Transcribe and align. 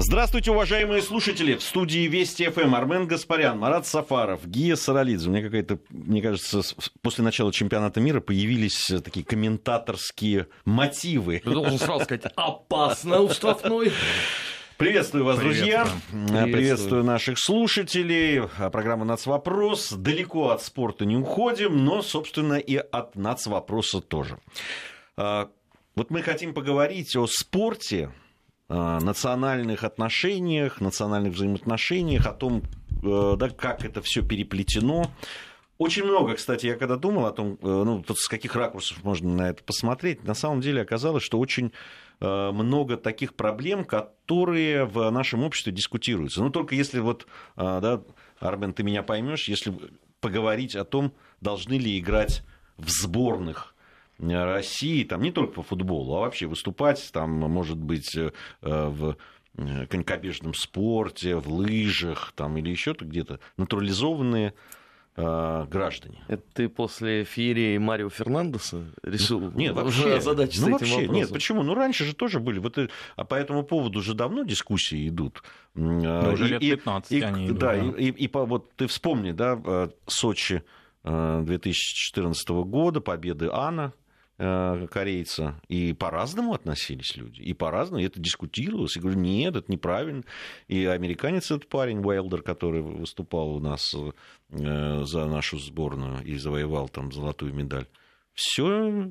Здравствуйте, 0.00 0.52
уважаемые 0.52 1.02
слушатели. 1.02 1.56
В 1.56 1.62
студии 1.62 2.06
Вести 2.06 2.48
ФМ 2.48 2.72
Армен 2.72 3.08
Гаспарян, 3.08 3.58
Марат 3.58 3.84
Сафаров, 3.84 4.46
Гия 4.46 4.76
Саралидзе. 4.76 5.28
Мне 5.28 5.42
какая-то, 5.42 5.80
мне 5.90 6.22
кажется, 6.22 6.60
после 7.02 7.24
начала 7.24 7.52
чемпионата 7.52 8.00
мира 8.00 8.20
появились 8.20 8.92
такие 9.02 9.26
комментаторские 9.26 10.46
мотивы. 10.64 11.42
Ты 11.42 11.50
должен 11.50 11.80
сразу 11.80 12.04
сказать 12.04 12.26
«опасно 12.36 13.22
у 13.22 13.28
штрафной». 13.28 13.90
Приветствую 14.76 15.24
вас, 15.24 15.40
друзья. 15.40 15.88
Приветствую. 16.12 16.52
Приветствую 16.52 17.04
наших 17.04 17.36
слушателей. 17.36 18.42
Программа 18.70 19.04
«Нацвопрос». 19.04 19.90
Далеко 19.90 20.50
от 20.50 20.62
спорта 20.62 21.06
не 21.06 21.16
уходим, 21.16 21.84
но, 21.84 22.02
собственно, 22.02 22.54
и 22.54 22.76
от 22.76 23.16
нацвопроса 23.16 24.00
тоже. 24.00 24.38
А, 25.16 25.50
вот 25.96 26.10
мы 26.10 26.22
хотим 26.22 26.54
поговорить 26.54 27.16
о 27.16 27.26
спорте, 27.26 28.12
национальных 28.68 29.84
отношениях, 29.84 30.80
национальных 30.80 31.32
взаимоотношениях, 31.34 32.26
о 32.26 32.32
том, 32.32 32.62
э, 33.02 33.36
да, 33.38 33.48
как 33.48 33.84
это 33.84 34.02
все 34.02 34.22
переплетено. 34.22 35.10
Очень 35.78 36.04
много, 36.04 36.34
кстати, 36.34 36.66
я 36.66 36.76
когда 36.76 36.96
думал 36.96 37.26
о 37.26 37.32
том, 37.32 37.54
э, 37.54 37.56
ну, 37.62 38.02
тут 38.02 38.18
с 38.18 38.28
каких 38.28 38.56
ракурсов 38.56 39.02
можно 39.04 39.30
на 39.30 39.50
это 39.50 39.64
посмотреть, 39.64 40.24
на 40.24 40.34
самом 40.34 40.60
деле 40.60 40.82
оказалось, 40.82 41.22
что 41.22 41.38
очень 41.38 41.72
э, 42.20 42.50
много 42.50 42.96
таких 42.96 43.34
проблем, 43.34 43.84
которые 43.84 44.84
в 44.84 45.08
нашем 45.10 45.44
обществе 45.44 45.72
дискутируются. 45.72 46.42
Ну, 46.42 46.50
только 46.50 46.74
если 46.74 47.00
вот, 47.00 47.26
да, 47.56 48.02
Армен, 48.38 48.74
ты 48.74 48.82
меня 48.82 49.02
поймешь, 49.02 49.48
если 49.48 49.72
поговорить 50.20 50.76
о 50.76 50.84
том, 50.84 51.14
должны 51.40 51.74
ли 51.74 51.98
играть 51.98 52.42
в 52.76 52.90
сборных 52.90 53.74
России, 54.18 55.04
там 55.04 55.22
не 55.22 55.30
только 55.30 55.54
по 55.54 55.62
футболу, 55.62 56.16
а 56.16 56.20
вообще 56.20 56.46
выступать, 56.46 57.10
там, 57.12 57.30
может 57.30 57.78
быть, 57.78 58.16
э, 58.16 58.30
в 58.60 59.16
э, 59.56 59.86
конькобежном 59.86 60.54
спорте, 60.54 61.36
в 61.36 61.48
лыжах 61.48 62.32
там, 62.34 62.56
или 62.56 62.70
еще 62.70 62.96
где-то 62.98 63.38
натурализованные 63.56 64.54
э, 65.16 65.66
граждане. 65.70 66.24
Это 66.26 66.42
ты 66.52 66.68
после 66.68 67.22
феерии 67.22 67.78
Марио 67.78 68.08
Фернандеса 68.08 68.86
решил 69.04 69.52
нет, 69.52 69.74
вообще, 69.74 70.20
задачи 70.20 70.58
ну, 70.58 70.78
с 70.78 70.82
этим 70.82 70.94
вообще, 70.94 71.08
Нет, 71.08 71.32
почему? 71.32 71.62
Ну, 71.62 71.74
раньше 71.74 72.04
же 72.04 72.12
тоже 72.12 72.40
были. 72.40 72.58
Вот, 72.58 72.76
а 73.14 73.24
по 73.24 73.36
этому 73.36 73.62
поводу 73.62 74.00
уже 74.00 74.14
давно 74.14 74.42
дискуссии 74.42 75.08
идут. 75.08 75.44
Да, 75.76 76.30
уже 76.32 76.48
лет 76.48 76.60
15 76.60 77.12
и, 77.12 77.20
они 77.20 77.46
идут. 77.46 77.58
Да, 77.58 77.76
да. 77.76 77.76
И, 77.76 78.10
и, 78.10 78.24
и 78.24 78.30
вот 78.32 78.72
ты 78.74 78.88
вспомни, 78.88 79.30
да, 79.30 79.90
Сочи 80.08 80.64
2014 81.04 82.48
года, 82.48 83.00
победы 83.00 83.48
Анна, 83.52 83.92
Э, 83.92 84.07
корейца, 84.38 85.60
и 85.68 85.92
по-разному 85.92 86.54
относились 86.54 87.16
люди, 87.16 87.40
и 87.40 87.52
по-разному, 87.54 88.00
и 88.00 88.06
это 88.06 88.20
дискутировалось, 88.20 88.96
и 88.96 89.00
говорю, 89.00 89.18
нет, 89.18 89.56
это 89.56 89.70
неправильно, 89.70 90.22
и 90.68 90.86
американец 90.86 91.50
этот 91.50 91.68
парень, 91.68 91.98
Уайлдер, 92.04 92.42
который 92.42 92.80
выступал 92.80 93.56
у 93.56 93.60
нас 93.60 93.94
э, 93.94 95.04
за 95.04 95.26
нашу 95.26 95.58
сборную 95.58 96.24
и 96.24 96.36
завоевал 96.36 96.88
там 96.88 97.10
золотую 97.10 97.52
медаль, 97.52 97.86
все 98.34 99.10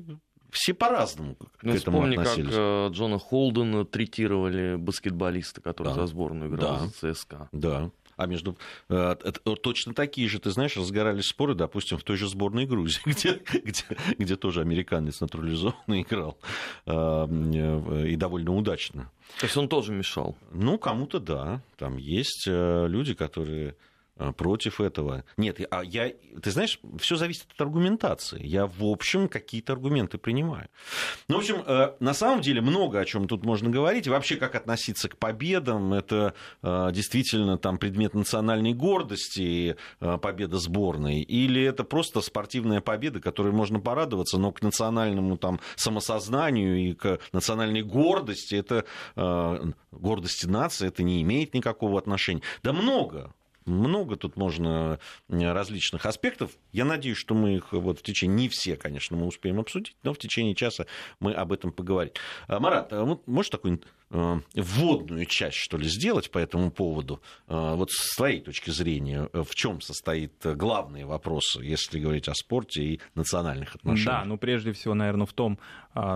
все 0.50 0.72
по-разному 0.74 1.34
к 1.34 1.62
ну, 1.62 1.74
этому 1.74 1.98
вспомни, 1.98 2.16
относились. 2.16 2.50
как 2.50 2.58
э, 2.58 2.88
Джона 2.92 3.18
Холдена 3.18 3.84
третировали 3.84 4.76
баскетболиста, 4.76 5.60
который 5.60 5.88
да. 5.88 5.94
за 5.94 6.06
сборную 6.06 6.50
играл 6.50 6.78
да. 6.78 6.86
за 6.86 7.14
ЦСКА. 7.14 7.48
Да, 7.52 7.90
а 8.18 8.26
между 8.26 8.58
э, 8.88 9.14
точно 9.62 9.94
такие 9.94 10.28
же, 10.28 10.40
ты 10.40 10.50
знаешь, 10.50 10.76
разгорались 10.76 11.26
споры, 11.26 11.54
допустим, 11.54 11.96
в 11.96 12.02
той 12.02 12.16
же 12.16 12.28
сборной 12.28 12.66
Грузии, 12.66 13.00
где, 13.06 13.40
где, 13.64 13.84
где 14.18 14.36
тоже 14.36 14.60
американец 14.60 15.20
натурализованный 15.20 16.02
играл 16.02 16.36
э, 16.84 18.06
и 18.08 18.16
довольно 18.16 18.54
удачно. 18.54 19.10
То 19.38 19.46
есть 19.46 19.56
он 19.56 19.68
тоже 19.68 19.92
мешал? 19.92 20.36
Ну, 20.52 20.78
кому-то 20.78 21.20
да. 21.20 21.62
Там 21.76 21.96
есть 21.96 22.46
э, 22.48 22.86
люди, 22.88 23.14
которые 23.14 23.76
против 24.36 24.80
этого. 24.80 25.24
Нет, 25.36 25.60
а 25.70 25.82
я, 25.82 26.12
ты 26.42 26.50
знаешь, 26.50 26.80
все 26.98 27.16
зависит 27.16 27.46
от 27.54 27.60
аргументации. 27.60 28.44
Я, 28.44 28.66
в 28.66 28.84
общем, 28.84 29.28
какие-то 29.28 29.72
аргументы 29.72 30.18
принимаю. 30.18 30.68
Ну, 31.28 31.36
в 31.36 31.38
общем, 31.38 31.62
э, 31.66 31.94
на 32.00 32.14
самом 32.14 32.40
деле 32.40 32.60
много 32.60 33.00
о 33.00 33.04
чем 33.04 33.28
тут 33.28 33.44
можно 33.44 33.70
говорить. 33.70 34.08
Вообще, 34.08 34.36
как 34.36 34.54
относиться 34.54 35.08
к 35.08 35.16
победам, 35.16 35.92
это 35.92 36.34
э, 36.62 36.90
действительно 36.92 37.58
там 37.58 37.78
предмет 37.78 38.14
национальной 38.14 38.74
гордости, 38.74 39.76
победа 39.98 40.58
сборной, 40.58 41.20
или 41.20 41.62
это 41.62 41.84
просто 41.84 42.20
спортивная 42.20 42.80
победа, 42.80 43.20
которой 43.20 43.52
можно 43.52 43.80
порадоваться, 43.80 44.38
но 44.38 44.52
к 44.52 44.62
национальному 44.62 45.36
там 45.36 45.60
самосознанию 45.76 46.90
и 46.90 46.94
к 46.94 47.18
национальной 47.32 47.82
гордости, 47.82 48.54
это 48.54 48.84
гордости 49.92 50.46
нации, 50.46 50.88
это 50.88 51.02
не 51.02 51.22
имеет 51.22 51.54
никакого 51.54 51.98
отношения. 51.98 52.42
Да 52.62 52.72
много 52.72 53.32
много 53.68 54.16
тут 54.16 54.36
можно 54.36 54.98
э, 55.28 55.52
различных 55.52 56.06
аспектов. 56.06 56.52
Я 56.72 56.84
надеюсь, 56.84 57.18
что 57.18 57.34
мы 57.34 57.56
их 57.56 57.72
вот 57.72 58.00
в 58.00 58.02
течение, 58.02 58.36
не 58.36 58.48
все, 58.48 58.76
конечно, 58.76 59.16
мы 59.16 59.26
успеем 59.26 59.60
обсудить, 59.60 59.96
но 60.02 60.12
в 60.12 60.18
течение 60.18 60.54
часа 60.54 60.86
мы 61.20 61.32
об 61.32 61.52
этом 61.52 61.72
поговорим. 61.72 62.12
А, 62.46 62.58
Марат, 62.60 62.92
а 62.92 63.18
можешь 63.26 63.50
такую 63.50 63.80
э, 64.10 64.40
вводную 64.54 65.26
часть, 65.26 65.56
что 65.56 65.76
ли, 65.76 65.88
сделать 65.88 66.30
по 66.30 66.38
этому 66.38 66.70
поводу? 66.70 67.22
А, 67.46 67.74
вот 67.74 67.90
с 67.90 68.16
твоей 68.16 68.40
точки 68.40 68.70
зрения, 68.70 69.28
в 69.32 69.54
чем 69.54 69.80
состоит 69.80 70.34
главные 70.42 71.06
вопросы, 71.06 71.60
если 71.62 72.00
говорить 72.00 72.28
о 72.28 72.34
спорте 72.34 72.82
и 72.82 73.00
национальных 73.14 73.74
отношениях? 73.76 74.22
Да, 74.22 74.24
ну 74.24 74.38
прежде 74.38 74.72
всего, 74.72 74.94
наверное, 74.94 75.26
в 75.26 75.32
том, 75.32 75.58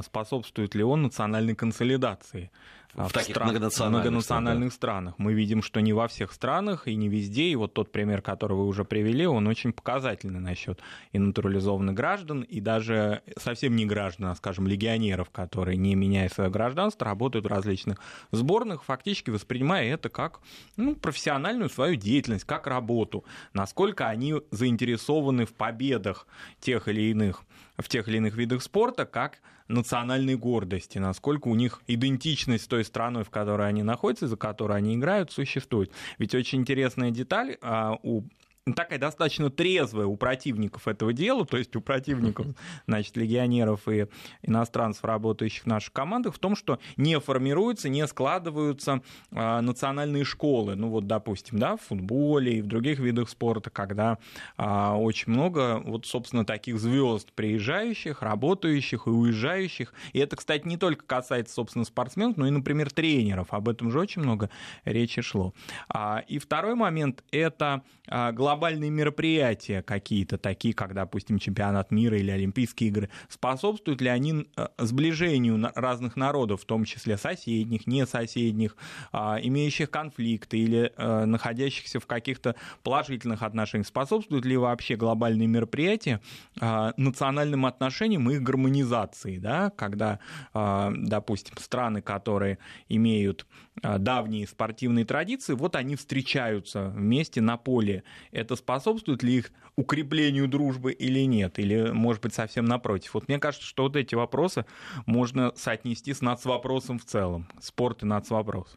способствует 0.03 0.75
ли 0.75 0.83
он 0.83 1.03
национальной 1.03 1.55
консолидации 1.55 2.51
в, 2.95 3.09
в 3.09 3.13
таких 3.13 3.35
стран, 3.35 3.49
многонациональных, 3.49 4.01
многонациональных 4.01 4.73
странах. 4.73 5.15
Мы 5.19 5.33
видим, 5.33 5.63
что 5.63 5.81
не 5.81 5.93
во 5.93 6.09
всех 6.09 6.33
странах 6.33 6.89
и 6.89 6.95
не 6.95 7.09
везде. 7.09 7.45
И 7.45 7.57
вот 7.57 7.73
тот 7.73 7.91
пример, 7.91 8.21
который 8.21 8.57
вы 8.57 8.67
уже 8.67 8.85
привели, 8.85 9.27
он 9.27 9.47
очень 9.47 9.73
показательный 9.73 10.41
насчет 10.41 10.81
и 11.13 11.19
натурализованных 11.19 11.95
граждан, 11.95 12.43
и 12.43 12.61
даже 12.61 13.23
совсем 13.39 13.77
не 13.77 13.87
граждан, 13.87 14.27
а, 14.27 14.35
скажем, 14.35 14.67
легионеров, 14.67 15.31
которые, 15.31 15.77
не 15.77 15.95
меняя 15.95 16.29
свое 16.29 16.51
гражданство, 16.51 17.07
работают 17.07 17.47
в 17.47 17.49
различных 17.49 17.99
сборных, 18.31 18.85
фактически 18.85 19.31
воспринимая 19.31 19.95
это 19.95 20.09
как 20.09 20.41
ну, 20.77 20.95
профессиональную 20.95 21.71
свою 21.71 21.97
деятельность, 21.97 22.45
как 22.45 22.67
работу. 22.67 23.25
Насколько 23.55 24.09
они 24.09 24.35
заинтересованы 24.51 25.47
в 25.47 25.55
победах 25.55 26.27
тех 26.61 26.89
или 26.89 27.11
иных 27.11 27.43
в 27.79 27.89
тех 27.89 28.09
или 28.09 28.19
иных 28.19 28.37
видах 28.37 28.63
спорта 28.63 29.07
как 29.07 29.41
национальной 29.73 30.37
гордости, 30.37 30.99
насколько 30.99 31.49
у 31.49 31.55
них 31.55 31.83
идентичность 31.87 32.65
с 32.65 32.69
той 32.69 32.85
страной, 32.85 33.25
в 33.25 33.31
которой 33.31 33.69
они 33.69 33.83
находятся, 33.83 34.29
за 34.29 34.37
которой 34.37 34.79
они 34.79 34.95
играют, 34.95 35.33
существует. 35.33 35.91
Ведь 36.19 36.35
очень 36.35 36.61
интересная 36.61 37.11
деталь 37.11 37.57
а, 37.63 37.99
у 38.03 38.23
такая 38.71 38.99
достаточно 38.99 39.51
трезвая 39.51 40.07
у 40.07 40.17
противников 40.17 40.87
этого 40.87 41.13
дела, 41.13 41.45
то 41.45 41.57
есть 41.57 41.75
у 41.75 41.81
противников, 41.81 42.47
значит, 42.87 43.17
легионеров 43.17 43.89
и 43.89 44.07
иностранцев, 44.43 45.05
работающих 45.05 45.65
в 45.65 45.67
наших 45.67 45.93
командах, 45.93 46.35
в 46.37 46.39
том, 46.39 46.55
что 46.55 46.79
не 46.97 47.19
формируются, 47.19 47.89
не 47.89 48.07
складываются 48.07 49.03
э, 49.33 49.61
национальные 49.61 50.25
школы. 50.25 50.77
Ну 50.77 50.91
вот, 50.91 51.09
допустим, 51.09 51.59
да, 51.59 51.77
в 51.77 51.81
футболе 51.81 52.59
и 52.59 52.63
в 52.63 52.67
других 52.67 53.01
видах 53.01 53.29
спорта, 53.31 53.71
когда 53.71 54.19
э, 54.57 54.91
очень 54.91 55.33
много, 55.33 55.83
вот, 55.85 56.07
собственно, 56.07 56.45
таких 56.45 56.79
звезд 56.79 57.33
приезжающих, 57.33 58.23
работающих 58.23 59.09
и 59.09 59.11
уезжающих. 59.11 59.93
И 60.13 60.21
это, 60.21 60.37
кстати, 60.37 60.69
не 60.69 60.77
только 60.77 61.05
касается, 61.05 61.55
собственно, 61.55 61.85
спортсменов, 61.85 62.37
но 62.37 62.47
и, 62.47 62.51
например, 62.51 62.93
тренеров. 62.93 63.53
Об 63.53 63.69
этом 63.69 63.91
же 63.91 63.99
очень 63.99 64.23
много 64.23 64.51
речи 64.85 65.21
шло. 65.21 65.53
А, 65.89 66.23
и 66.29 66.39
второй 66.39 66.77
момент— 66.77 67.25
это 67.33 67.83
главное 68.07 68.52
глобальные 68.53 68.91
мероприятия 68.91 69.81
какие-то, 69.83 70.37
такие 70.37 70.75
как, 70.75 70.93
допустим, 70.93 71.39
чемпионат 71.39 71.91
мира 71.91 72.19
или 72.19 72.31
Олимпийские 72.31 72.91
игры, 72.91 73.09
способствуют 73.31 74.03
ли 74.03 74.09
они 74.09 74.47
э, 74.57 74.67
сближению 74.79 75.71
разных 75.75 76.17
народов, 76.17 76.63
в 76.63 76.65
том 76.67 76.85
числе 76.85 77.17
соседних, 77.17 77.87
не 77.87 78.07
соседних, 78.07 78.77
а, 79.11 79.39
имеющих 79.43 79.91
конфликты 79.91 80.59
или 80.59 80.93
э, 80.95 81.25
находящихся 81.25 81.99
в 81.99 82.07
каких-то 82.07 82.55
положительных 82.83 83.43
отношениях? 83.43 83.87
Способствуют 83.87 84.45
ли 84.45 84.59
вообще 84.59 84.97
глобальные 84.97 85.49
мероприятия 85.49 86.21
а, 86.61 86.93
национальным 86.99 87.65
отношениям 87.65 88.31
и 88.31 88.39
гармонизации, 88.39 89.39
да, 89.39 89.71
когда, 89.71 90.19
а, 90.53 90.93
допустим, 90.95 91.57
страны, 91.57 92.03
которые 92.03 92.59
имеют 92.91 93.47
давние 93.83 94.47
спортивные 94.47 95.07
традиции, 95.07 95.55
вот 95.55 95.77
они 95.77 95.97
встречаются 95.97 96.89
вместе 96.91 97.41
на 97.41 97.57
поле 97.57 98.05
это 98.43 98.57
способствует 98.57 99.23
ли 99.23 99.39
их 99.39 99.51
укреплению 99.77 100.49
дружбы 100.49 100.93
или 100.93 101.21
нет? 101.21 101.59
Или, 101.59 101.91
может 101.91 102.23
быть, 102.23 102.35
совсем 102.35 102.67
напротив? 102.67 103.15
Вот 103.15 103.29
мне 103.29 103.39
кажется, 103.39 103.67
что 103.67 103.85
вот 103.85 103.97
эти 103.97 104.15
вопросы 104.15 104.67
можно 105.07 105.53
соотнести 105.57 106.13
с 106.13 106.21
нацвопросом 106.21 106.99
в 106.99 107.05
целом. 107.05 107.49
Спорт 107.61 108.03
и 108.03 108.07
нацвопрос. 108.07 108.77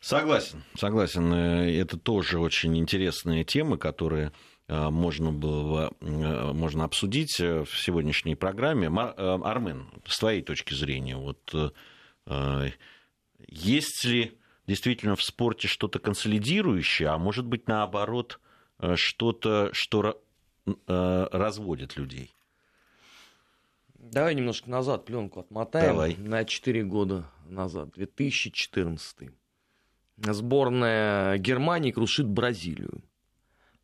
Согласен, 0.00 0.64
согласен. 0.76 1.32
Э, 1.32 1.80
это 1.80 1.98
тоже 1.98 2.38
очень 2.38 2.76
интересные 2.76 3.44
темы, 3.44 3.78
которые 3.78 4.32
э, 4.68 4.90
можно 4.90 5.32
было 5.32 5.92
э, 6.00 6.52
можно 6.52 6.84
обсудить 6.84 7.38
в 7.38 7.68
сегодняшней 7.76 8.34
программе. 8.34 8.88
Армен, 8.88 9.88
с 10.06 10.18
твоей 10.18 10.42
точки 10.42 10.74
зрения, 10.74 11.16
вот 11.16 11.54
есть 13.48 14.04
ли 14.04 14.38
действительно 14.66 15.16
в 15.16 15.22
спорте 15.22 15.66
что-то 15.68 15.98
консолидирующее, 15.98 17.08
а 17.08 17.18
может 17.18 17.44
быть, 17.44 17.66
наоборот, 17.66 18.38
что-то, 18.96 19.70
что 19.72 20.20
э, 20.66 21.28
разводит 21.32 21.96
людей. 21.96 22.32
Давай 23.94 24.34
немножко 24.34 24.68
назад 24.68 25.04
пленку 25.04 25.40
отмотаем. 25.40 25.92
Давай. 25.92 26.16
На 26.16 26.44
4 26.44 26.82
года 26.84 27.24
назад, 27.46 27.90
2014. 27.92 29.30
Сборная 30.16 31.38
Германии 31.38 31.92
крушит 31.92 32.26
Бразилию. 32.28 33.02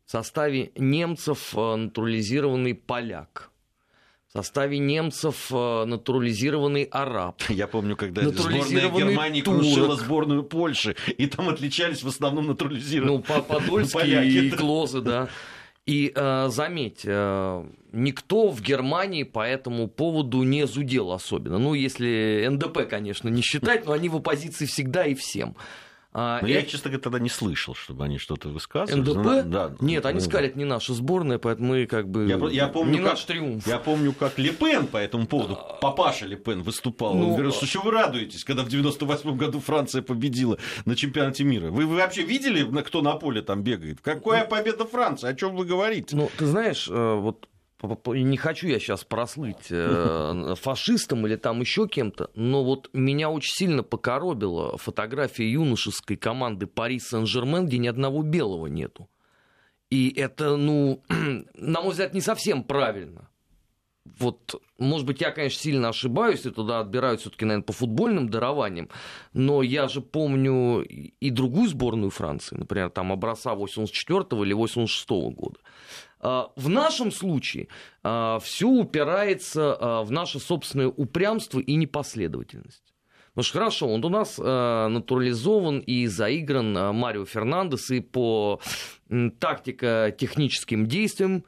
В 0.05 0.11
составе 0.11 0.71
немцев 0.75 1.55
э, 1.55 1.75
натурализированный 1.75 2.75
поляк. 2.75 3.51
В 4.29 4.33
составе 4.33 4.77
немцев 4.77 5.47
э, 5.51 5.85
натурализированный 5.85 6.83
араб. 6.83 7.41
Я 7.49 7.65
помню, 7.65 7.95
когда 7.95 8.21
сборная 8.21 8.89
Германии 8.91 9.41
турок. 9.41 9.61
крушила 9.61 9.95
сборную 9.95 10.43
Польши, 10.43 10.95
и 11.17 11.25
там 11.25 11.49
отличались 11.49 12.03
в 12.03 12.07
основном 12.07 12.45
натурализированные 12.45 13.23
Ну, 13.27 13.41
Подольский 13.41 14.47
и 14.47 14.51
Клозы, 14.51 15.01
да. 15.01 15.29
И 15.87 16.11
э, 16.13 16.49
заметь, 16.49 17.01
э, 17.05 17.65
никто 17.91 18.49
в 18.49 18.61
Германии 18.61 19.23
по 19.23 19.39
этому 19.39 19.87
поводу 19.87 20.43
не 20.43 20.67
зудел 20.67 21.11
особенно. 21.11 21.57
Ну, 21.57 21.73
если 21.73 22.47
НДП, 22.51 22.87
конечно, 22.87 23.29
не 23.29 23.41
считать, 23.41 23.87
но 23.87 23.93
они 23.93 24.09
в 24.09 24.17
оппозиции 24.17 24.67
всегда 24.67 25.07
и 25.07 25.15
всем. 25.15 25.55
А, 26.11 26.39
Но 26.41 26.47
я, 26.47 26.63
честно 26.63 26.89
говоря, 26.89 27.03
тогда 27.03 27.19
не 27.19 27.29
слышал, 27.29 27.75
чтобы 27.75 28.03
они 28.03 28.17
что-то 28.17 28.49
высказывали. 28.49 29.01
НДП? 29.01 29.15
Но, 29.15 29.43
да, 29.43 29.75
Нет, 29.79 30.05
они 30.07 30.15
ну, 30.19 30.25
сказали, 30.25 30.47
это 30.47 30.57
не 30.57 30.65
наша 30.65 30.93
сборная, 30.93 31.37
поэтому 31.37 31.69
мы 31.69 31.85
как 31.85 32.09
бы... 32.09 32.27
Я, 32.27 32.37
я 32.49 32.67
помню, 32.67 32.93
не 32.93 32.97
как, 32.97 33.11
наш 33.11 33.23
триумф. 33.25 33.67
Я 33.67 33.77
помню, 33.77 34.13
как 34.13 34.39
Лепен 34.39 34.87
по 34.87 34.97
этому 34.97 35.27
поводу, 35.27 35.59
папаша 35.81 36.25
Лепен 36.25 36.63
выступал. 36.63 37.13
Ну, 37.13 37.27
Он 37.27 37.33
говорил, 37.33 37.51
что 37.51 37.67
что 37.67 37.81
вы 37.81 37.91
радуетесь, 37.91 38.43
когда 38.43 38.63
в 38.63 38.69
98 38.69 39.37
году 39.37 39.59
Франция 39.59 40.01
победила 40.01 40.57
на 40.85 40.95
чемпионате 40.95 41.43
мира. 41.43 41.69
Вы, 41.69 41.85
вы 41.85 41.97
вообще 41.97 42.23
видели, 42.23 42.63
кто 42.81 43.03
на 43.03 43.15
поле 43.15 43.43
там 43.43 43.61
бегает? 43.61 44.01
Какая 44.01 44.45
победа 44.45 44.85
Франции? 44.85 45.29
О 45.29 45.35
чем 45.35 45.55
вы 45.55 45.65
говорите? 45.65 46.15
Ну, 46.15 46.31
ты 46.37 46.47
знаешь, 46.47 46.87
э, 46.89 47.13
вот 47.15 47.47
не 47.81 48.37
хочу 48.37 48.67
я 48.67 48.79
сейчас 48.79 49.03
прослыть 49.03 49.67
э, 49.69 50.53
фашистом 50.59 51.25
или 51.25 51.35
там 51.35 51.61
еще 51.61 51.87
кем-то, 51.87 52.29
но 52.35 52.63
вот 52.63 52.89
меня 52.93 53.29
очень 53.29 53.53
сильно 53.53 53.83
покоробила 53.83 54.77
фотография 54.77 55.49
юношеской 55.49 56.17
команды 56.17 56.67
Пари 56.67 56.99
Сен-Жермен, 56.99 57.67
где 57.67 57.77
ни 57.77 57.87
одного 57.87 58.21
белого 58.21 58.67
нету. 58.67 59.09
И 59.89 60.13
это, 60.15 60.57
ну, 60.57 61.03
на 61.55 61.81
мой 61.81 61.91
взгляд, 61.91 62.13
не 62.13 62.21
совсем 62.21 62.63
правильно. 62.63 63.29
Вот, 64.17 64.61
может 64.77 65.05
быть, 65.05 65.21
я, 65.21 65.31
конечно, 65.31 65.61
сильно 65.61 65.89
ошибаюсь, 65.89 66.45
и 66.45 66.49
туда 66.49 66.79
отбирают 66.79 67.21
все-таки, 67.21 67.45
наверное, 67.45 67.65
по 67.65 67.73
футбольным 67.73 68.29
дарованиям, 68.29 68.89
но 69.33 69.61
я 69.61 69.87
же 69.87 70.01
помню 70.01 70.81
и 70.81 71.29
другую 71.29 71.69
сборную 71.69 72.09
Франции, 72.09 72.55
например, 72.55 72.89
там 72.89 73.11
образца 73.11 73.53
84 73.53 74.41
или 74.43 74.53
86 74.53 75.09
года. 75.09 75.59
А, 76.21 76.51
в 76.55 76.69
нашем 76.69 77.11
случае 77.11 77.67
а, 78.03 78.39
все 78.39 78.67
упирается 78.67 79.77
а, 79.79 80.03
в 80.03 80.11
наше 80.11 80.39
собственное 80.39 80.87
упрямство 80.87 81.59
и 81.59 81.75
непоследовательность. 81.75 82.83
Ну 83.35 83.43
что 83.43 83.59
хорошо, 83.59 83.87
он 83.87 84.03
у 84.03 84.09
нас 84.09 84.37
натурализован 84.37 85.79
и 85.79 86.07
заигран 86.07 86.73
Марио 86.93 87.23
Фернандес 87.25 87.89
и 87.91 88.01
по 88.01 88.59
тактико-техническим 89.07 90.87
действиям 90.87 91.45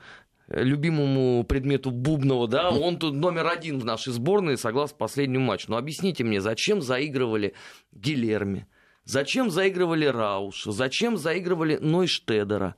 любимому 0.48 1.44
предмету 1.44 1.92
Бубнова, 1.92 2.48
да, 2.48 2.70
он 2.70 2.98
тут 2.98 3.16
номер 3.16 3.48
один 3.48 3.80
в 3.80 3.86
нашей 3.86 4.14
сборной, 4.14 4.58
согласно 4.58 4.96
последнему 4.98 5.46
матчу. 5.46 5.70
Но 5.70 5.78
объясните 5.78 6.24
мне, 6.24 6.40
зачем 6.40 6.82
заигрывали 6.82 7.56
Гилерми? 7.92 8.68
Зачем 9.04 9.50
заигрывали 9.50 10.06
Рауша? 10.06 10.72
Зачем 10.72 11.18
заигрывали 11.18 11.78
Нойштедера? 11.78 12.76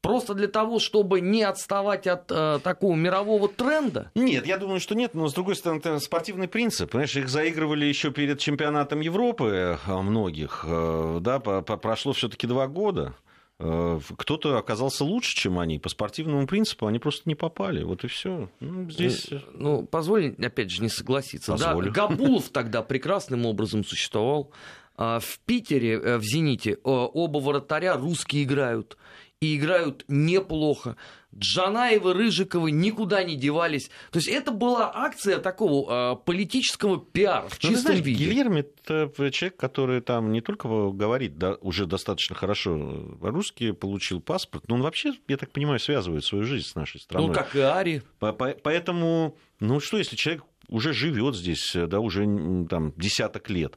Просто 0.00 0.34
для 0.34 0.46
того, 0.46 0.78
чтобы 0.78 1.20
не 1.20 1.42
отставать 1.42 2.06
от 2.06 2.30
э, 2.30 2.60
такого 2.62 2.94
мирового 2.94 3.48
тренда? 3.48 4.12
Нет, 4.14 4.46
я 4.46 4.56
думаю, 4.56 4.78
что 4.78 4.94
нет, 4.94 5.14
но 5.14 5.28
с 5.28 5.34
другой 5.34 5.56
стороны, 5.56 5.80
это 5.80 5.98
спортивный 5.98 6.46
принцип. 6.46 6.90
Понимаешь, 6.92 7.16
их 7.16 7.28
заигрывали 7.28 7.84
еще 7.84 8.12
перед 8.12 8.38
чемпионатом 8.38 9.00
Европы 9.00 9.76
э, 9.84 9.96
многих. 10.00 10.64
Э, 10.68 11.18
да, 11.20 11.40
по, 11.40 11.62
по, 11.62 11.76
прошло 11.76 12.12
все-таки 12.12 12.46
два 12.46 12.68
года. 12.68 13.16
Э, 13.58 13.98
кто-то 14.16 14.56
оказался 14.56 15.02
лучше, 15.02 15.34
чем 15.34 15.58
они. 15.58 15.80
По 15.80 15.88
спортивному 15.88 16.46
принципу 16.46 16.86
они 16.86 17.00
просто 17.00 17.22
не 17.24 17.34
попали. 17.34 17.82
Вот 17.82 18.04
и 18.04 18.06
все. 18.06 18.48
Ну, 18.60 18.88
здесь... 18.88 19.28
ну, 19.52 19.84
позволь, 19.84 20.36
опять 20.40 20.70
же, 20.70 20.80
не 20.80 20.90
согласиться. 20.90 21.52
Позволю. 21.52 21.90
Да, 21.90 22.06
Габулов 22.06 22.50
тогда 22.50 22.82
прекрасным 22.82 23.46
образом 23.46 23.84
существовал. 23.84 24.52
А 24.96 25.18
в 25.20 25.40
Питере, 25.46 26.18
в 26.18 26.22
«Зените», 26.22 26.76
оба 26.82 27.38
вратаря 27.38 27.96
русские 27.96 28.42
играют 28.44 28.96
и 29.40 29.56
играют 29.56 30.04
неплохо. 30.08 30.96
Джанаевы, 31.36 32.14
Рыжиковы 32.14 32.70
никуда 32.70 33.22
не 33.22 33.36
девались. 33.36 33.90
То 34.10 34.18
есть 34.18 34.28
это 34.28 34.50
была 34.50 34.90
акция 34.92 35.38
такого 35.38 36.14
э, 36.14 36.16
политического 36.24 36.98
пиара 36.98 37.48
в 37.48 37.62
ну, 37.62 37.68
чистом 37.68 37.92
знаешь, 37.92 38.00
виде. 38.00 38.24
Гильерми 38.24 38.60
это 38.60 39.30
человек, 39.30 39.56
который 39.56 40.00
там 40.00 40.32
не 40.32 40.40
только 40.40 40.68
говорит 40.68 41.38
да, 41.38 41.56
уже 41.60 41.86
достаточно 41.86 42.34
хорошо 42.34 43.16
русский, 43.20 43.72
получил 43.72 44.20
паспорт, 44.20 44.64
но 44.68 44.76
он 44.76 44.82
вообще, 44.82 45.12
я 45.28 45.36
так 45.36 45.52
понимаю, 45.52 45.78
связывает 45.78 46.24
свою 46.24 46.44
жизнь 46.44 46.66
с 46.66 46.74
нашей 46.74 47.00
страной. 47.00 47.28
Ну, 47.28 47.34
как 47.34 47.54
и 47.54 47.60
Ари. 47.60 48.02
Поэтому, 48.18 49.36
ну 49.60 49.80
что, 49.80 49.98
если 49.98 50.16
человек 50.16 50.44
уже 50.68 50.92
живет 50.92 51.36
здесь, 51.36 51.72
да, 51.74 52.00
уже 52.00 52.24
там 52.68 52.92
десяток 52.96 53.48
лет, 53.50 53.76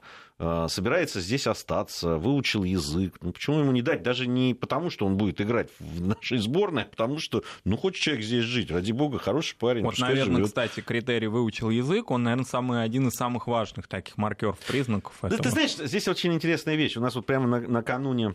собирается 0.69 1.21
здесь 1.21 1.45
остаться, 1.45 2.17
выучил 2.17 2.63
язык. 2.63 3.17
Ну, 3.21 3.31
почему 3.31 3.59
ему 3.59 3.71
не 3.71 3.81
дать? 3.81 4.01
Даже 4.01 4.27
не 4.27 4.53
потому, 4.53 4.89
что 4.89 5.05
он 5.05 5.17
будет 5.17 5.39
играть 5.39 5.69
в 5.79 6.01
нашей 6.07 6.39
сборной, 6.39 6.83
а 6.83 6.85
потому 6.85 7.19
что, 7.19 7.43
ну, 7.63 7.77
хочет 7.77 8.01
человек 8.01 8.25
здесь 8.25 8.43
жить. 8.43 8.71
Ради 8.71 8.91
бога, 8.91 9.19
хороший 9.19 9.55
парень. 9.57 9.83
Вот, 9.83 9.99
наверное, 9.99 10.37
живет. 10.37 10.47
кстати, 10.47 10.81
критерий 10.81 11.27
выучил 11.27 11.69
язык, 11.69 12.09
он, 12.11 12.23
наверное, 12.23 12.45
самый, 12.45 12.83
один 12.83 13.07
из 13.07 13.13
самых 13.13 13.47
важных 13.47 13.87
таких 13.87 14.17
маркеров, 14.17 14.57
признаков. 14.59 15.13
Да, 15.21 15.27
этого. 15.27 15.43
ты 15.43 15.49
знаешь, 15.49 15.75
здесь 15.75 16.07
очень 16.07 16.33
интересная 16.33 16.75
вещь. 16.75 16.97
У 16.97 17.01
нас 17.01 17.13
вот 17.15 17.25
прямо 17.25 17.47
на, 17.47 17.59
накануне 17.59 18.33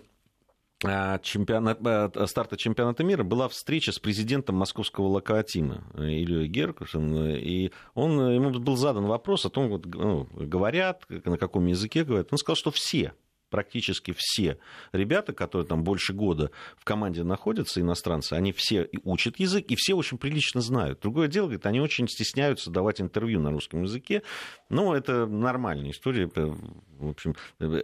чемпионат, 0.83 1.79
а, 1.85 2.27
старта 2.27 2.57
чемпионата 2.57 3.03
мира 3.03 3.25
была 3.25 3.49
встреча 3.49 3.93
с 3.93 3.99
президентом 3.99 4.57
московского 4.57 5.07
локомотива 5.07 5.85
Ильей 5.97 6.49
Геркушем, 6.49 7.17
и 7.17 7.71
он, 7.95 8.31
ему 8.31 8.51
был 8.51 8.77
задан 8.77 9.07
вопрос 9.07 9.47
о 9.47 9.51
том, 9.51 9.69
вот, 9.69 9.87
ну, 9.87 10.29
говорят, 10.33 11.05
на 11.09 11.39
каком 11.39 11.67
языке 11.67 12.05
говорят. 12.05 12.29
Он 12.31 12.39
сказал, 12.39 12.57
что 12.57 12.71
все 12.71 13.15
практически 13.51 14.15
все 14.17 14.59
ребята, 14.93 15.33
которые 15.33 15.67
там 15.67 15.85
больше 15.85 16.13
года 16.13 16.51
в 16.77 16.85
команде 16.85 17.23
находятся, 17.23 17.81
иностранцы, 17.81 18.35
они 18.35 18.53
все 18.53 18.89
учат 19.05 19.39
язык, 19.39 19.67
и 19.69 19.77
все 19.77 19.95
очень 19.95 20.19
прилично 20.19 20.61
знают. 20.61 21.01
Другое 21.01 21.29
дело, 21.29 21.47
говорит, 21.47 21.67
они 21.67 21.81
очень 21.81 22.09
стесняются 22.09 22.71
давать 22.71 23.01
интервью 23.01 23.41
на 23.41 23.51
русском 23.51 23.83
языке, 23.83 24.23
но 24.69 24.95
это 24.95 25.27
нормальная 25.27 25.91
история. 25.91 26.29
В 26.29 27.11
общем, 27.11 27.37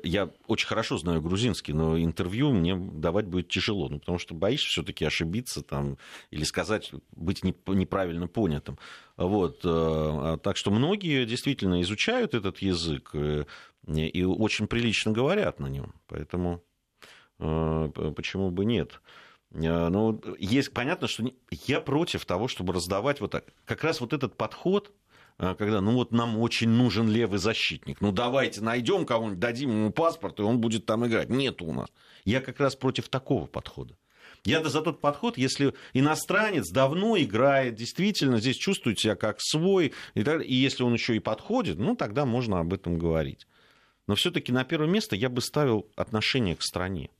я 0.02 0.30
очень 0.46 0.66
хорошо 0.66 0.98
знаю 0.98 1.20
грузинский, 1.20 1.72
но 1.72 1.98
интервью 1.98 2.52
мне 2.52 2.76
давать 2.76 3.26
будет 3.26 3.48
тяжело, 3.48 3.88
ну, 3.88 3.98
потому 3.98 4.18
что 4.18 4.34
боишься 4.34 4.68
все-таки 4.68 5.04
ошибиться 5.04 5.62
там, 5.62 5.98
или 6.30 6.44
сказать, 6.44 6.92
быть 7.14 7.44
неправильно 7.44 8.26
понятым. 8.26 8.78
Вот. 9.16 9.60
Э, 9.64 10.38
так 10.42 10.56
что 10.56 10.70
многие 10.70 11.24
действительно 11.26 11.80
изучают 11.82 12.34
этот 12.34 12.58
язык, 12.58 13.10
э, 13.12 13.44
и 13.86 14.24
очень 14.24 14.66
прилично 14.66 15.12
говорят 15.12 15.60
на 15.60 15.66
нем. 15.66 15.94
Поэтому 16.06 16.62
э, 17.38 18.12
почему 18.16 18.50
бы 18.50 18.64
нет? 18.64 19.00
Э, 19.50 19.88
ну, 19.88 20.20
есть 20.38 20.72
понятно, 20.72 21.08
что 21.08 21.24
я 21.50 21.80
против 21.80 22.24
того, 22.24 22.48
чтобы 22.48 22.72
раздавать 22.72 23.20
вот 23.20 23.32
так. 23.32 23.44
Как 23.64 23.82
раз 23.84 24.00
вот 24.00 24.12
этот 24.12 24.36
подход, 24.36 24.92
э, 25.38 25.54
когда, 25.58 25.80
ну 25.80 25.92
вот 25.92 26.12
нам 26.12 26.38
очень 26.38 26.68
нужен 26.68 27.08
левый 27.08 27.38
защитник, 27.38 28.00
ну 28.00 28.12
давайте 28.12 28.60
найдем 28.60 29.04
кого-нибудь, 29.04 29.40
дадим 29.40 29.70
ему 29.70 29.90
паспорт, 29.90 30.38
и 30.38 30.42
он 30.42 30.60
будет 30.60 30.86
там 30.86 31.06
играть. 31.06 31.28
Нет 31.28 31.60
у 31.62 31.72
нас. 31.72 31.88
Я 32.24 32.40
как 32.40 32.60
раз 32.60 32.76
против 32.76 33.08
такого 33.08 33.46
подхода. 33.46 33.96
Я 34.44 34.62
за 34.64 34.82
тот 34.82 35.00
подход, 35.00 35.38
если 35.38 35.72
иностранец 35.92 36.68
давно 36.70 37.16
играет, 37.16 37.76
действительно 37.76 38.38
здесь 38.38 38.56
чувствует 38.56 38.98
себя 38.98 39.14
как 39.14 39.40
свой, 39.40 39.92
и, 40.14 40.20
и 40.20 40.54
если 40.54 40.82
он 40.82 40.94
еще 40.94 41.14
и 41.14 41.20
подходит, 41.20 41.78
ну 41.78 41.94
тогда 41.94 42.24
можно 42.26 42.58
об 42.58 42.72
этом 42.72 42.98
говорить. 42.98 43.46
Но 44.06 44.14
все-таки 44.14 44.52
на 44.52 44.64
первое 44.64 44.88
место 44.88 45.16
я 45.16 45.28
бы 45.28 45.40
ставил 45.40 45.86
отношение 45.96 46.56
к 46.56 46.62
стране. 46.62 47.10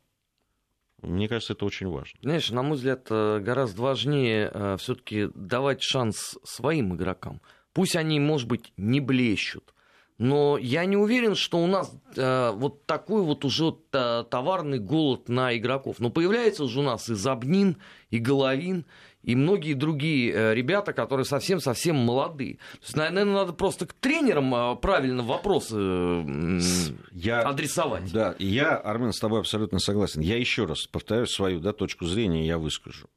Мне 1.03 1.29
кажется, 1.29 1.55
это 1.55 1.65
очень 1.65 1.89
важно. 1.89 2.19
Знаешь, 2.23 2.51
на 2.51 2.63
мой 2.63 2.77
взгляд, 2.77 3.07
э, 3.11 3.41
гораздо 3.41 3.83
важнее 3.83 4.51
э, 4.53 4.77
все-таки 4.79 5.29
давать 5.35 5.83
шанс 5.83 6.39
своим 6.45 6.95
игрокам. 6.95 7.41
Пусть 7.73 7.97
они, 7.97 8.21
может 8.21 8.47
быть, 8.47 8.73
не 8.77 9.01
блещут. 9.01 9.75
Но 10.19 10.57
я 10.59 10.85
не 10.85 10.97
уверен, 10.97 11.35
что 11.35 11.59
у 11.59 11.67
нас 11.67 11.93
э, 12.15 12.53
вот 12.55 12.87
такой 12.87 13.23
вот 13.23 13.45
уже 13.45 13.73
товарный 13.91 14.79
голод 14.79 15.29
на 15.29 15.57
игроков. 15.57 15.97
Но 15.99 16.11
появляется 16.11 16.63
уже 16.63 16.79
у 16.79 16.85
нас 16.85 17.09
и 17.09 17.15
Забнин, 17.15 17.79
и 18.11 18.19
Головин, 18.19 18.85
и 19.23 19.35
многие 19.35 19.75
другие 19.75 20.33
э, 20.33 20.55
ребята, 20.55 20.93
которые 20.93 21.25
совсем-совсем 21.25 21.97
молодые. 21.97 22.55
То 22.55 22.83
есть, 22.83 22.97
наверное, 22.97 23.25
надо 23.25 23.53
просто 23.53 23.87
к 23.87 23.93
тренерам 23.95 24.55
э, 24.55 24.77
правильно 24.77 25.23
вопросы 25.23 26.61
я, 27.13 27.41
адресовать. 27.43 28.13
Да, 28.13 28.35
я, 28.39 28.77
Армен, 28.77 29.13
с 29.13 29.21
тобой 29.21 29.41
абсолютно 29.41 29.79
согласен. 29.79 30.21
Я 30.21 30.37
еще 30.39 30.65
раз 30.65 30.87
повторяю 30.87 31.27
свою 31.27 31.61
да, 31.61 31.73
точку 31.73 32.07
зрения, 32.07 32.47
я 32.47 32.59
выскажу 32.59 33.09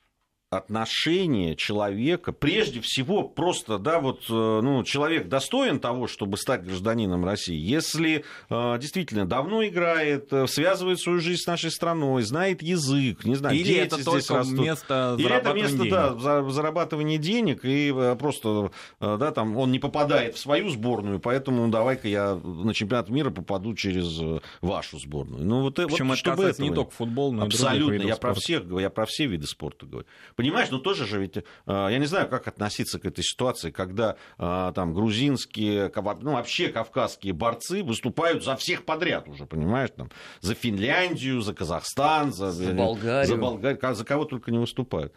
отношение 0.57 1.55
человека, 1.55 2.31
прежде 2.31 2.81
всего, 2.81 3.23
просто, 3.23 3.77
да, 3.77 3.99
вот, 3.99 4.23
э, 4.29 4.33
ну, 4.33 4.83
человек 4.83 5.27
достоин 5.27 5.79
того, 5.79 6.07
чтобы 6.07 6.37
стать 6.37 6.63
гражданином 6.63 7.25
России, 7.25 7.57
если 7.57 8.23
э, 8.49 8.77
действительно 8.79 9.25
давно 9.25 9.65
играет, 9.65 10.31
э, 10.31 10.47
связывает 10.47 10.99
свою 10.99 11.19
жизнь 11.19 11.41
с 11.41 11.47
нашей 11.47 11.71
страной, 11.71 12.23
знает 12.23 12.61
язык, 12.61 13.25
не 13.25 13.35
знаю, 13.35 13.55
Или 13.55 13.63
дети 13.63 13.79
это 13.79 13.95
здесь 13.95 14.25
только 14.25 14.35
растут. 14.35 14.59
место 14.59 15.15
Или 15.17 15.31
это 15.31 15.53
место, 15.53 15.77
денег. 15.77 15.91
да, 15.91 16.49
зарабатывания 16.49 17.17
денег, 17.17 17.63
и 17.63 17.93
просто, 18.19 18.71
да, 18.99 19.31
там, 19.31 19.57
он 19.57 19.71
не 19.71 19.79
попадает 19.79 20.35
в 20.35 20.39
свою 20.39 20.69
сборную, 20.69 21.19
поэтому 21.19 21.67
давай-ка 21.69 22.07
я 22.07 22.35
на 22.35 22.73
чемпионат 22.73 23.09
мира 23.09 23.29
попаду 23.29 23.73
через 23.75 24.19
вашу 24.61 24.99
сборную. 24.99 25.45
Ну, 25.45 25.61
вот, 25.61 25.75
Причем 25.75 26.09
вот, 26.09 26.19
это 26.19 26.29
касается 26.31 26.61
этого... 26.61 26.69
не 26.69 26.75
только 26.75 26.91
футбол, 26.91 27.33
но 27.33 27.43
Абсолютно, 27.43 28.03
и 28.03 28.07
я 28.07 28.15
про 28.15 28.33
всех, 28.33 28.63
я 28.79 28.89
про 28.89 29.05
все 29.05 29.25
виды 29.25 29.47
спорта 29.47 29.85
говорю. 29.85 30.07
Понимаешь, 30.45 30.69
ну 30.69 30.77
тоже 30.77 31.07
же 31.07 31.19
ведь, 31.19 31.37
э, 31.37 31.41
я 31.65 31.97
не 31.97 32.05
знаю, 32.05 32.29
как 32.29 32.47
относиться 32.47 32.99
к 32.99 33.05
этой 33.05 33.23
ситуации, 33.23 33.71
когда 33.71 34.15
э, 34.37 34.71
там 34.75 34.93
грузинские, 34.93 35.91
ну 36.21 36.33
вообще 36.33 36.67
кавказские 36.67 37.33
борцы 37.33 37.83
выступают 37.83 38.43
за 38.43 38.55
всех 38.55 38.85
подряд 38.85 39.27
уже, 39.27 39.47
понимаешь, 39.47 39.89
там, 39.95 40.11
за 40.41 40.53
Финляндию, 40.53 41.41
за 41.41 41.55
Казахстан, 41.55 42.31
за, 42.31 42.51
за 42.51 42.73
Болгарию, 42.73 43.25
за, 43.25 43.35
Болгарию, 43.37 43.95
за 43.95 44.05
кого 44.05 44.25
только 44.25 44.51
не 44.51 44.59
выступают. 44.59 45.13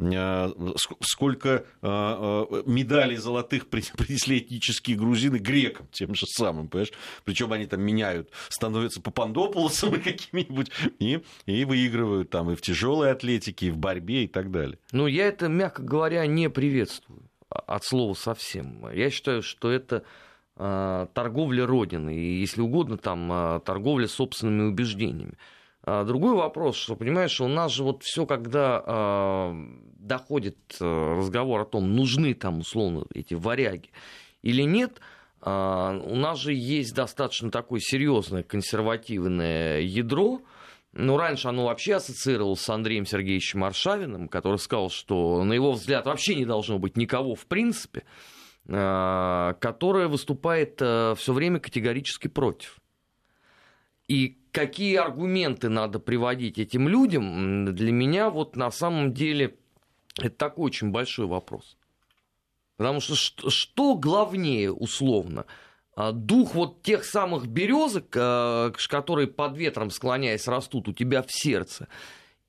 Э, 0.00 0.50
сколько 1.02 1.48
э, 1.48 1.62
э, 1.82 2.62
медалей 2.66 3.16
золотых 3.16 3.68
принесли 3.70 4.38
этнические 4.38 4.96
грузины 4.96 5.36
грекам 5.36 5.86
тем 5.92 6.14
же 6.14 6.26
самым, 6.26 6.68
понимаешь? 6.68 6.92
Причем 7.24 7.52
они 7.52 7.66
там 7.66 7.80
меняют, 7.80 8.30
становятся 8.48 9.00
попандополосами 9.00 9.96
какими-нибудь 10.02 10.70
и, 10.98 11.22
и 11.46 11.64
выигрывают 11.64 12.30
там 12.30 12.50
и 12.50 12.56
в 12.56 12.60
тяжелой 12.60 13.12
атлетике, 13.12 13.66
и 13.66 13.70
в 13.70 13.78
борьбе 13.78 14.24
и 14.24 14.28
так 14.28 14.50
далее. 14.50 14.78
Ну, 14.90 15.06
я 15.06 15.26
это, 15.26 15.48
мягко 15.48 15.82
говоря, 15.82 16.26
не 16.26 16.50
приветствую 16.50 17.22
от 17.48 17.84
слова 17.84 18.14
совсем. 18.14 18.90
Я 18.92 19.10
считаю, 19.10 19.42
что 19.42 19.70
это 19.70 20.02
торговля 20.56 21.66
Родины, 21.66 22.16
и, 22.16 22.40
если 22.40 22.60
угодно, 22.60 22.96
там 22.96 23.60
торговля 23.64 24.06
собственными 24.06 24.68
убеждениями. 24.68 25.34
А, 25.86 26.04
другой 26.04 26.34
вопрос, 26.34 26.76
что, 26.76 26.96
понимаешь, 26.96 27.40
у 27.40 27.48
нас 27.48 27.72
же 27.72 27.84
вот 27.84 28.02
все, 28.02 28.24
когда 28.24 28.82
э, 28.86 29.52
доходит 29.98 30.56
э, 30.80 30.84
разговор 31.18 31.60
о 31.60 31.64
том, 31.66 31.94
нужны 31.94 32.32
там 32.32 32.60
условно 32.60 33.04
эти 33.12 33.34
варяги 33.34 33.90
или 34.40 34.62
нет, 34.62 35.00
э, 35.42 35.50
у 35.50 36.16
нас 36.16 36.38
же 36.38 36.54
есть 36.54 36.94
достаточно 36.94 37.50
такое 37.50 37.80
серьезное 37.80 38.42
консервативное 38.42 39.80
ядро, 39.80 40.40
ну, 40.92 41.18
раньше 41.18 41.48
оно 41.48 41.66
вообще 41.66 41.96
ассоциировалось 41.96 42.60
с 42.60 42.70
Андреем 42.70 43.04
Сергеевичем 43.04 43.64
Аршавиным, 43.64 44.28
который 44.28 44.58
сказал, 44.58 44.88
что, 44.88 45.44
на 45.44 45.52
его 45.52 45.72
взгляд, 45.72 46.06
вообще 46.06 46.34
не 46.34 46.46
должно 46.46 46.78
быть 46.78 46.96
никого 46.96 47.34
в 47.34 47.46
принципе, 47.46 48.04
которое 48.64 50.06
выступает 50.06 50.76
все 50.76 51.32
время 51.32 51.58
категорически 51.58 52.28
против. 52.28 52.78
И 54.06 54.38
какие 54.54 54.94
аргументы 54.96 55.68
надо 55.68 55.98
приводить 55.98 56.58
этим 56.58 56.88
людям, 56.88 57.74
для 57.74 57.90
меня 57.90 58.30
вот 58.30 58.54
на 58.56 58.70
самом 58.70 59.12
деле 59.12 59.56
это 60.18 60.36
такой 60.36 60.66
очень 60.66 60.90
большой 60.90 61.26
вопрос. 61.26 61.76
Потому 62.76 63.00
что 63.00 63.14
что, 63.50 63.96
главнее 63.96 64.72
условно? 64.72 65.46
А, 65.96 66.12
дух 66.12 66.54
вот 66.54 66.82
тех 66.82 67.04
самых 67.04 67.48
березок, 67.48 68.14
а, 68.16 68.72
которые 68.88 69.26
под 69.26 69.56
ветром 69.56 69.90
склоняясь 69.90 70.46
растут 70.46 70.88
у 70.88 70.92
тебя 70.92 71.22
в 71.22 71.32
сердце, 71.32 71.88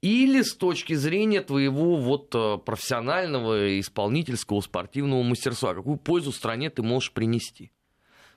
или 0.01 0.43
с 0.43 0.55
точки 0.55 0.93
зрения 0.93 1.41
твоего 1.41 1.95
вот 1.95 2.31
а, 2.35 2.57
профессионального, 2.57 3.79
исполнительского, 3.79 4.61
спортивного 4.61 5.23
мастерства, 5.23 5.73
какую 5.73 5.97
пользу 5.97 6.31
стране 6.31 6.69
ты 6.69 6.83
можешь 6.83 7.11
принести? 7.11 7.71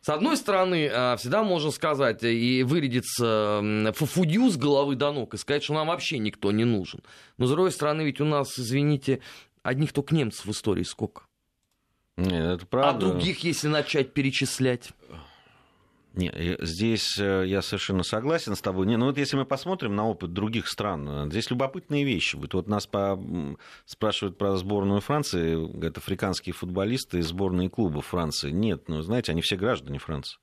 С 0.01 0.09
одной 0.09 0.37
стороны, 0.37 0.89
а, 0.93 1.17
всегда 1.17 1.43
можно 1.43 1.71
сказать 1.71 2.23
и 2.23 2.63
вырядиться 2.63 3.93
фуфудью 3.95 4.49
с 4.51 4.57
головы 4.57 4.95
до 4.95 5.13
ног 5.13 5.35
и 5.35 5.37
сказать, 5.37 5.63
что 5.63 5.75
нам 5.75 5.89
вообще 5.89 6.19
никто 6.19 6.53
не 6.53 6.65
нужен. 6.65 7.03
Но 7.37 7.47
с 7.47 7.51
другой 7.51 7.73
стороны, 7.73 8.03
ведь 8.03 8.21
у 8.21 8.25
нас, 8.25 8.59
извините, 8.59 9.21
одних 9.63 9.93
только 9.93 10.15
немцев 10.15 10.47
в 10.47 10.51
истории 10.51 10.85
сколько? 10.85 11.23
Нет, 12.17 12.57
это 12.57 12.67
правда. 12.67 13.07
А 13.07 13.11
других, 13.11 13.45
если 13.45 13.69
начать 13.69 14.13
перечислять? 14.13 14.91
Не, 16.19 16.57
здесь 16.59 17.17
э, 17.17 17.45
я 17.47 17.63
совершенно 17.63 18.03
согласен 18.03 18.57
с 18.57 18.61
тобой. 18.61 18.89
Не, 18.89 18.97
ну 18.97 19.07
вот 19.07 19.19
если 19.19 19.37
мы 19.37 19.45
посмотрим 19.45 19.95
на 19.95 20.09
опыт 20.09 20.33
других 20.33 20.67
стран, 20.67 21.09
э, 21.09 21.31
здесь 21.31 21.49
любопытные 21.49 22.03
вещи. 22.03 22.35
Вот, 22.35 22.55
вот 22.55 22.67
нас 22.67 22.89
по... 22.89 23.17
спрашивают 23.87 24.37
про 24.37 24.57
сборную 24.57 25.01
Франции, 25.01 25.87
это 25.87 26.01
африканские 26.01 26.55
футболисты 26.55 27.19
из 27.21 27.29
сборной 27.29 27.69
клуба 27.69 28.03
Франции. 28.03 28.51
Нет, 28.51 28.89
ну 28.89 29.01
знаете, 29.03 29.31
они 29.31 29.43
все 29.43 29.55
граждане 29.55 30.01
Франции. 30.01 30.41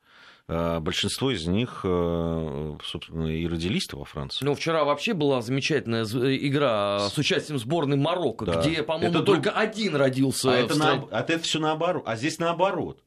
Э, 0.47 0.79
большинство 0.79 1.29
из 1.29 1.45
них, 1.45 1.81
собственно, 1.81 3.27
и 3.27 3.45
родились 3.45 3.91
во 3.91 4.05
Франции. 4.05 4.45
Ну, 4.45 4.55
вчера 4.55 4.85
вообще 4.85 5.13
была 5.13 5.41
замечательная 5.41 6.05
игра 6.05 7.09
с 7.09 7.17
участием 7.17 7.59
сборной 7.59 7.97
Марокко, 7.97 8.45
да. 8.45 8.61
где, 8.61 8.81
по-моему, 8.81 9.13
это 9.13 9.23
только 9.23 9.51
друг... 9.51 9.57
один 9.57 9.97
родился. 9.97 10.53
А 10.53 10.55
это, 10.55 10.79
на... 10.79 11.05
а 11.11 11.19
это 11.19 11.39
все 11.39 11.59
наоборот. 11.59 12.03
А 12.05 12.15
здесь 12.15 12.39
наоборот. 12.39 13.01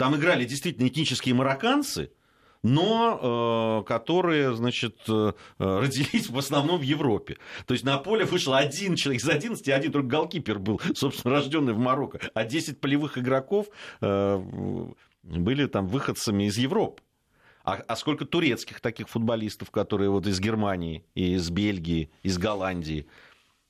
Там 0.00 0.16
играли 0.16 0.46
действительно 0.46 0.88
этнические 0.88 1.34
марокканцы, 1.34 2.10
но 2.62 3.82
э, 3.82 3.86
которые, 3.86 4.56
значит, 4.56 4.96
э, 5.06 5.32
родились 5.58 6.30
в 6.30 6.38
основном 6.38 6.78
в 6.78 6.82
Европе. 6.82 7.36
То 7.66 7.74
есть 7.74 7.84
на 7.84 7.98
поле 7.98 8.24
вышел 8.24 8.54
один 8.54 8.96
человек 8.96 9.20
из 9.20 9.28
11, 9.28 9.68
один 9.68 9.92
только 9.92 10.08
голкипер 10.08 10.58
был, 10.58 10.80
собственно, 10.94 11.34
рожденный 11.34 11.74
в 11.74 11.78
Марокко, 11.78 12.18
а 12.32 12.44
10 12.46 12.80
полевых 12.80 13.18
игроков 13.18 13.66
э, 14.00 14.42
были 15.22 15.66
там 15.66 15.86
выходцами 15.86 16.44
из 16.44 16.56
Европы. 16.56 17.02
А, 17.62 17.74
а 17.86 17.94
сколько 17.94 18.24
турецких 18.24 18.80
таких 18.80 19.10
футболистов, 19.10 19.70
которые 19.70 20.08
вот 20.08 20.26
из 20.26 20.40
Германии, 20.40 21.04
из 21.14 21.50
Бельгии, 21.50 22.10
из 22.22 22.38
Голландии 22.38 23.06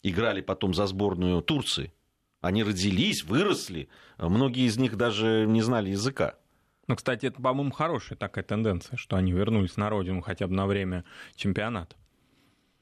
играли 0.05 0.43
потом 0.43 0.75
за 0.75 0.87
сборную 0.87 1.43
Турции? 1.43 1.93
Они 2.41 2.63
родились, 2.63 3.25
выросли, 3.25 3.89
многие 4.19 4.67
из 4.67 4.79
них 4.79 4.97
даже 4.97 5.45
не 5.47 5.63
знали 5.63 5.91
языка. 5.91 6.37
Ну, 6.87 6.97
кстати, 6.97 7.27
это, 7.27 7.41
по-моему, 7.41 7.71
хорошая 7.71 8.19
такая 8.19 8.43
тенденция, 8.43 8.97
что 8.97 9.17
они 9.17 9.33
вернулись 9.33 9.77
на 9.77 9.91
родину 9.91 10.23
хотя 10.23 10.47
бы 10.47 10.55
на 10.55 10.67
время 10.67 11.05
чемпионата. 11.37 11.97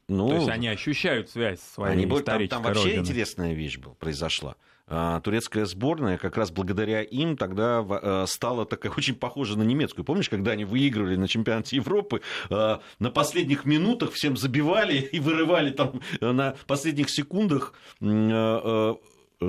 Ну, 0.08 0.28
То 0.28 0.34
есть 0.36 0.48
они 0.48 0.68
ощущают 0.68 1.28
связь 1.28 1.60
с 1.60 1.74
своей 1.74 1.92
они, 1.92 2.04
исторической 2.04 2.48
там, 2.48 2.62
там 2.62 2.72
вообще 2.72 2.84
родиной. 2.84 3.02
интересная 3.02 3.52
вещь 3.52 3.76
была, 3.76 3.94
произошла. 3.94 4.56
А, 4.86 5.20
турецкая 5.20 5.66
сборная 5.66 6.16
как 6.16 6.38
раз 6.38 6.50
благодаря 6.50 7.02
им 7.02 7.36
тогда 7.36 7.84
а, 7.86 8.24
стала 8.26 8.64
такая 8.64 8.90
очень 8.90 9.14
похожа 9.14 9.58
на 9.58 9.62
немецкую. 9.62 10.06
Помнишь, 10.06 10.30
когда 10.30 10.52
они 10.52 10.64
выигрывали 10.64 11.16
на 11.16 11.28
чемпионате 11.28 11.76
Европы, 11.76 12.22
а, 12.48 12.80
на 12.98 13.10
последних 13.10 13.66
минутах 13.66 14.12
всем 14.12 14.38
забивали 14.38 14.96
и 15.12 15.20
вырывали 15.20 15.70
там 15.70 16.00
на 16.22 16.56
последних 16.66 17.10
секундах 17.10 17.74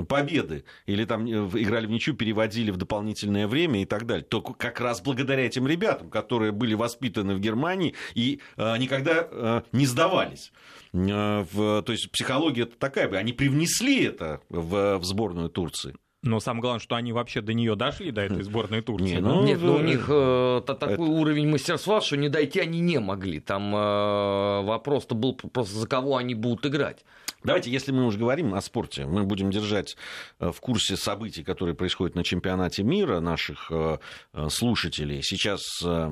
победы, 0.08 0.64
или 0.86 1.06
там 1.06 1.26
э, 1.26 1.30
играли 1.62 1.88
в 1.88 1.90
ничью, 1.90 2.16
переводили 2.16 2.72
в 2.72 2.78
дополнительное 2.78 3.48
время 3.48 3.82
и 3.82 3.86
так 3.86 4.06
далее, 4.06 4.24
то 4.24 4.42
как 4.42 4.80
раз 4.80 5.02
благодаря 5.02 5.46
этим 5.46 5.68
ребятам, 5.68 6.10
которые 6.10 6.52
были 6.52 6.74
воспитаны 6.74 7.36
в 7.36 7.40
Германии 7.40 7.96
и 8.14 8.40
э, 8.58 8.78
никогда 8.78 9.28
э, 9.30 9.62
не 9.72 9.86
сдавались. 9.86 10.52
Э, 10.94 11.46
в, 11.52 11.82
то 11.82 11.92
есть 11.92 12.12
психология 12.12 12.66
такая, 12.66 13.10
они 13.18 13.34
привнесли 13.34 14.04
это 14.04 14.42
в, 14.50 14.98
в 14.98 15.04
сборную 15.04 15.50
Турции. 15.50 15.96
Но 16.22 16.42
самое 16.42 16.62
главное, 16.62 16.82
что 16.82 16.96
они 16.96 17.14
вообще 17.14 17.42
до 17.42 17.54
нее 17.54 17.76
дошли, 17.76 18.12
до 18.12 18.22
этой 18.22 18.44
сборной 18.44 18.82
Турции. 18.82 19.16
Не, 19.16 19.22
ну, 19.22 19.44
Нет, 19.44 19.60
ну, 19.62 19.76
у 19.76 19.80
них 19.80 20.06
э, 20.10 20.62
такой 20.66 20.94
это... 20.94 21.02
уровень 21.02 21.48
мастерства, 21.48 22.02
что 22.02 22.18
не 22.18 22.28
дойти 22.28 22.60
они 22.60 22.82
не 22.82 23.00
могли. 23.00 23.40
Там 23.40 23.74
э, 23.74 24.62
вопрос-то 24.64 25.16
был 25.16 25.34
просто 25.34 25.78
за 25.78 25.88
кого 25.88 26.18
они 26.18 26.36
будут 26.36 26.66
играть. 26.66 27.06
Давайте, 27.44 27.72
если 27.72 27.92
мы 27.94 28.06
уже 28.06 28.20
говорим 28.20 28.54
о 28.54 28.62
спорте, 28.62 29.06
мы 29.06 29.24
будем 29.24 29.50
держать 29.50 29.96
э, 30.40 30.52
в 30.52 30.60
курсе 30.60 30.98
событий, 30.98 31.42
которые 31.44 31.74
происходят 31.74 32.16
на 32.16 32.26
чемпионате 32.26 32.84
мира 32.84 33.22
наших 33.22 33.72
э, 33.72 33.98
э, 34.34 34.50
слушателей. 34.50 35.24
Сейчас 35.24 35.62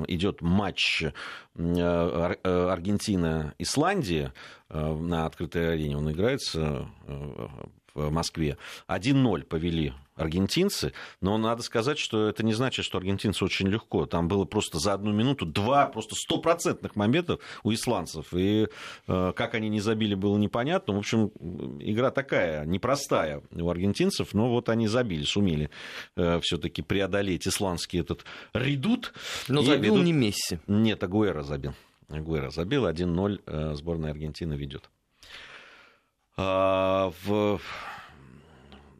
идет 0.08 0.42
матч 0.42 1.04
Аргентина-Исландия 1.56 4.32
на 4.70 5.26
открытой 5.26 5.74
арене. 5.74 5.98
Он 5.98 6.10
играется 6.12 6.88
в 7.98 8.12
Москве. 8.12 8.58
1-0 8.88 9.44
повели 9.44 9.94
аргентинцы, 10.18 10.94
но 11.22 11.38
надо 11.38 11.62
сказать, 11.62 11.98
что 11.98 12.28
это 12.28 12.44
не 12.44 12.54
значит, 12.54 12.86
что 12.86 12.98
аргентинцы 12.98 13.46
очень 13.46 13.68
легко. 13.68 14.06
Там 14.06 14.28
было 14.28 14.46
просто 14.46 14.80
за 14.80 14.94
одну 14.94 15.12
минуту 15.14 15.46
два 15.46 15.88
просто 15.88 16.16
стопроцентных 16.16 16.96
моментов 16.96 17.40
у 17.64 17.72
исландцев. 17.72 18.34
И 18.34 18.68
э, 19.08 19.34
как 19.36 19.54
они 19.56 19.70
не 19.70 19.80
забили, 19.80 20.16
было 20.16 20.38
непонятно. 20.38 20.96
В 20.96 20.98
общем, 20.98 21.28
игра 21.80 22.12
такая, 22.12 22.66
непростая 22.66 23.42
у 23.52 23.70
аргентинцев, 23.70 24.34
но 24.34 24.50
вот 24.50 24.70
они 24.70 24.88
забили, 24.88 25.24
сумели 25.24 25.70
э, 26.16 26.40
все-таки 26.42 26.82
преодолеть 26.82 27.48
исландский 27.48 28.00
этот 28.00 28.26
редут. 28.54 29.14
Но 29.48 29.62
забил 29.62 29.96
ведут... 29.96 30.06
не 30.06 30.14
Месси. 30.14 30.60
Нет, 30.68 31.04
Агуэра 31.04 31.44
забил. 31.44 31.74
Агуэра 32.10 32.50
забил, 32.50 32.88
1-0 32.88 33.42
э, 33.46 33.74
сборная 33.76 34.12
Аргентины 34.12 34.54
ведет. 34.54 34.90
А, 36.38 37.12
в 37.24 37.60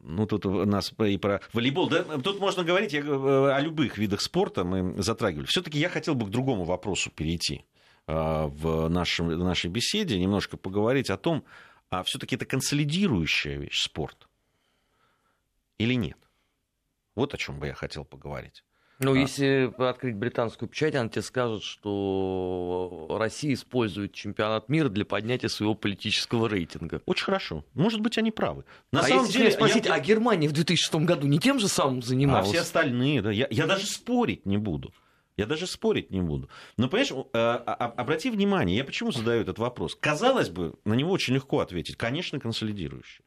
ну, 0.08 0.26
тут 0.26 0.46
у 0.46 0.64
нас 0.64 0.94
и 1.06 1.18
про 1.18 1.40
волейбол. 1.52 1.88
Да, 1.90 2.02
тут 2.18 2.40
можно 2.40 2.64
говорить 2.64 2.94
э, 2.94 3.00
о 3.00 3.60
любых 3.60 3.98
видах 3.98 4.22
спорта, 4.22 4.64
мы 4.64 5.00
затрагивали. 5.02 5.44
Все-таки 5.46 5.78
я 5.78 5.90
хотел 5.90 6.14
бы 6.14 6.26
к 6.26 6.30
другому 6.30 6.64
вопросу 6.64 7.10
перейти 7.10 7.66
э, 8.06 8.12
в, 8.14 8.88
нашем, 8.88 9.28
в 9.28 9.44
нашей 9.44 9.68
беседе, 9.68 10.18
немножко 10.18 10.56
поговорить 10.56 11.10
о 11.10 11.18
том, 11.18 11.44
а 11.90 12.02
все-таки 12.04 12.36
это 12.36 12.46
консолидирующая 12.46 13.58
вещь 13.58 13.82
спорт 13.82 14.28
или 15.76 15.92
нет. 15.92 16.18
Вот 17.14 17.34
о 17.34 17.36
чем 17.36 17.60
бы 17.60 17.66
я 17.66 17.74
хотел 17.74 18.06
поговорить. 18.06 18.64
Ну, 19.00 19.14
а. 19.14 19.18
если 19.18 19.72
открыть 19.80 20.16
британскую 20.16 20.68
печать, 20.68 20.94
она 20.96 21.08
тебе 21.08 21.22
скажет, 21.22 21.62
что 21.62 23.06
Россия 23.10 23.54
использует 23.54 24.12
чемпионат 24.12 24.68
мира 24.68 24.88
для 24.88 25.04
поднятия 25.04 25.48
своего 25.48 25.74
политического 25.74 26.48
рейтинга. 26.48 27.00
Очень 27.06 27.24
хорошо. 27.24 27.64
Может 27.74 28.00
быть, 28.00 28.18
они 28.18 28.32
правы. 28.32 28.64
На 28.92 29.00
а 29.00 29.02
самом 29.04 29.24
если 29.26 29.38
деле, 29.38 29.50
спросить, 29.52 29.86
я... 29.86 29.94
а 29.94 30.00
Германия 30.00 30.48
в 30.48 30.52
2006 30.52 30.94
году 31.06 31.28
не 31.28 31.38
тем 31.38 31.60
же 31.60 31.68
самым 31.68 32.02
занималась? 32.02 32.48
А 32.48 32.50
все 32.50 32.60
остальные, 32.60 33.22
да. 33.22 33.30
Я, 33.30 33.46
я 33.50 33.66
даже 33.66 33.86
спорить 33.86 34.46
не 34.46 34.56
буду. 34.58 34.92
Я 35.36 35.46
даже 35.46 35.68
спорить 35.68 36.10
не 36.10 36.20
буду. 36.20 36.48
Но, 36.76 36.88
понимаешь, 36.88 37.12
э, 37.12 37.24
а, 37.32 37.62
а, 37.64 37.86
обрати 37.86 38.28
внимание, 38.28 38.76
я 38.76 38.84
почему 38.84 39.12
задаю 39.12 39.40
этот 39.40 39.60
вопрос? 39.60 39.94
Казалось 39.94 40.50
бы, 40.50 40.74
на 40.84 40.94
него 40.94 41.12
очень 41.12 41.34
легко 41.34 41.60
ответить. 41.60 41.96
Конечно, 41.96 42.40
консолидирующий. 42.40 43.24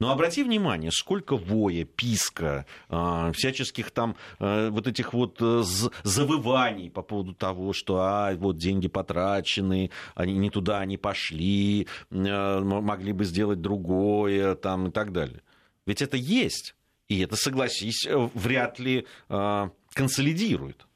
Но 0.00 0.12
обрати 0.12 0.44
внимание, 0.44 0.92
сколько 0.92 1.36
воя, 1.36 1.84
писка, 1.84 2.66
а, 2.88 3.32
всяческих 3.32 3.90
там 3.90 4.14
а, 4.38 4.70
вот 4.70 4.86
этих 4.86 5.12
вот 5.12 5.38
э, 5.40 5.62
завываний 6.04 6.88
по 6.88 7.02
поводу 7.02 7.34
того, 7.34 7.72
что 7.72 7.98
а, 7.98 8.32
вот 8.36 8.58
деньги 8.58 8.86
потрачены, 8.86 9.90
они 10.14 10.34
не 10.34 10.50
туда 10.50 10.78
они 10.78 10.98
пошли, 10.98 11.88
а, 12.12 12.60
могли 12.60 13.12
бы 13.12 13.24
сделать 13.24 13.60
другое 13.60 14.54
там, 14.54 14.86
и 14.86 14.90
так 14.92 15.12
далее. 15.12 15.42
Ведь 15.84 16.00
это 16.00 16.16
есть. 16.16 16.76
И 17.08 17.18
это, 17.20 17.34
согласись, 17.34 18.06
э, 18.06 18.28
вряд 18.34 18.78
ли 18.78 19.06
консолидирует. 19.94 20.87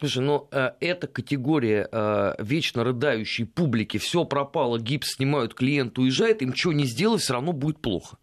Слушай, 0.00 0.22
ну 0.22 0.48
э, 0.50 0.70
эта 0.80 1.06
категория 1.06 1.86
э, 1.92 2.34
вечно 2.38 2.84
рыдающей 2.84 3.44
публики, 3.44 3.98
все 3.98 4.24
пропало, 4.24 4.78
гипс 4.78 5.16
снимают, 5.16 5.52
клиент 5.52 5.98
уезжает, 5.98 6.40
им 6.40 6.54
что 6.54 6.72
не 6.72 6.86
сделать, 6.86 7.20
все 7.20 7.34
равно 7.34 7.52
будет 7.52 7.80
плохо. 7.80 8.16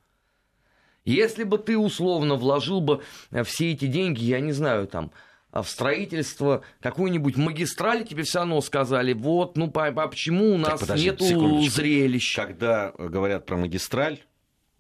Если 1.06 1.44
бы 1.44 1.60
ты 1.60 1.78
условно 1.78 2.34
вложил 2.34 2.82
бы 2.82 3.04
э, 3.30 3.44
все 3.44 3.74
эти 3.74 3.86
деньги, 3.86 4.24
я 4.24 4.40
не 4.40 4.54
знаю, 4.54 4.88
там, 4.88 5.12
в 5.52 5.66
строительство 5.66 6.64
какой-нибудь 6.82 7.38
магистрали, 7.38 8.04
тебе 8.04 8.24
все 8.24 8.40
равно 8.40 8.60
сказали, 8.62 9.14
вот, 9.14 9.56
ну 9.56 9.70
по, 9.70 9.92
по, 9.92 10.08
почему 10.08 10.56
у 10.56 10.58
нас 10.58 10.80
так, 10.82 10.98
нету 10.98 11.62
зрелищ. 11.70 12.36
Когда 12.36 12.92
говорят 12.98 13.46
про 13.46 13.56
магистраль, 13.56 14.24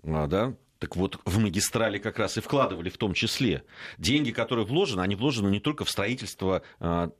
а, 0.03 0.25
да, 0.25 0.55
так 0.79 0.95
вот, 0.95 1.19
в 1.25 1.39
магистрали 1.39 1.97
как 1.97 2.19
раз 2.19 2.37
и 2.37 2.41
вкладывали 2.41 2.89
в 2.89 2.97
том 2.97 3.13
числе. 3.13 3.63
Деньги, 3.97 4.31
которые 4.31 4.65
вложены, 4.65 5.01
они 5.01 5.15
вложены 5.15 5.49
не 5.49 5.59
только 5.59 5.85
в 5.85 5.89
строительство 5.89 6.61
а, 6.79 7.11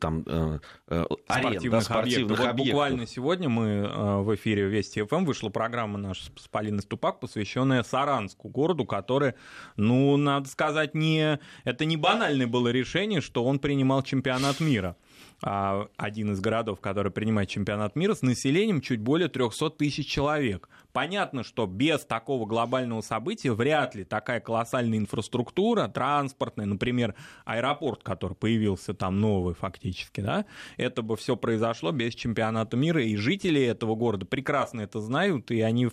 там, 0.00 0.22
э, 0.26 0.58
э, 0.88 1.04
арен, 1.26 1.50
спортивных, 1.50 1.70
да, 1.70 1.80
спортивных 1.80 2.22
объектов. 2.22 2.50
объектов. 2.50 2.66
буквально 2.66 3.06
сегодня 3.06 3.48
мы 3.48 3.66
э, 3.66 4.16
в 4.22 4.34
эфире 4.36 4.68
Вести 4.68 5.02
ФМ 5.02 5.24
вышла 5.24 5.48
программа 5.48 5.98
наша 5.98 6.24
с 6.36 6.48
Полиной 6.48 6.82
Ступак, 6.82 7.20
посвященная 7.20 7.82
Саранску, 7.82 8.48
городу, 8.48 8.84
который, 8.84 9.34
ну, 9.76 10.16
надо 10.16 10.48
сказать, 10.48 10.94
не, 10.94 11.40
это 11.64 11.84
не 11.84 11.96
банальное 11.96 12.46
было 12.46 12.68
решение, 12.68 13.20
что 13.20 13.44
он 13.44 13.58
принимал 13.58 14.02
чемпионат 14.02 14.60
мира. 14.60 14.96
А, 15.44 15.88
один 15.96 16.32
из 16.32 16.40
городов, 16.40 16.80
который 16.80 17.10
принимает 17.10 17.48
чемпионат 17.48 17.96
мира, 17.96 18.14
с 18.14 18.22
населением 18.22 18.80
чуть 18.80 19.00
более 19.00 19.28
300 19.28 19.70
тысяч 19.70 20.06
человек. 20.06 20.68
Понятно, 20.92 21.42
что 21.42 21.66
без 21.66 22.04
такого 22.04 22.46
глобального 22.46 23.00
события 23.00 23.52
вряд 23.52 23.94
ли 23.94 24.04
такая 24.04 24.40
колоссальная 24.40 24.98
инфраструктура, 24.98 25.88
транспортная, 25.88 26.66
например, 26.66 27.14
аэропорт, 27.44 28.02
который 28.02 28.34
появился 28.34 28.92
там 28.92 29.20
новый 29.20 29.54
фактически, 29.54 30.20
да, 30.20 30.44
это 30.76 31.00
бы 31.02 31.16
все 31.16 31.36
произошло 31.36 31.92
без 31.92 32.14
чемпионата 32.14 32.76
мира, 32.76 33.02
и 33.02 33.16
жители 33.16 33.62
этого 33.62 33.94
города 33.94 34.26
прекрасно 34.26 34.82
это 34.82 35.00
знают, 35.00 35.50
и 35.50 35.62
они 35.62 35.88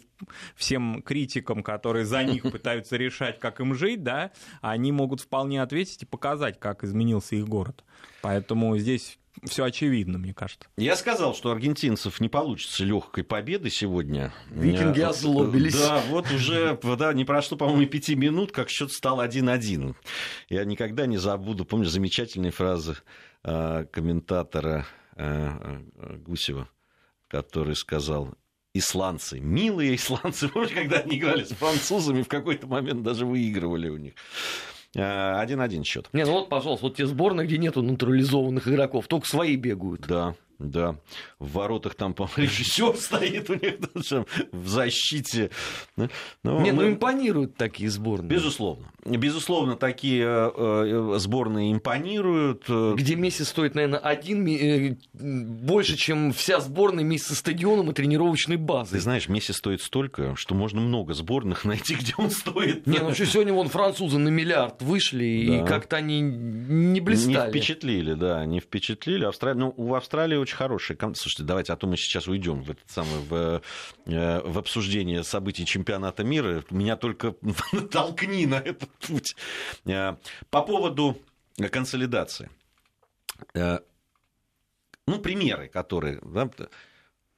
всем 0.56 1.02
критикам, 1.02 1.64
которые 1.64 2.06
за 2.06 2.24
них 2.24 2.44
пытаются 2.52 2.98
решать, 2.98 3.40
как 3.40 3.62
им 3.62 3.76
жить, 3.76 4.04
да, 4.04 4.32
они 4.62 4.92
могут 4.92 5.22
вполне 5.22 5.62
ответить 5.62 6.04
и 6.04 6.06
показать, 6.06 6.60
как 6.60 6.84
изменился 6.84 7.36
их 7.36 7.48
город. 7.48 7.86
Поэтому 8.22 8.78
здесь 8.78 9.18
все 9.44 9.64
очевидно, 9.64 10.18
мне 10.18 10.34
кажется. 10.34 10.68
Я 10.78 10.96
сказал, 10.96 11.34
что 11.34 11.52
аргентинцев 11.52 12.20
не 12.20 12.30
получится 12.30 12.84
легкой 12.84 13.24
победы 13.24 13.70
сегодня. 13.70 14.34
Викинги 14.90 15.02
озлобились. 15.02 15.80
Да, 15.80 16.02
вот 16.10 16.32
уже 16.32 16.78
да, 16.98 17.14
не 17.14 17.26
прошло, 17.26 17.58
по-моему, 17.58 17.86
пяти 17.86 18.16
минут, 18.16 18.52
как 18.52 18.70
счет 18.70 18.92
стал 18.92 19.22
1-1. 19.22 19.96
Я 20.50 20.66
никогда 20.66 21.06
не 21.06 21.18
забуду, 21.18 21.66
помню, 21.66 21.86
замечательные 21.86 22.52
фразы 22.52 22.98
э, 23.44 23.86
комментатора 23.92 24.86
э, 25.16 25.82
Гусева, 26.26 26.70
который 27.28 27.76
сказал, 27.76 28.36
исландцы, 28.74 29.40
милые 29.40 29.96
исландцы, 29.96 30.48
помнишь, 30.54 30.72
когда 30.72 30.98
они 30.98 31.18
играли 31.18 31.44
с 31.44 31.50
французами, 31.50 32.22
в 32.22 32.28
какой-то 32.28 32.68
момент 32.68 33.04
даже 33.04 33.26
выигрывали 33.26 33.90
у 33.90 33.98
них. 33.98 34.14
1-1 34.96 35.84
счет. 35.84 36.10
Не, 36.14 36.26
ну 36.26 36.32
вот, 36.32 36.50
пожалуйста, 36.50 36.88
вот 36.88 36.96
те 36.96 37.06
сборные, 37.06 37.46
где 37.46 37.60
нету 37.60 37.84
натурализованных 37.84 38.68
игроков, 38.68 39.08
только 39.08 39.28
свои 39.28 39.56
бегают. 39.56 40.08
Да, 40.08 40.36
да, 40.60 40.98
в 41.40 41.54
воротах 41.54 41.96
там, 41.96 42.14
по 42.14 42.30
режиссер 42.36 42.96
стоит 42.98 43.50
у 43.50 43.56
них 43.56 43.76
в 44.52 44.68
защите. 44.68 45.50
Ну, 45.96 46.62
Не, 46.62 46.72
ну 46.72 46.88
импонируют 46.88 47.56
такие 47.56 47.90
сборные. 47.90 48.30
Безусловно. 48.30 48.92
Безусловно, 49.06 49.76
такие 49.78 50.24
э, 50.26 50.52
э, 50.56 51.16
сборные 51.18 51.72
импонируют. 51.72 52.66
Где 52.68 53.16
Месси 53.16 53.44
стоит, 53.44 53.74
наверное, 53.74 54.00
один 54.00 54.46
э, 54.48 54.98
больше, 55.14 55.96
чем 55.96 56.34
вся 56.34 56.60
сборная 56.60 57.04
вместе 57.04 57.30
со 57.30 57.36
стадионом 57.36 57.90
и 57.92 57.94
тренировочной 57.94 58.58
базой. 58.58 58.98
Ты 58.98 59.00
знаешь, 59.02 59.30
Месси 59.30 59.54
стоит 59.54 59.82
столько, 59.82 60.36
что 60.36 60.56
можно 60.56 60.82
много 60.82 61.14
сборных 61.14 61.64
найти, 61.66 61.96
где 61.96 62.14
он 62.18 62.30
стоит. 62.30 62.86
Не, 62.86 63.00
ну 63.00 63.14
что, 63.14 63.26
сегодня 63.26 63.54
вон 63.54 63.70
французы 63.70 64.18
на 64.18 64.30
миллиард 64.30 64.82
вышли, 64.82 65.46
да. 65.48 65.64
и 65.64 65.66
как-то 65.66 65.98
они 65.98 66.20
не 66.20 67.00
блистали. 67.00 67.48
Не 67.48 67.50
впечатлили, 67.50 68.14
да, 68.14 68.46
не 68.46 68.60
впечатлили. 68.60 69.24
Австралия, 69.24 69.60
ну, 69.60 69.74
у 69.78 69.94
Австралии 69.96 70.36
очень 70.50 70.58
хороший. 70.58 70.98
Слушайте, 71.16 71.44
давайте, 71.44 71.74
а 71.74 71.76
то 71.76 71.88
мы 71.88 71.96
сейчас 71.98 72.28
уйдем 72.28 72.64
в 72.64 72.72
этот 72.72 72.90
самый 72.90 73.20
в, 73.20 73.62
э, 74.06 74.42
в 74.42 74.58
обсуждение 74.58 75.24
событий 75.24 75.66
чемпионата 75.66 76.24
мира. 76.24 76.64
Меня 76.72 76.96
только 76.96 77.36
толкни 77.92 78.46
на 78.46 78.56
этот 78.56 78.90
путь. 79.00 79.36
Э, 79.86 80.16
по 80.50 80.62
поводу 80.64 81.18
консолидации. 81.72 82.50
Э, 83.54 83.80
ну, 85.06 85.20
примеры, 85.20 85.68
которые... 85.68 86.20
Да, 86.24 86.50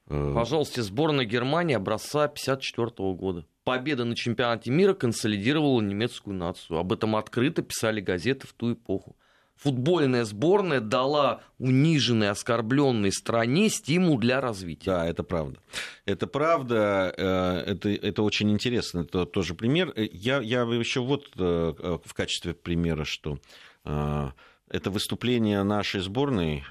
Пожалуйста, 0.08 0.84
сборная 0.84 1.24
Германии 1.24 1.76
образца 1.76 2.26
1954 2.26 3.13
года. 3.13 3.45
Победа 3.63 4.04
на 4.04 4.15
чемпионате 4.15 4.69
мира 4.69 4.93
консолидировала 4.93 5.80
немецкую 5.80 6.36
нацию. 6.36 6.80
Об 6.80 6.91
этом 6.91 7.15
открыто 7.15 7.62
писали 7.62 8.02
газеты 8.02 8.47
в 8.47 8.54
ту 8.54 8.74
эпоху 8.74 9.15
футбольная 9.62 10.26
сборная 10.26 10.80
дала 10.80 11.41
униженной, 11.60 12.30
оскорбленной 12.30 13.12
стране 13.12 13.69
стимул 13.69 14.17
для 14.17 14.41
развития. 14.41 14.91
Да, 14.91 15.06
это 15.08 15.24
правда. 15.24 15.60
Это 16.06 16.26
правда, 16.26 17.13
э, 17.15 17.71
это, 17.71 17.89
это 17.89 18.24
очень 18.24 18.52
интересно, 18.52 19.02
это 19.02 19.26
тоже 19.26 19.54
пример. 19.54 19.93
Я, 19.95 20.41
я 20.41 20.62
еще 20.62 21.02
вот 21.02 21.30
э, 21.38 22.00
в 22.04 22.13
качестве 22.15 22.56
примера, 22.56 23.06
что 23.06 23.38
э, 23.86 24.30
это 24.69 24.89
выступление 24.89 25.62
нашей 25.63 26.02
сборной 26.02 26.63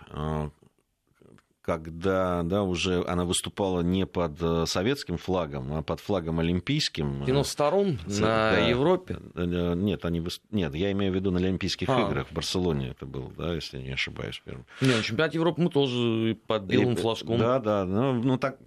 когда 1.78 2.42
да, 2.42 2.62
уже 2.62 3.04
она 3.06 3.24
выступала 3.24 3.80
не 3.80 4.06
под 4.06 4.40
э, 4.40 4.64
советским 4.66 5.16
флагом, 5.16 5.72
а 5.72 5.83
под 5.83 6.00
флагом 6.00 6.40
олимпийским. 6.40 7.24
92 7.24 7.70
на 7.70 7.96
да, 8.06 8.59
Европе? 8.59 9.18
Э, 9.35 9.74
нет, 9.74 10.04
они, 10.04 10.24
нет, 10.50 10.74
я 10.74 10.92
имею 10.92 11.12
в 11.12 11.14
виду 11.14 11.30
на 11.30 11.38
Олимпийских 11.38 11.88
а. 11.88 12.00
играх 12.00 12.28
в 12.28 12.33
Барселоне 12.33 12.88
это 12.90 13.06
был, 13.06 13.33
да, 13.37 13.54
если 13.54 13.78
не 13.78 13.92
ошибаюсь. 13.92 14.42
Первым. 14.44 14.66
Не, 14.80 14.94
на 14.94 15.02
чемпионате 15.02 15.38
Европы 15.38 15.62
мы 15.62 15.70
тоже 15.70 16.37
под 16.46 16.64
белым 16.64 16.94
и, 16.94 16.96
флажком. 16.96 17.38
Да, 17.38 17.59
да, 17.59 17.85
ну, 17.85 18.12
ну 18.14 18.38
так 18.38 18.59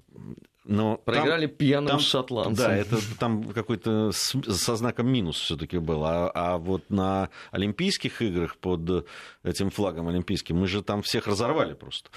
Но 0.66 0.98
Проиграли 0.98 1.48
там, 1.48 1.56
пьяным 1.58 1.88
там, 1.88 2.00
шотландцам. 2.00 2.68
Да, 2.68 2.76
это 2.76 2.98
там 3.20 3.44
какой-то 3.52 4.12
со 4.12 4.76
знаком 4.76 5.08
минус 5.08 5.38
все-таки 5.40 5.78
был. 5.78 6.06
А, 6.06 6.32
а 6.34 6.58
вот 6.58 6.90
на 6.90 7.30
Олимпийских 7.52 8.22
играх 8.22 8.56
под 8.58 9.08
этим 9.44 9.70
флагом 9.70 10.08
олимпийским 10.08 10.58
мы 10.58 10.68
же 10.68 10.82
там 10.82 11.02
всех 11.02 11.28
разорвали 11.28 11.74
просто. 11.74 12.10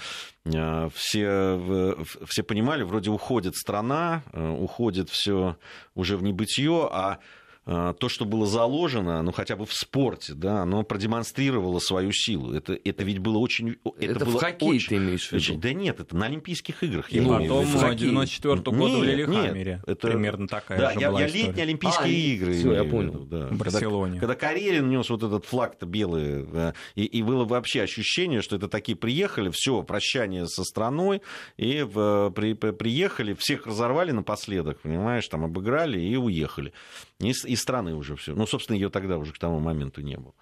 А, 0.55 0.89
все, 0.93 1.97
все 2.25 2.43
понимали, 2.43 2.83
вроде 2.83 3.09
уходит 3.09 3.55
страна, 3.55 4.23
э, 4.31 4.49
уходит 4.49 5.09
все 5.09 5.57
уже 5.93 6.15
в 6.15 6.23
небытие, 6.23 6.87
а, 6.89 7.19
то, 7.67 8.07
что 8.07 8.23
было 8.23 8.47
заложено, 8.47 9.21
ну 9.21 9.33
хотя 9.33 9.57
бы 9.57 9.65
в 9.65 9.73
спорте, 9.73 10.33
да, 10.33 10.61
оно 10.61 10.83
продемонстрировало 10.83 11.79
свою 11.79 12.13
силу. 12.13 12.53
Это, 12.53 12.73
это 12.73 13.03
ведь 13.03 13.19
было 13.19 13.39
очень... 13.39 13.77
Это, 13.97 14.11
это 14.11 14.25
было 14.25 14.37
в 14.37 14.41
хоккее 14.41 14.71
очень, 14.71 14.87
ты 14.87 14.95
имеешь 14.95 15.27
в 15.27 15.33
виду? 15.33 15.59
Да 15.59 15.73
нет, 15.73 15.99
это 15.99 16.15
на 16.15 16.27
Олимпийских 16.27 16.81
играх. 16.83 17.11
Я 17.11 17.21
ну, 17.21 17.37
потом 17.37 17.65
в 17.65 17.95
94 17.95 18.55
года 18.55 18.97
в 18.97 19.03
Лилихаммере. 19.03 19.81
Это 19.85 20.07
примерно 20.07 20.47
такая 20.47 20.79
да, 20.79 20.93
же 20.93 20.99
я, 21.01 21.09
была 21.09 21.21
я 21.21 21.27
летние 21.27 21.63
Олимпийские 21.63 22.05
а, 22.05 22.35
игры. 22.35 22.53
Все, 22.53 22.73
я 22.73 22.83
понял. 22.85 23.25
Да. 23.25 23.47
В 23.47 23.57
Барселоне. 23.57 24.19
Когда, 24.19 24.33
когда 24.33 24.47
Карелин 24.47 24.89
нес 24.89 25.09
вот 25.09 25.23
этот 25.23 25.45
флаг-то 25.45 25.85
белый, 25.85 26.45
да, 26.45 26.73
и, 26.95 27.03
и 27.03 27.21
было 27.21 27.43
вообще 27.43 27.81
ощущение, 27.81 28.41
что 28.41 28.55
это 28.55 28.69
такие 28.69 28.95
приехали, 28.95 29.49
все, 29.53 29.83
прощание 29.83 30.47
со 30.47 30.63
страной, 30.63 31.21
и 31.57 31.81
в, 31.83 32.31
при, 32.31 32.53
приехали, 32.53 33.35
всех 33.37 33.67
разорвали 33.67 34.11
напоследок, 34.11 34.79
понимаешь, 34.79 35.27
там 35.27 35.43
обыграли 35.43 35.99
и 35.99 36.15
уехали. 36.15 36.71
Из, 37.19 37.45
из 37.45 37.61
страны 37.61 37.95
уже 37.95 38.15
все. 38.15 38.35
Ну, 38.35 38.45
собственно, 38.45 38.75
ее 38.75 38.89
тогда 38.89 39.17
уже 39.17 39.33
к 39.33 39.39
тому 39.39 39.59
моменту 39.59 40.01
не 40.01 40.17
было. 40.17 40.33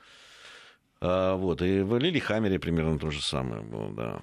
А, 1.02 1.36
вот, 1.36 1.62
и 1.62 1.82
в 1.82 1.98
Лилихаммере 1.98 2.60
примерно 2.60 3.00
то 3.00 3.12
же 3.12 3.22
самое 3.22 3.62
было, 3.62 3.92
да. 3.94 4.22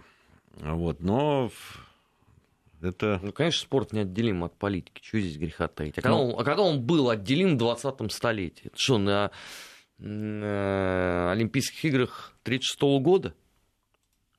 Вот, 0.56 1.00
но 1.00 1.50
это... 2.82 3.20
Ну, 3.22 3.32
конечно, 3.32 3.62
спорт 3.62 3.92
неотделим 3.92 4.44
от 4.44 4.54
политики. 4.56 5.00
Чего 5.00 5.20
здесь 5.20 5.38
греха 5.38 5.68
таить? 5.68 5.98
А 5.98 6.02
когда, 6.02 6.16
ну... 6.16 6.32
он, 6.32 6.40
а 6.40 6.44
когда 6.44 6.62
он 6.62 6.82
был 6.82 7.08
отделим 7.08 7.56
в 7.56 7.62
20-м 7.62 8.10
столетии? 8.10 8.66
Это 8.66 8.76
что, 8.76 8.98
на, 8.98 9.30
на 9.98 11.32
Олимпийских 11.32 11.84
играх 11.84 12.34
36 12.42 12.82
-го 12.82 12.98
года? 13.00 13.34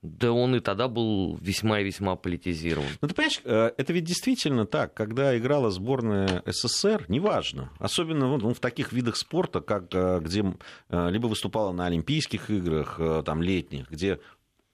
Да 0.04 0.32
он 0.32 0.54
и 0.54 0.60
тогда 0.60 0.86
был 0.86 1.38
весьма 1.40 1.80
и 1.80 1.84
весьма 1.84 2.14
политизирован. 2.14 2.88
Ну, 3.00 3.08
ты 3.08 3.14
понимаешь, 3.14 3.40
э, 3.42 3.70
это 3.78 3.92
ведь 3.94 4.04
действительно 4.04 4.66
так. 4.66 4.92
Когда 4.92 5.36
играла 5.36 5.70
сборная 5.70 6.42
СССР, 6.44 7.06
неважно. 7.08 7.70
Особенно 7.78 8.36
ну, 8.36 8.52
в 8.52 8.60
таких 8.60 8.92
видах 8.92 9.16
спорта, 9.16 9.62
как, 9.62 9.86
э, 9.94 10.20
где 10.20 10.44
э, 10.90 11.10
либо 11.10 11.26
выступала 11.26 11.72
на 11.72 11.86
Олимпийских 11.86 12.50
играх, 12.50 13.00
там, 13.24 13.40
летних, 13.40 13.90
где 13.90 14.20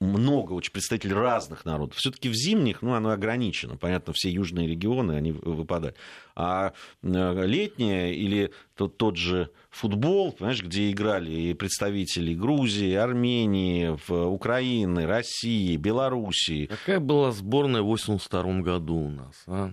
много 0.00 0.54
очень 0.54 0.72
представителей 0.72 1.14
разных 1.14 1.64
народов. 1.64 1.98
Все-таки 1.98 2.28
в 2.28 2.34
зимних, 2.34 2.80
ну, 2.80 2.94
оно 2.94 3.10
ограничено. 3.10 3.76
Понятно, 3.76 4.12
все 4.14 4.30
южные 4.30 4.66
регионы, 4.66 5.12
они 5.12 5.32
выпадают. 5.32 5.96
А 6.34 6.72
э, 7.02 7.46
летнее 7.46 8.14
или 8.14 8.50
тот, 8.74 8.96
тот 8.96 9.16
же 9.16 9.50
футбол, 9.68 10.32
понимаешь, 10.32 10.62
где 10.62 10.90
играли 10.90 11.30
и 11.30 11.54
представители 11.54 12.34
Грузии, 12.34 12.94
Армении, 12.94 13.96
Украины, 14.08 15.06
России, 15.06 15.76
Белоруссии. 15.76 16.66
Какая 16.66 16.98
была 16.98 17.30
сборная 17.32 17.82
в 17.82 17.86
82 17.86 18.60
году 18.60 18.96
у 18.96 19.10
нас, 19.10 19.42
а? 19.46 19.72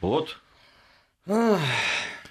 Вот. 0.00 0.38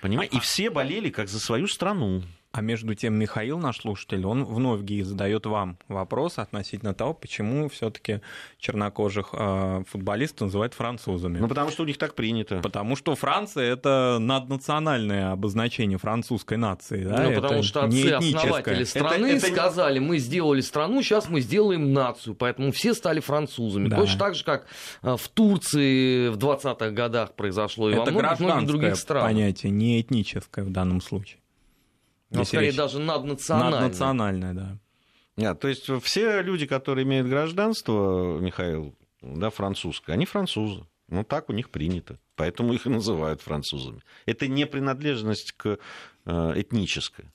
Понимаешь, 0.01 0.31
и 0.33 0.39
все 0.39 0.71
болели 0.71 1.11
как 1.11 1.29
за 1.29 1.39
свою 1.39 1.67
страну. 1.67 2.23
А 2.51 2.61
между 2.61 2.93
тем 2.95 3.13
Михаил, 3.13 3.59
наш 3.59 3.79
слушатель, 3.79 4.25
он 4.25 4.43
вновь, 4.43 4.81
Ги, 4.81 5.03
задает 5.03 5.45
вам 5.45 5.77
вопрос 5.87 6.37
относительно 6.37 6.93
того, 6.93 7.13
почему 7.13 7.69
все-таки 7.69 8.19
чернокожих 8.57 9.29
э, 9.31 9.83
футболистов 9.87 10.47
называют 10.47 10.73
французами. 10.73 11.39
Ну, 11.39 11.47
потому 11.47 11.71
что 11.71 11.83
у 11.83 11.85
них 11.85 11.97
так 11.97 12.13
принято. 12.13 12.59
Потому 12.61 12.97
что 12.97 13.15
Франция— 13.15 13.63
это 13.73 14.17
наднациональное 14.19 15.31
обозначение 15.31 15.97
французской 15.97 16.57
нации. 16.57 17.05
Да? 17.05 17.23
Ну, 17.23 17.29
это 17.29 17.41
потому 17.41 17.63
что 17.63 17.83
отцы-основатели 17.85 18.83
страны 18.83 19.27
это, 19.27 19.47
это... 19.47 19.53
сказали, 19.53 19.99
мы 19.99 20.17
сделали 20.17 20.59
страну, 20.59 21.01
сейчас 21.01 21.29
мы 21.29 21.39
сделаем 21.39 21.93
нацию, 21.93 22.35
поэтому 22.35 22.73
все 22.73 22.93
стали 22.93 23.21
французами. 23.21 23.87
Да. 23.87 23.95
Точно 23.95 24.19
так 24.19 24.35
же, 24.35 24.43
как 24.43 24.67
а, 25.01 25.15
в 25.15 25.27
Турции 25.29 26.27
в 26.27 26.37
20-х 26.37 26.89
годах 26.91 27.33
произошло 27.33 27.89
и 27.89 27.93
это 27.93 28.11
во 28.11 28.11
многих, 28.11 28.39
многих 28.39 28.67
других 28.67 28.95
странах. 28.97 29.29
понятие, 29.29 29.71
не 29.71 30.01
этническое 30.01 30.65
в 30.65 30.69
данном 30.69 30.99
случае. 30.99 31.40
Ну, 32.31 32.45
скорее 32.45 32.67
речь... 32.67 32.75
даже 32.75 32.99
наднациональное. 32.99 33.79
Наднациональное, 33.81 34.53
да. 34.53 34.77
Нет, 35.37 35.59
то 35.59 35.67
есть 35.67 35.89
все 36.03 36.41
люди, 36.41 36.65
которые 36.65 37.05
имеют 37.05 37.27
гражданство, 37.27 38.39
Михаил, 38.39 38.95
да, 39.21 39.49
французское, 39.49 40.15
они 40.15 40.25
французы. 40.25 40.85
Ну, 41.07 41.23
так 41.23 41.49
у 41.49 41.53
них 41.53 41.69
принято. 41.69 42.19
Поэтому 42.35 42.73
их 42.73 42.85
и 42.85 42.89
называют 42.89 43.41
французами. 43.41 44.01
Это 44.25 44.47
не 44.47 44.65
принадлежность 44.65 45.51
к 45.51 45.77
э, 46.25 46.53
этнической. 46.55 47.25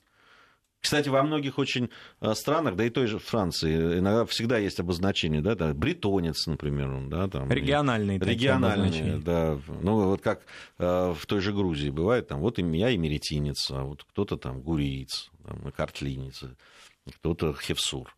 Кстати, 0.87 1.09
во 1.09 1.21
многих 1.21 1.59
очень 1.59 1.89
э, 2.21 2.33
странах, 2.33 2.77
да 2.77 2.85
и 2.85 2.89
той 2.89 3.07
же 3.07 3.19
Франции, 3.19 3.99
иногда 3.99 4.25
всегда 4.25 4.57
есть 4.57 4.79
обозначение, 4.79 5.41
да, 5.41 5.53
да 5.53 5.73
бретонец, 5.73 6.47
например, 6.47 7.09
да, 7.09 7.27
там. 7.27 7.51
Региональные. 7.51 8.17
Региональные, 8.17 9.17
да. 9.17 9.59
Ну, 9.81 10.05
вот 10.05 10.21
как 10.21 10.43
э, 10.77 11.13
в 11.13 11.25
той 11.25 11.41
же 11.41 11.51
Грузии 11.51 11.89
бывает, 11.89 12.29
там, 12.29 12.39
вот 12.39 12.57
я 12.57 12.95
эмеретинец, 12.95 13.69
а 13.69 13.83
вот 13.83 14.05
кто-то 14.05 14.37
там 14.37 14.61
гуриец, 14.61 15.29
там, 15.45 15.73
картлинец, 15.73 16.45
кто-то 17.17 17.53
хевсур. 17.53 18.15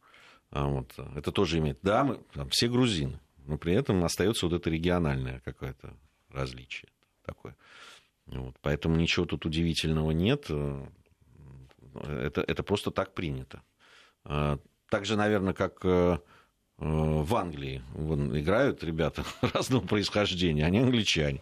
А 0.51 0.67
вот, 0.67 0.93
это 1.15 1.32
тоже 1.32 1.58
имеет, 1.58 1.79
да, 1.82 2.03
мы 2.03 2.19
там, 2.36 2.49
все 2.51 2.67
грузины, 2.67 3.19
но 3.47 3.58
при 3.58 3.73
этом 3.73 4.03
остается 4.03 4.45
вот 4.45 4.53
это 4.53 4.69
региональное 4.69 5.41
какое-то 5.43 5.95
различие 6.29 6.89
такое. 7.25 7.55
Вот, 8.27 8.58
поэтому 8.62 8.95
ничего 8.95 9.25
тут 9.25 9.47
удивительного 9.47 10.12
нет. 10.12 10.51
Это, 11.95 12.41
это 12.41 12.63
просто 12.63 12.91
так 12.91 13.13
принято. 13.13 13.62
А, 14.23 14.60
так 14.89 15.06
же, 15.06 15.15
наверное, 15.15 15.54
как 15.54 15.80
э, 15.84 16.17
э, 16.17 16.19
в 16.78 17.36
Англии 17.36 17.82
вон, 17.93 18.38
играют 18.38 18.84
ребята 18.84 19.23
разного 19.41 19.86
происхождения, 19.86 20.65
они 20.65 20.80
англичане. 20.80 21.41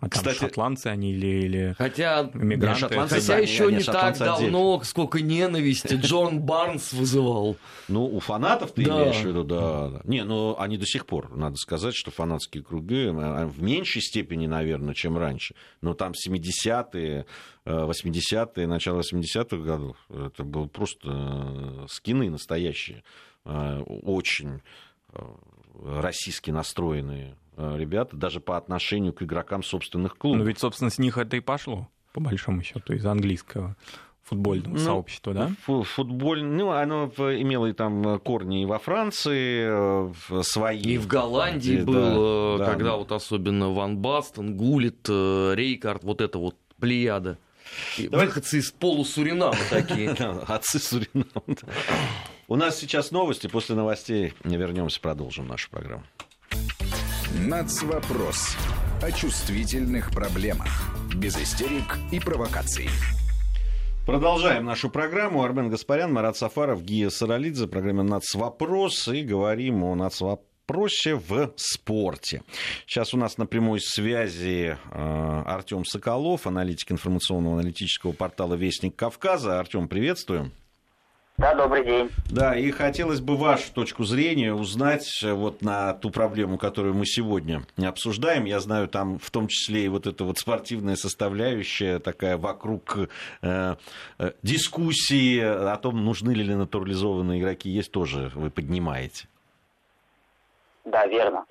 А 0.00 0.08
Кстати, 0.08 0.38
шотландцы 0.38 0.88
они 0.88 1.12
или, 1.12 1.26
или 1.26 1.74
хотя, 1.78 2.30
иммигранты? 2.34 2.80
Шотландцы, 2.80 3.14
хотя 3.16 3.38
еще 3.38 3.66
не, 3.66 3.78
не 3.78 3.82
так 3.82 4.18
давно, 4.18 4.74
отдельно. 4.74 4.84
сколько 4.84 5.20
ненависти 5.22 5.94
Джон 5.94 6.40
Барнс 6.40 6.92
вызывал. 6.92 7.56
Ну, 7.88 8.04
у 8.04 8.20
фанатов 8.20 8.72
ты 8.72 8.84
да. 8.84 9.02
имеешь 9.02 9.22
в 9.22 9.26
виду, 9.26 9.44
да, 9.44 9.88
да. 9.88 10.00
Не, 10.04 10.24
ну, 10.24 10.56
они 10.58 10.76
до 10.76 10.84
сих 10.84 11.06
пор, 11.06 11.34
надо 11.34 11.56
сказать, 11.56 11.94
что 11.94 12.10
фанатские 12.10 12.62
круги 12.62 13.06
а, 13.08 13.46
в 13.46 13.62
меньшей 13.62 14.02
степени, 14.02 14.46
наверное, 14.46 14.94
чем 14.94 15.16
раньше. 15.16 15.54
Но 15.80 15.94
там 15.94 16.12
70-е, 16.12 17.24
80-е, 17.64 18.64
э, 18.64 18.66
начало 18.66 19.00
80-х 19.00 19.56
годов, 19.56 19.96
это 20.10 20.44
было 20.44 20.66
просто 20.66 21.08
э, 21.08 21.86
скины 21.88 22.28
настоящие, 22.28 23.04
э, 23.46 23.80
очень 23.86 24.60
российски 25.84 26.50
настроенные 26.50 27.36
ребята, 27.56 28.16
даже 28.16 28.40
по 28.40 28.56
отношению 28.56 29.12
к 29.12 29.22
игрокам 29.22 29.62
собственных 29.62 30.16
клубов. 30.16 30.40
Ну 30.40 30.44
ведь, 30.44 30.58
собственно, 30.58 30.90
с 30.90 30.98
них 30.98 31.18
это 31.18 31.36
и 31.36 31.40
пошло, 31.40 31.88
по 32.12 32.20
большому 32.20 32.62
счету, 32.62 32.92
из 32.94 33.04
английского 33.04 33.76
футбольного 34.22 34.74
ну, 34.74 34.78
сообщества, 34.78 35.34
да? 35.34 35.50
Футболь, 35.66 36.42
ну, 36.42 36.70
оно 36.70 37.06
имело 37.16 37.66
и 37.66 37.72
там 37.72 38.18
корни 38.20 38.62
и 38.62 38.64
во 38.64 38.78
Франции 38.78 39.68
в 39.68 40.42
свои. 40.42 40.80
И 40.80 40.98
в 40.98 41.06
Голландии 41.06 41.78
да, 41.78 41.84
был, 41.84 42.58
да, 42.58 42.66
когда 42.66 42.90
да. 42.90 42.96
вот 42.96 43.12
особенно 43.12 43.70
Ван 43.70 43.98
Бастон, 43.98 44.56
Гулит, 44.56 45.06
э, 45.08 45.52
Рейкард, 45.54 46.04
вот 46.04 46.20
это 46.20 46.38
вот 46.38 46.56
плеяда. 46.80 47.38
Давай... 47.98 48.26
Выходцы 48.26 48.58
из 48.58 48.70
полусуринама 48.70 49.56
такие. 49.70 50.10
Отцы 50.48 50.78
Суринама. 50.78 51.42
У 52.48 52.56
нас 52.56 52.78
сейчас 52.78 53.10
новости, 53.10 53.46
после 53.46 53.74
новостей 53.74 54.34
вернемся, 54.44 55.00
продолжим 55.00 55.46
нашу 55.46 55.70
программу. 55.70 56.04
Нацвопрос. 57.34 58.56
О 59.00 59.10
чувствительных 59.10 60.10
проблемах. 60.10 60.68
Без 61.16 61.34
истерик 61.38 61.96
и 62.10 62.20
провокаций. 62.20 62.90
Продолжаем 64.04 64.66
нашу 64.66 64.90
программу. 64.90 65.42
Армен 65.42 65.70
Гаспарян, 65.70 66.12
Марат 66.12 66.36
Сафаров, 66.36 66.82
Гия 66.82 67.08
Саралидзе. 67.08 67.68
Программа 67.68 68.02
«Нацвопрос». 68.02 69.08
И 69.08 69.22
говорим 69.22 69.82
о 69.82 69.94
нацвопросе 69.94 71.14
в 71.14 71.54
спорте. 71.56 72.42
Сейчас 72.86 73.14
у 73.14 73.16
нас 73.16 73.38
на 73.38 73.46
прямой 73.46 73.80
связи 73.80 74.76
э, 74.90 75.42
Артем 75.46 75.86
Соколов, 75.86 76.46
аналитик 76.46 76.92
информационного 76.92 77.60
аналитического 77.60 78.12
портала 78.12 78.56
«Вестник 78.56 78.94
Кавказа». 78.94 79.58
Артем, 79.58 79.88
приветствуем. 79.88 80.52
Да, 81.42 81.56
добрый 81.56 81.84
день. 81.84 82.08
Да, 82.30 82.54
и 82.54 82.70
хотелось 82.70 83.20
бы 83.20 83.36
вашу 83.36 83.72
точку 83.72 84.04
зрения 84.04 84.54
узнать 84.54 85.24
э, 85.24 85.32
вот 85.32 85.60
на 85.60 85.92
ту 85.92 86.10
проблему, 86.10 86.56
которую 86.56 86.94
мы 86.94 87.04
сегодня 87.04 87.62
обсуждаем. 87.84 88.44
Я 88.44 88.60
знаю, 88.60 88.86
там 88.86 89.18
в 89.18 89.28
том 89.32 89.48
числе 89.48 89.86
и 89.86 89.88
вот 89.88 90.06
эта 90.06 90.22
вот 90.22 90.38
спортивная 90.38 90.94
составляющая 90.94 91.98
такая 91.98 92.36
вокруг 92.36 92.96
э, 93.42 93.74
э, 94.20 94.30
дискуссии 94.44 95.40
о 95.40 95.76
том, 95.78 96.04
нужны 96.04 96.30
ли 96.30 96.54
натурализованные 96.54 97.40
игроки, 97.40 97.68
есть 97.68 97.90
тоже, 97.90 98.30
вы 98.36 98.50
поднимаете. 98.50 99.26
Да, 100.84 101.08
верно. 101.08 101.44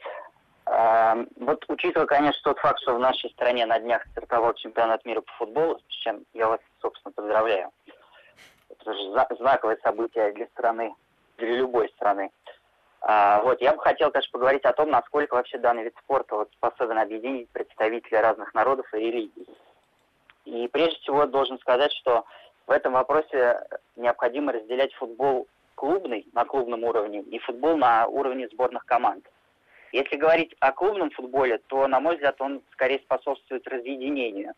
А, 0.67 1.17
вот 1.35 1.65
учитывая, 1.67 2.07
конечно, 2.07 2.39
тот 2.45 2.59
факт, 2.59 2.79
что 2.79 2.95
в 2.95 2.99
нашей 2.99 3.29
стране 3.31 3.65
на 3.65 3.77
днях 3.77 4.07
стартовал 4.11 4.53
чемпионат 4.53 5.03
мира 5.03 5.19
по 5.19 5.33
футболу, 5.33 5.81
с 5.89 5.93
чем 5.95 6.23
я 6.33 6.47
вас, 6.47 6.61
собственно, 6.81 7.11
поздравляю. 7.11 7.71
Это 8.81 8.93
же 8.93 9.11
знаковое 9.37 9.77
событие 9.83 10.31
для 10.33 10.47
страны, 10.47 10.95
для 11.37 11.55
любой 11.55 11.89
страны. 11.89 12.31
А, 13.01 13.41
вот, 13.41 13.61
я 13.61 13.73
бы 13.73 13.79
хотел, 13.79 14.11
конечно, 14.11 14.31
поговорить 14.31 14.63
о 14.63 14.73
том, 14.73 14.89
насколько 14.89 15.33
вообще 15.33 15.57
данный 15.57 15.83
вид 15.83 15.95
спорта 16.03 16.35
вот, 16.35 16.51
способен 16.53 16.97
объединить 16.97 17.49
представителей 17.49 18.19
разных 18.19 18.53
народов 18.53 18.91
и 18.93 18.97
религий. 18.97 19.47
И 20.45 20.67
прежде 20.67 20.97
всего 20.99 21.25
должен 21.25 21.57
сказать, 21.59 21.91
что 21.93 22.25
в 22.67 22.71
этом 22.71 22.93
вопросе 22.93 23.59
необходимо 23.95 24.51
разделять 24.51 24.93
футбол 24.93 25.47
клубный 25.75 26.27
на 26.33 26.45
клубном 26.45 26.83
уровне 26.83 27.21
и 27.21 27.39
футбол 27.39 27.75
на 27.77 28.07
уровне 28.07 28.47
сборных 28.49 28.85
команд. 28.85 29.27
Если 29.91 30.15
говорить 30.15 30.55
о 30.59 30.71
клубном 30.71 31.09
футболе, 31.11 31.57
то, 31.67 31.87
на 31.87 31.99
мой 31.99 32.15
взгляд, 32.15 32.39
он 32.39 32.61
скорее 32.71 32.99
способствует 32.99 33.67
разъединению. 33.67 34.53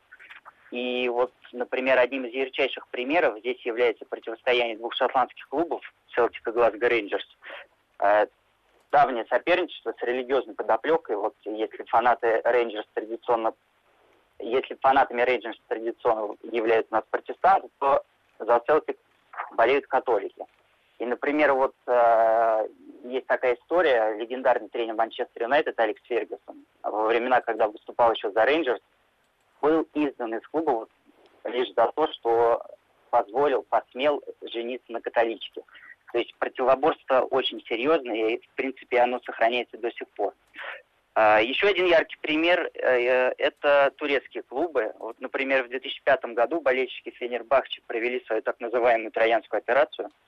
И 0.73 1.07
вот, 1.07 1.31
например, 1.51 1.99
одним 1.99 2.25
из 2.25 2.33
ярчайших 2.33 2.88
примеров 2.88 3.38
здесь 3.38 3.63
является 3.63 4.05
противостояние 4.05 4.75
двух 4.75 4.95
шотландских 4.95 5.47
клубов, 5.47 5.81
Селтик 6.15 6.47
и 6.47 6.51
Глазго 6.51 6.89
Рейнджерс. 6.89 7.27
Э, 7.99 8.25
давнее 8.91 9.23
соперничество 9.29 9.93
с 9.95 10.01
религиозной 10.01 10.55
подоплекой. 10.55 11.15
Вот 11.15 11.36
если 11.45 11.83
фанаты 11.83 12.41
Рейнджерс 12.43 12.88
традиционно 12.95 13.53
если 14.39 14.73
фанатами 14.81 15.21
Рейнджерс 15.21 15.59
традиционно 15.67 16.36
являются 16.41 16.91
у 16.91 16.95
нас 16.95 17.05
протестанты, 17.12 17.69
то 17.77 18.03
за 18.39 18.59
Селтик 18.65 18.97
болеют 19.51 19.86
католики. 19.86 20.43
И, 20.97 21.05
например, 21.05 21.53
вот 21.53 21.75
э, 21.86 22.67
есть 23.03 23.27
такая 23.27 23.55
история, 23.57 24.15
легендарный 24.15 24.69
тренер 24.69 24.95
Манчестер 24.95 25.43
Юнайтед 25.43 25.79
Алекс 25.79 26.01
Фергюсон, 26.05 26.65
во 26.81 27.05
времена, 27.05 27.41
когда 27.41 27.67
выступал 27.67 28.12
еще 28.13 28.31
за 28.31 28.43
Рейнджерс, 28.43 28.81
был 29.63 29.88
изгнан 29.93 30.36
из 30.36 30.45
клуба 30.49 30.71
вот, 30.71 30.89
лишь 31.45 31.73
за 31.73 31.91
то, 31.95 32.08
что 32.13 32.62
позволил, 33.10 33.63
посмел 33.63 34.21
жениться 34.41 34.91
на 34.91 35.02
католичке. 35.02 35.63
То 36.12 36.19
есть 36.19 36.36
противоборство 36.38 37.21
очень 37.21 37.63
серьезное, 37.65 38.36
и, 38.36 38.38
в 38.38 38.49
принципе, 38.56 38.99
оно 38.99 39.19
сохраняется 39.26 39.78
до 39.78 39.89
сих 39.91 40.08
пор. 40.10 40.34
А, 41.15 41.41
еще 41.41 41.67
один 41.67 41.86
яркий 41.86 42.17
пример 42.21 42.69
э,– 42.73 43.34
это 43.38 43.91
турецкие 43.97 44.43
клубы. 44.43 44.93
Вот, 44.99 45.19
например, 45.19 45.63
в 45.63 45.69
2005 45.69 46.26
году 46.36 46.60
болельщики 46.60 47.12
Фенербахче 47.12 47.82
провели 47.88 48.23
свою 48.26 48.41
так 48.41 48.60
называемую 48.60 49.12
троянскую 49.12 49.60
операцию– 49.60 50.10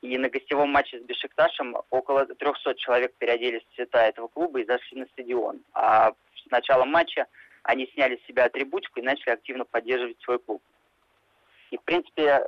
и 0.00 0.16
на 0.16 0.28
гостевом 0.28 0.70
матче 0.70 1.00
с 1.00 1.02
Бешикташем 1.02 1.76
около 1.90 2.24
300 2.26 2.74
человек 2.76 3.14
переоделись 3.18 3.62
в 3.64 3.74
цвета 3.74 4.06
этого 4.06 4.28
клуба 4.28 4.60
и 4.60 4.64
зашли 4.64 5.00
на 5.00 5.06
стадион. 5.06 5.60
А 5.72 6.12
с 6.36 6.50
началом 6.50 6.90
матча 6.90 7.26
они 7.68 7.86
сняли 7.88 8.16
с 8.16 8.26
себя 8.26 8.46
атрибутику 8.46 8.98
и 8.98 9.02
начали 9.02 9.34
активно 9.34 9.66
поддерживать 9.66 10.18
свой 10.22 10.38
клуб. 10.38 10.62
И, 11.70 11.76
в 11.76 11.82
принципе, 11.82 12.42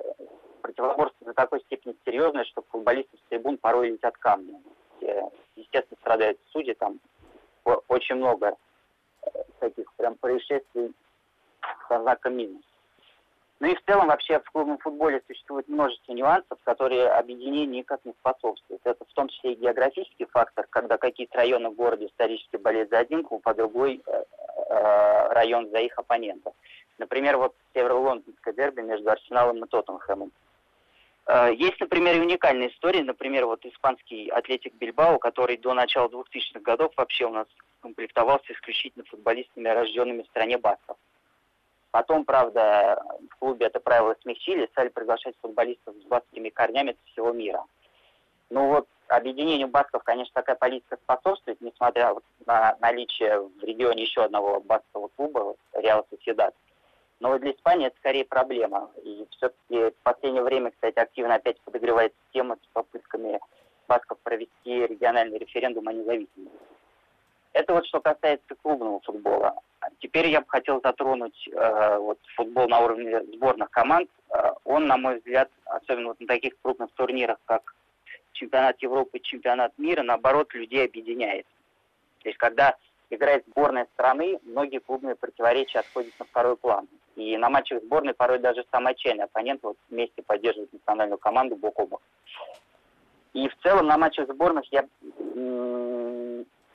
противоборство 0.62 1.26
до 1.26 1.34
такой 1.34 1.60
степени 1.60 1.94
серьезное, 2.06 2.44
что 2.44 2.64
футболисты 2.70 3.18
с 3.18 3.28
трибун 3.28 3.58
порой 3.58 3.90
летят 3.90 4.16
камни. 4.16 4.58
Естественно, 5.56 5.98
страдают 6.00 6.38
судьи, 6.52 6.72
там 6.72 7.00
очень 7.88 8.14
много 8.14 8.56
э, 9.22 9.28
таких 9.58 9.92
прям 9.92 10.14
происшествий 10.14 10.94
со 11.86 12.00
знаком 12.00 12.38
минус. 12.38 12.62
Ну 13.60 13.68
и 13.68 13.74
в 13.74 13.84
целом 13.84 14.06
вообще 14.08 14.40
в 14.40 14.50
клубном 14.50 14.78
футболе 14.78 15.22
существует 15.26 15.68
множество 15.68 16.14
нюансов, 16.14 16.58
которые 16.64 17.10
объединению 17.10 17.68
никак 17.68 18.02
не 18.06 18.12
способствуют. 18.12 18.80
Это 18.84 19.04
в 19.04 19.12
том 19.12 19.28
числе 19.28 19.52
и 19.52 19.56
географический 19.56 20.24
фактор, 20.24 20.66
когда 20.70 20.96
какие-то 20.96 21.36
районы 21.36 21.68
в 21.68 21.74
городе 21.74 22.06
исторически 22.06 22.56
болеют 22.56 22.88
за 22.88 22.98
один 22.98 23.22
клуб, 23.22 23.46
а 23.46 23.52
другой 23.52 24.02
э, 24.70 25.32
район 25.32 25.68
за 25.70 25.78
их 25.78 25.98
оппонентов. 25.98 26.54
Например, 26.98 27.36
вот 27.36 27.54
северо-лондонское 27.74 28.54
дерби 28.54 28.82
между 28.82 29.10
Арсеналом 29.10 29.64
и 29.64 29.68
Тоттенхэмом. 29.68 30.32
Э, 31.26 31.50
есть, 31.54 31.80
например, 31.80 32.20
уникальные 32.20 32.70
истории. 32.70 33.02
Например, 33.02 33.46
вот 33.46 33.64
испанский 33.64 34.28
атлетик 34.28 34.74
Бильбао, 34.74 35.18
который 35.18 35.56
до 35.56 35.74
начала 35.74 36.08
2000-х 36.08 36.60
годов 36.60 36.92
вообще 36.96 37.26
у 37.26 37.30
нас 37.30 37.46
комплектовался 37.80 38.52
исключительно 38.52 39.04
футболистами, 39.04 39.68
рожденными 39.68 40.22
в 40.22 40.26
стране 40.26 40.58
басков. 40.58 40.96
Потом, 41.90 42.24
правда, 42.24 43.02
в 43.30 43.36
клубе 43.36 43.66
это 43.66 43.80
правило 43.80 44.16
смягчили, 44.22 44.66
стали 44.66 44.88
приглашать 44.88 45.34
футболистов 45.40 45.94
с 45.96 46.04
баскскими 46.06 46.48
корнями 46.50 46.92
со 46.92 47.12
всего 47.12 47.32
мира. 47.32 47.64
Ну 48.48 48.68
вот, 48.68 48.86
объединению 49.16 49.68
басков, 49.68 50.02
конечно, 50.04 50.32
такая 50.34 50.56
политика 50.56 50.96
способствует, 51.02 51.60
несмотря 51.60 52.14
на 52.46 52.76
наличие 52.80 53.40
в 53.40 53.62
регионе 53.62 54.02
еще 54.02 54.22
одного 54.24 54.60
баскового 54.60 55.10
клуба, 55.16 55.56
Реал 55.72 56.06
Соседат. 56.10 56.54
Но 57.20 57.38
для 57.38 57.52
Испании 57.52 57.88
это 57.88 57.96
скорее 57.98 58.24
проблема. 58.24 58.90
И 59.02 59.26
все-таки 59.32 59.90
в 59.90 60.02
последнее 60.02 60.42
время, 60.42 60.70
кстати, 60.70 60.98
активно 60.98 61.34
опять 61.34 61.60
подогревается 61.60 62.18
тема 62.32 62.56
с 62.56 62.66
попытками 62.72 63.38
басков 63.86 64.18
провести 64.20 64.86
региональный 64.86 65.38
референдум 65.38 65.88
о 65.88 65.92
независимости. 65.92 66.58
Это 67.52 67.74
вот 67.74 67.86
что 67.86 68.00
касается 68.00 68.54
клубного 68.62 69.00
футбола. 69.00 69.56
Теперь 69.98 70.28
я 70.28 70.40
бы 70.40 70.46
хотел 70.48 70.80
затронуть 70.82 71.48
э, 71.52 71.96
вот, 71.98 72.18
футбол 72.36 72.68
на 72.68 72.80
уровне 72.80 73.22
сборных 73.34 73.70
команд. 73.70 74.08
Э, 74.32 74.52
он, 74.64 74.86
на 74.86 74.96
мой 74.96 75.18
взгляд, 75.18 75.50
особенно 75.64 76.08
вот 76.08 76.20
на 76.20 76.26
таких 76.26 76.54
крупных 76.62 76.90
турнирах, 76.92 77.38
как 77.46 77.74
чемпионат 78.40 78.82
Европы 78.82 79.18
чемпионат 79.20 79.72
мира, 79.78 80.02
наоборот, 80.02 80.54
людей 80.54 80.86
объединяет. 80.86 81.46
То 82.22 82.28
есть, 82.30 82.38
когда 82.38 82.76
играет 83.10 83.44
сборная 83.48 83.86
страны, 83.94 84.38
многие 84.44 84.78
клубные 84.78 85.14
противоречия 85.14 85.80
отходят 85.80 86.14
на 86.18 86.24
второй 86.24 86.56
план. 86.56 86.88
И 87.16 87.36
на 87.36 87.50
матчах 87.50 87.82
сборной 87.82 88.14
порой 88.14 88.38
даже 88.38 88.64
самый 88.70 88.92
отчаянный 88.92 89.24
оппонент 89.24 89.62
вот 89.62 89.76
вместе 89.90 90.22
поддерживает 90.22 90.72
национальную 90.72 91.18
команду 91.18 91.56
бок 91.56 91.78
о 91.78 91.86
бок. 91.86 92.02
И 93.34 93.48
в 93.48 93.56
целом 93.62 93.86
на 93.86 93.98
матчах 93.98 94.28
сборных 94.28 94.64
я 94.72 94.86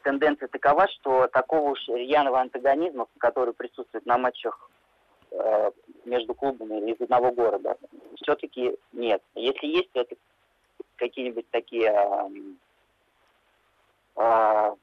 тенденция 0.04 0.48
такова, 0.48 0.88
что 0.88 1.28
такого 1.28 1.72
уж 1.72 1.88
рьяного 1.88 2.40
антагонизма, 2.40 3.08
который 3.18 3.54
присутствует 3.54 4.06
на 4.06 4.18
матчах 4.18 4.70
э, 5.32 5.72
между 6.06 6.36
клубами 6.36 6.92
из 6.92 7.02
одного 7.02 7.32
города, 7.32 7.76
все-таки 8.22 8.76
нет. 8.94 9.22
Если 9.34 9.66
есть, 9.68 9.92
то 9.94 10.02
это 10.02 10.16
какие-нибудь 10.96 11.50
такие, 11.52 11.92
э, 14.16 14.76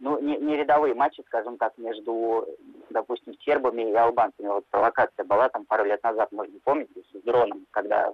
ну, 0.00 0.20
не, 0.20 0.36
не 0.36 0.56
рядовые 0.56 0.94
матчи, 0.94 1.22
скажем 1.26 1.56
так, 1.58 1.76
между, 1.76 2.46
допустим, 2.90 3.34
сербами 3.40 3.90
и 3.90 3.94
албанцами. 3.94 4.48
Вот 4.48 4.66
провокация 4.66 5.24
была 5.24 5.48
там 5.48 5.64
пару 5.64 5.84
лет 5.84 6.02
назад, 6.02 6.30
можно 6.32 6.58
помнить, 6.64 6.88
с 7.12 7.22
дроном, 7.22 7.66
когда 7.70 8.12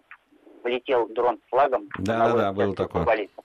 полетел 0.62 1.06
дрон 1.08 1.38
с 1.44 1.50
флагом. 1.50 1.88
Да, 1.98 2.32
да, 2.32 2.52
да, 2.52 2.72
такое. 2.72 3.02
Футболистов. 3.02 3.44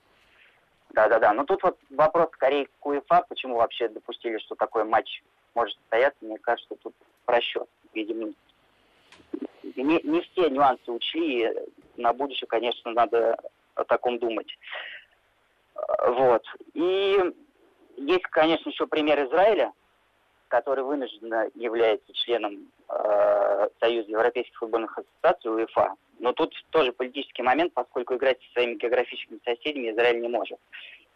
Да-да-да. 0.91 1.33
Но 1.33 1.43
тут 1.45 1.61
вот 1.63 1.77
вопрос 1.89 2.29
скорее 2.33 2.67
к 2.79 2.85
УЕФА, 2.85 3.25
почему 3.27 3.57
вообще 3.57 3.89
допустили, 3.89 4.37
что 4.39 4.55
такой 4.55 4.85
матч 4.85 5.21
может 5.53 5.77
состояться. 5.77 6.17
Мне 6.25 6.37
кажется, 6.39 6.75
тут 6.81 6.93
просчет. 7.25 7.67
Видимо, 7.93 8.33
не, 9.75 10.01
не 10.01 10.21
все 10.21 10.49
нюансы 10.49 10.91
учли. 10.91 11.53
На 11.97 12.13
будущее, 12.13 12.47
конечно, 12.47 12.91
надо 12.91 13.37
о 13.79 13.85
таком 13.85 14.19
думать. 14.19 14.57
Вот. 16.07 16.43
И 16.73 17.17
есть, 17.97 18.23
конечно, 18.23 18.69
еще 18.69 18.87
пример 18.87 19.25
Израиля, 19.27 19.71
который 20.47 20.83
вынужденно 20.83 21.47
является 21.55 22.11
членом 22.13 22.71
э, 22.89 23.69
Союза 23.79 24.09
Европейских 24.09 24.57
футбольных 24.57 24.97
ассоциаций 24.97 25.51
УЕФА. 25.53 25.93
Но 26.19 26.33
тут 26.33 26.53
тоже 26.71 26.91
политический 26.91 27.43
момент, 27.43 27.73
поскольку 27.73 28.15
играть 28.15 28.41
со 28.41 28.53
своими 28.53 28.75
географическими 28.75 29.39
соседями 29.45 29.91
Израиль 29.91 30.19
не 30.19 30.27
может. 30.27 30.59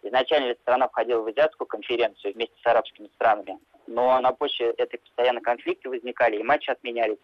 Изначально 0.04 0.52
эта 0.52 0.62
страна 0.62 0.88
входила 0.88 1.22
в 1.22 1.28
азиатскую 1.28 1.68
конференцию 1.68 2.34
вместе 2.34 2.56
с 2.62 2.66
арабскими 2.66 3.10
странами, 3.16 3.58
но 3.88 4.20
на 4.20 4.32
почве 4.34 4.72
этой 4.78 5.00
постоянно 5.00 5.42
конфликты 5.42 5.90
возникали, 5.90 6.38
и 6.38 6.44
матчи 6.44 6.70
отменялись. 6.70 7.20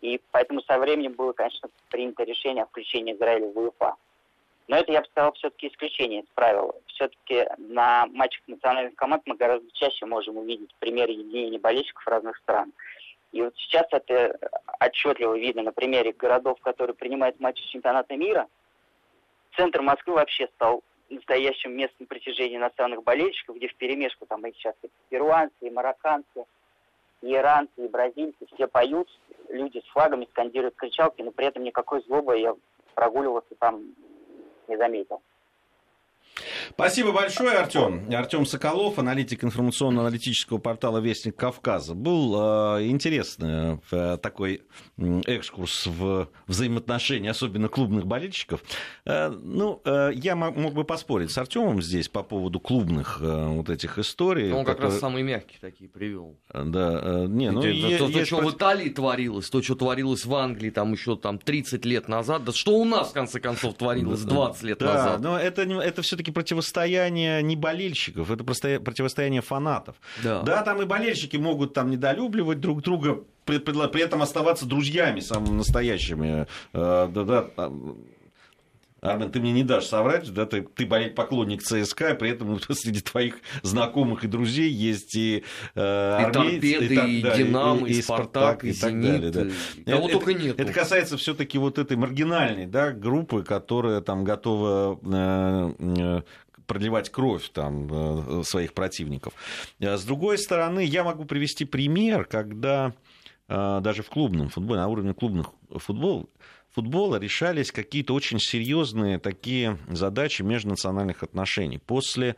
И 0.00 0.20
поэтому 0.30 0.62
со 0.62 0.78
временем 0.78 1.12
было, 1.12 1.32
конечно, 1.32 1.68
принято 1.90 2.24
решение 2.24 2.64
о 2.64 2.66
включении 2.66 3.14
Израиля 3.14 3.48
в 3.48 3.58
УЕФА. 3.58 3.94
Но 4.68 4.76
это, 4.76 4.92
я 4.92 5.00
бы 5.00 5.06
сказал, 5.06 5.32
все-таки 5.32 5.68
исключение 5.68 6.20
из 6.20 6.28
правил. 6.34 6.74
Все-таки 6.88 7.46
на 7.56 8.06
матчах 8.08 8.42
национальных 8.46 8.94
команд 8.96 9.22
мы 9.24 9.34
гораздо 9.34 9.70
чаще 9.72 10.04
можем 10.04 10.36
увидеть 10.36 10.74
примеры 10.78 11.12
единения 11.12 11.58
болельщиков 11.58 12.06
разных 12.06 12.36
стран. 12.36 12.72
И 13.32 13.40
вот 13.40 13.54
сейчас 13.56 13.86
это 13.90 14.38
отчетливо 14.78 15.38
видно 15.38 15.62
на 15.62 15.72
примере 15.72 16.12
городов, 16.12 16.60
которые 16.60 16.94
принимают 16.94 17.40
матчи 17.40 17.66
чемпионата 17.68 18.14
мира. 18.16 18.46
Центр 19.56 19.80
Москвы 19.80 20.14
вообще 20.14 20.48
стал 20.54 20.82
настоящим 21.08 21.74
местом 21.74 22.06
притяжения 22.06 22.58
иностранных 22.58 23.02
болельщиков, 23.02 23.56
где 23.56 23.68
в 23.68 23.74
перемешку 23.76 24.26
там 24.26 24.46
и 24.46 24.52
сейчас 24.52 24.74
и 24.82 24.90
перуанцы, 25.08 25.54
и 25.62 25.70
марокканцы, 25.70 26.44
и 27.22 27.32
иранцы, 27.32 27.72
и 27.78 27.88
бразильцы, 27.88 28.46
все 28.54 28.66
поют, 28.66 29.08
люди 29.48 29.78
с 29.80 29.88
флагами 29.92 30.26
скандируют 30.30 30.76
кричалки, 30.76 31.22
но 31.22 31.30
при 31.30 31.46
этом 31.46 31.64
никакой 31.64 32.02
злобы 32.02 32.38
я 32.38 32.54
прогуливался 32.94 33.54
там 33.58 33.82
не 34.68 34.76
заметил. 34.76 35.20
Спасибо 36.70 37.12
большое, 37.12 37.58
Артем. 37.58 38.08
Артем 38.12 38.46
Соколов, 38.46 38.98
аналитик 38.98 39.44
информационно-аналитического 39.44 40.58
портала 40.58 40.98
Вестник 40.98 41.36
Кавказа. 41.36 41.94
Был 41.94 42.76
э, 42.76 42.86
интересный 42.88 43.80
э, 43.90 44.18
такой 44.20 44.62
экскурс 45.26 45.86
в 45.86 46.28
взаимоотношения, 46.46 47.30
особенно 47.30 47.68
клубных 47.68 48.06
болельщиков. 48.06 48.62
Э, 49.04 49.28
ну, 49.28 49.80
э, 49.84 50.10
я 50.14 50.36
мог 50.36 50.74
бы 50.74 50.84
поспорить 50.84 51.30
с 51.30 51.38
Артемом 51.38 51.82
здесь 51.82 52.08
по 52.08 52.22
поводу 52.22 52.60
клубных 52.60 53.18
э, 53.20 53.46
вот 53.46 53.70
этих 53.70 53.98
историй. 53.98 54.52
Он 54.52 54.64
которые... 54.64 54.74
как 54.74 54.84
раз 54.84 55.00
самые 55.00 55.24
мягкие 55.24 55.58
такие 55.60 55.88
привел. 55.88 56.38
Да, 56.52 57.00
э, 57.02 57.26
не, 57.28 57.50
ну, 57.50 57.60
то, 57.60 57.68
е- 57.68 57.98
то, 57.98 58.10
то, 58.10 58.24
что 58.24 58.36
в 58.38 58.50
Италии 58.50 58.88
творилось, 58.88 59.50
то, 59.50 59.62
что 59.62 59.74
творилось 59.74 60.24
в 60.24 60.34
Англии 60.34 60.70
там 60.70 60.92
еще 60.92 61.16
там 61.16 61.38
30 61.38 61.84
лет 61.84 62.08
назад, 62.08 62.44
да 62.44 62.52
что 62.52 62.78
у 62.78 62.84
нас, 62.84 63.10
в 63.10 63.12
конце 63.12 63.40
концов, 63.40 63.74
творилось 63.74 64.22
20 64.22 64.62
лет 64.62 64.78
да, 64.78 64.94
назад. 64.94 65.20
но 65.20 65.38
это, 65.38 65.62
это 65.62 66.02
все-таки 66.02 66.30
противостояние 66.58 67.42
не 67.42 67.56
болельщиков, 67.56 68.30
это 68.30 68.44
противостояние 68.44 69.42
фанатов. 69.42 69.96
Да. 70.22 70.42
да, 70.42 70.62
там 70.62 70.82
и 70.82 70.84
болельщики 70.84 71.36
могут 71.36 71.74
там 71.74 71.90
недолюбливать 71.90 72.60
друг 72.60 72.82
друга, 72.82 73.22
при, 73.44 73.58
при, 73.58 73.88
при 73.88 74.02
этом 74.02 74.22
оставаться 74.22 74.66
друзьями 74.66 75.20
самыми 75.20 75.56
настоящими. 75.56 76.46
Э, 76.72 77.08
да, 77.12 77.24
да, 77.24 77.50
Армен, 79.00 79.30
ты 79.30 79.38
мне 79.38 79.52
не 79.52 79.62
дашь 79.62 79.86
соврать, 79.86 80.32
да, 80.32 80.44
ты, 80.44 80.62
ты 80.62 80.84
болеть 80.84 81.14
поклонник 81.14 81.62
ЦСКА, 81.62 82.14
при 82.14 82.30
этом 82.30 82.58
среди 82.74 83.00
твоих 83.00 83.36
знакомых 83.62 84.24
и 84.24 84.26
друзей 84.26 84.70
есть 84.70 85.14
и, 85.14 85.44
э, 85.76 85.80
армейцы, 85.80 86.66
и, 86.66 86.72
торпеды, 86.72 86.94
и, 86.94 87.22
так, 87.22 87.38
и 87.38 87.42
Динамо, 87.44 87.86
и, 87.86 87.92
и, 87.92 87.98
и 87.98 88.02
Спартак, 88.02 88.64
и, 88.64 88.70
и 88.70 88.72
так 88.72 88.90
Зенит, 88.90 89.32
далее. 89.32 89.52
Да. 89.86 89.92
Кого 89.92 90.08
это, 90.08 90.18
только 90.18 90.34
нет. 90.34 90.58
Это 90.58 90.72
касается 90.72 91.16
все-таки 91.16 91.58
вот 91.58 91.78
этой 91.78 91.96
маргинальной 91.96 92.66
да, 92.66 92.90
группы, 92.90 93.44
которая 93.44 94.00
там 94.00 94.24
готова 94.24 94.98
э, 95.00 95.72
э, 95.78 96.22
проливать 96.68 97.10
кровь 97.10 97.48
там, 97.52 97.88
э, 97.90 98.42
своих 98.44 98.74
противников. 98.74 99.32
А 99.80 99.96
с 99.96 100.04
другой 100.04 100.38
стороны, 100.38 100.84
я 100.84 101.02
могу 101.02 101.24
привести 101.24 101.64
пример, 101.64 102.26
когда 102.26 102.88
э, 102.88 103.07
даже 103.48 104.02
в 104.02 104.10
клубном 104.10 104.50
футболе, 104.50 104.80
на 104.80 104.88
уровне 104.88 105.14
клубных 105.14 105.50
футбола, 105.70 106.26
футбола 106.78 107.16
решались 107.16 107.72
какие-то 107.72 108.14
очень 108.14 108.38
серьезные 108.38 109.18
такие 109.18 109.78
задачи 109.88 110.42
межнациональных 110.42 111.22
отношений. 111.22 111.78
После 111.78 112.36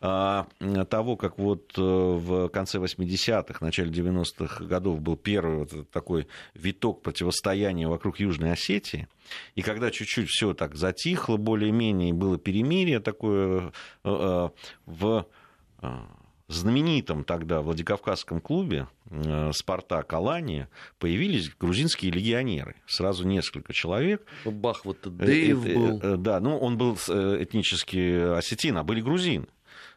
а, 0.00 0.46
того, 0.88 1.16
как 1.16 1.38
вот 1.38 1.72
э, 1.76 1.80
в 1.80 2.48
конце 2.48 2.78
80-х, 2.78 3.58
начале 3.60 3.90
90-х 3.90 4.64
годов 4.64 5.00
был 5.00 5.16
первый 5.16 5.58
вот 5.58 5.90
такой 5.90 6.26
виток 6.54 7.02
противостояния 7.02 7.88
вокруг 7.88 8.18
Южной 8.18 8.52
Осетии, 8.52 9.08
и 9.54 9.62
когда 9.62 9.90
чуть-чуть 9.90 10.28
все 10.28 10.54
так 10.54 10.74
затихло, 10.74 11.36
более-менее, 11.36 12.12
было 12.12 12.38
перемирие 12.38 13.00
такое 13.00 13.72
э, 14.04 14.08
э, 14.08 14.48
в 14.86 15.26
знаменитом 16.52 17.24
тогда 17.24 17.60
Владикавказском 17.60 18.40
клубе 18.40 18.88
э, 19.10 19.50
«Спартак» 19.52 20.12
Алания 20.12 20.68
появились 20.98 21.50
грузинские 21.58 22.12
легионеры. 22.12 22.76
Сразу 22.86 23.26
несколько 23.26 23.72
человек. 23.72 24.24
Бах, 24.44 24.84
вот 24.84 24.98
Дэйв 25.04 25.66
э, 25.66 25.74
был. 25.74 26.00
Э, 26.02 26.16
да, 26.16 26.40
ну 26.40 26.58
он 26.58 26.78
был 26.78 26.94
этнически 26.94 28.36
осетин, 28.36 28.78
а 28.78 28.84
были 28.84 29.00
грузины. 29.00 29.46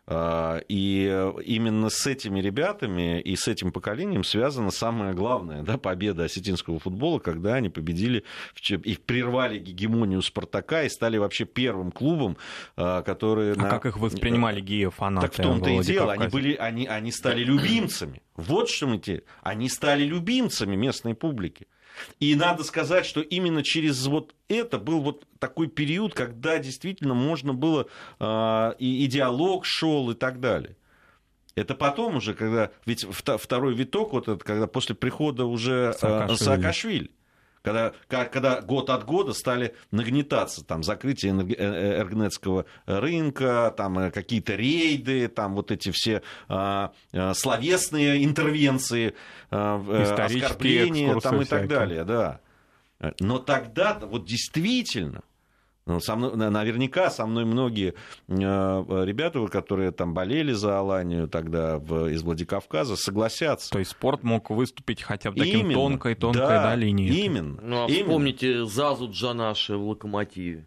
А, 0.08 0.60
и 0.68 1.06
именно 1.46 1.90
с 1.90 2.06
этими 2.06 2.40
ребятами 2.40 3.20
и 3.20 3.36
с 3.36 3.48
этим 3.48 3.72
поколением 3.72 4.24
связана 4.24 4.70
самая 4.70 5.14
главная 5.14 5.64
да, 5.64 5.80
победа 5.80 6.26
осетинского 6.26 6.80
футбола, 6.80 7.18
когда 7.18 7.56
они 7.56 7.70
победили 7.70 8.24
и 8.70 8.98
прервали 9.04 9.58
гегемонию 9.58 10.22
Спартака 10.22 10.84
и 10.84 10.90
стали 10.90 11.18
вообще 11.18 11.46
первым 11.46 11.92
клубом, 11.92 12.38
а, 12.76 13.02
который... 13.02 13.54
А 13.54 13.56
на... 13.56 13.70
как 13.70 13.88
их 13.88 13.98
воспринимали 13.98 14.62
гео-фанаты? 14.62 15.28
Так 15.28 15.40
в 15.40 15.42
том-то 15.42 15.70
и 15.72 15.80
дело, 15.84 16.14
они, 16.14 16.28
были, 16.28 16.54
они, 16.54 16.86
они 16.86 17.12
стали 17.12 17.44
любимцами. 17.44 18.22
Вот 18.36 18.70
что 18.70 18.88
мы 18.88 19.00
те. 19.00 19.24
Они 19.42 19.70
стали 19.70 20.04
любимцами 20.04 20.76
местной 20.76 21.16
публики. 21.16 21.68
И 22.20 22.36
надо 22.36 22.64
сказать, 22.64 23.06
что 23.06 23.22
именно 23.22 23.64
через 23.64 24.06
вот 24.08 24.36
это 24.48 24.78
был 24.78 25.02
вот 25.02 25.26
такой 25.40 25.68
период, 25.68 26.14
когда 26.14 26.60
действительно 26.60 27.14
можно 27.14 27.54
было, 27.54 27.88
э, 28.20 28.74
и, 28.80 29.04
и 29.04 29.08
диалог 29.08 29.66
шел 29.66 30.10
и 30.12 30.16
так 30.16 30.40
далее. 30.40 30.76
Это 31.56 31.74
потом 31.74 32.18
уже, 32.18 32.34
когда, 32.34 32.72
ведь 32.86 33.06
второй 33.10 33.74
виток, 33.74 34.12
вот 34.12 34.28
этот, 34.28 34.44
когда 34.44 34.68
после 34.68 34.94
прихода 34.94 35.46
уже 35.46 35.94
Саакашвили. 35.98 36.38
Саакашвили 36.38 37.12
когда, 37.66 37.94
когда 38.08 38.62
год 38.62 38.92
от 38.92 39.06
года 39.06 39.34
стали 39.34 39.76
нагнетаться 39.90 40.64
там 40.64 40.84
закрытие 40.84 41.34
э, 41.34 41.54
э, 41.58 42.02
энергетского 42.02 42.66
рынка, 42.86 43.74
там 43.76 43.98
э, 43.98 44.12
какие-то 44.12 44.56
рейды, 44.56 45.28
там 45.28 45.56
вот 45.56 45.72
эти 45.72 45.92
все 45.92 46.22
а, 46.48 46.94
а, 47.12 47.34
словесные 47.34 48.24
интервенции, 48.24 49.16
а, 49.50 49.78
оскорбления 50.26 51.20
там 51.20 51.42
и 51.42 51.46
так 51.46 51.68
далее, 51.68 52.04
да. 52.04 52.40
Но 53.20 53.40
тогда 53.40 54.00
вот 54.00 54.26
действительно 54.26 55.24
со 56.00 56.16
мной, 56.16 56.36
наверняка 56.36 57.12
со 57.12 57.28
мной 57.28 57.46
многие 57.46 57.94
э, 58.28 58.34
ребята, 58.34 59.46
которые 59.48 59.92
там 59.92 60.16
болели 60.16 60.52
за 60.52 60.80
Аланию 60.80 61.28
тогда 61.28 61.78
в, 61.78 62.08
из 62.08 62.24
Владикавказа, 62.24 62.96
согласятся. 62.96 63.70
То 63.70 63.80
есть 63.80 63.92
спорт 63.92 64.24
мог 64.24 64.50
выступить 64.50 65.04
хотя 65.04 65.32
бы 65.32 65.38
таким 65.38 65.72
тонкой-тонкой 65.72 66.40
да, 66.40 66.64
да, 66.64 66.76
линией. 66.76 67.26
Именно. 67.26 67.62
Ну, 67.62 67.86
а 67.86 67.88
именно. 67.88 68.04
вспомните 68.04 68.66
Зазу 68.66 69.10
Джанаши 69.12 69.78
в 69.78 69.88
«Локомотиве». 69.88 70.66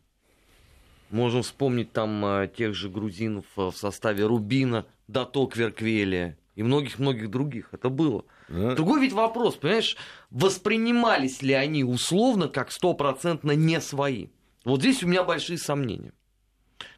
Можем 1.10 1.42
вспомнить 1.42 1.92
там 1.92 2.24
э, 2.24 2.50
тех 2.54 2.74
же 2.74 2.88
грузинов 2.88 3.46
э, 3.56 3.70
в 3.70 3.76
составе 3.76 4.24
Рубина, 4.24 4.86
Дато 5.08 5.46
Кверквелия 5.46 6.38
и 6.54 6.62
многих-многих 6.62 7.28
других. 7.28 7.70
Это 7.72 7.88
было. 7.88 8.24
Да. 8.48 8.74
Другой 8.74 9.00
ведь 9.00 9.14
вопрос, 9.14 9.56
понимаешь, 9.56 9.96
воспринимались 10.30 11.42
ли 11.42 11.54
они 11.54 11.82
условно 11.82 12.48
как 12.48 12.70
стопроцентно 12.70 13.52
не 13.52 13.80
свои? 13.80 14.28
Вот 14.64 14.80
здесь 14.80 15.02
у 15.02 15.06
меня 15.06 15.22
большие 15.24 15.58
сомнения. 15.58 16.12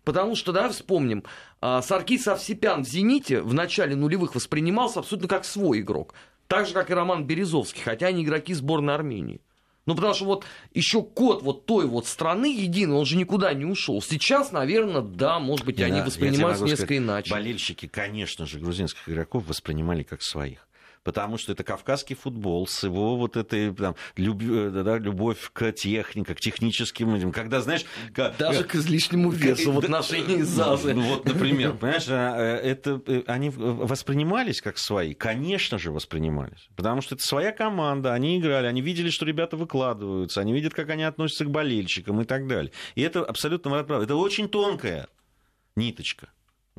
Потому 0.05 0.37
что, 0.37 0.53
да, 0.53 0.69
вспомним, 0.69 1.25
а, 1.61 1.83
Саркис 1.83 2.27
Овсепян 2.29 2.85
в 2.85 2.89
«Зените» 2.89 3.43
в 3.43 3.55
начале 3.55 3.97
нулевых 3.97 4.35
воспринимался 4.35 5.01
абсолютно 5.01 5.29
как 5.29 5.45
свой 5.45 5.81
игрок. 5.81 6.15
Так 6.49 6.67
же, 6.67 6.75
как 6.75 6.91
и 6.91 6.95
Роман 6.95 7.27
Березовский, 7.27 7.83
хотя 7.83 8.09
они 8.09 8.25
игроки 8.25 8.55
сборной 8.55 8.95
Армении. 8.95 9.41
Ну, 9.87 9.95
потому 9.95 10.15
что 10.15 10.25
вот 10.25 10.45
еще 10.75 11.03
код 11.03 11.43
вот 11.43 11.67
той 11.67 11.87
вот 11.87 12.07
страны 12.07 12.55
единый, 12.55 12.95
он 12.95 13.07
же 13.07 13.17
никуда 13.17 13.53
не 13.55 13.65
ушел. 13.65 14.03
Сейчас, 14.03 14.53
наверное, 14.53 15.01
да, 15.01 15.39
может 15.39 15.65
быть, 15.65 15.77
да, 15.77 15.87
они 15.87 16.01
воспринимаются 16.03 16.65
несколько 16.65 16.87
сказать, 16.87 17.03
иначе. 17.03 17.31
Болельщики, 17.31 17.87
конечно 17.87 18.47
же, 18.47 18.59
грузинских 18.59 19.09
игроков 19.09 19.47
воспринимали 19.49 20.03
как 20.03 20.23
своих 20.23 20.69
потому 21.03 21.39
что 21.39 21.53
это 21.53 21.65
кавказский 21.65 22.17
футбол 22.17 22.67
с 22.67 22.83
его 22.83 23.17
вот 23.17 23.37
этой 23.37 23.75
там, 23.75 23.97
люб, 24.17 24.43
э, 24.43 24.71
да, 24.71 24.99
любовь 24.99 25.51
к 25.53 25.73
технике, 25.73 26.35
к 26.35 26.41
техническим 26.41 27.15
этим, 27.15 27.33
когда, 27.33 27.61
знаешь... 27.61 27.85
К, 28.13 28.35
Даже 28.39 28.65
к 28.65 28.75
излишнему 28.75 29.31
весу 29.31 29.73
в 29.73 29.79
отношении 29.79 30.43
ЗАЗы. 30.43 30.95
Ну, 30.95 31.03
вот, 31.03 31.25
например, 31.25 31.75
понимаешь, 31.75 32.07
а, 32.09 32.37
э, 32.37 32.71
это, 32.71 33.01
э, 33.07 33.23
они 33.27 33.51
воспринимались 33.51 34.61
как 34.61 34.79
свои? 34.79 35.15
Конечно 35.15 35.79
же 35.79 35.91
воспринимались, 35.91 36.69
потому 36.77 37.01
что 37.01 37.15
это 37.15 37.25
своя 37.25 37.53
команда, 37.53 38.13
они 38.13 38.39
играли, 38.39 38.67
они 38.67 38.83
видели, 38.83 39.11
что 39.11 39.25
ребята 39.25 39.57
выкладываются, 39.57 40.41
они 40.41 40.53
видят, 40.53 40.75
как 40.75 40.91
они 40.91 41.05
относятся 41.05 41.45
к 41.45 41.51
болельщикам 41.51 42.21
и 42.21 42.25
так 42.25 42.47
далее. 42.47 42.73
И 42.95 43.03
это 43.03 43.25
абсолютно 43.25 43.71
правда. 43.85 44.05
Это 44.05 44.17
очень 44.17 44.49
тонкая 44.49 45.09
ниточка 45.77 46.29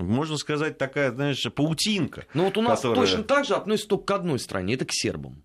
можно 0.03 0.37
сказать, 0.37 0.77
такая, 0.77 1.11
знаешь, 1.11 1.45
паутинка. 1.53 2.25
Ну 2.33 2.45
вот 2.45 2.57
у 2.57 2.61
нас 2.61 2.81
которая... 2.81 3.01
точно 3.01 3.23
так 3.23 3.45
же 3.45 3.55
относится 3.55 3.89
только 3.89 4.05
к 4.05 4.11
одной 4.11 4.39
стране, 4.39 4.75
это 4.75 4.85
к 4.85 4.91
сербам. 4.91 5.43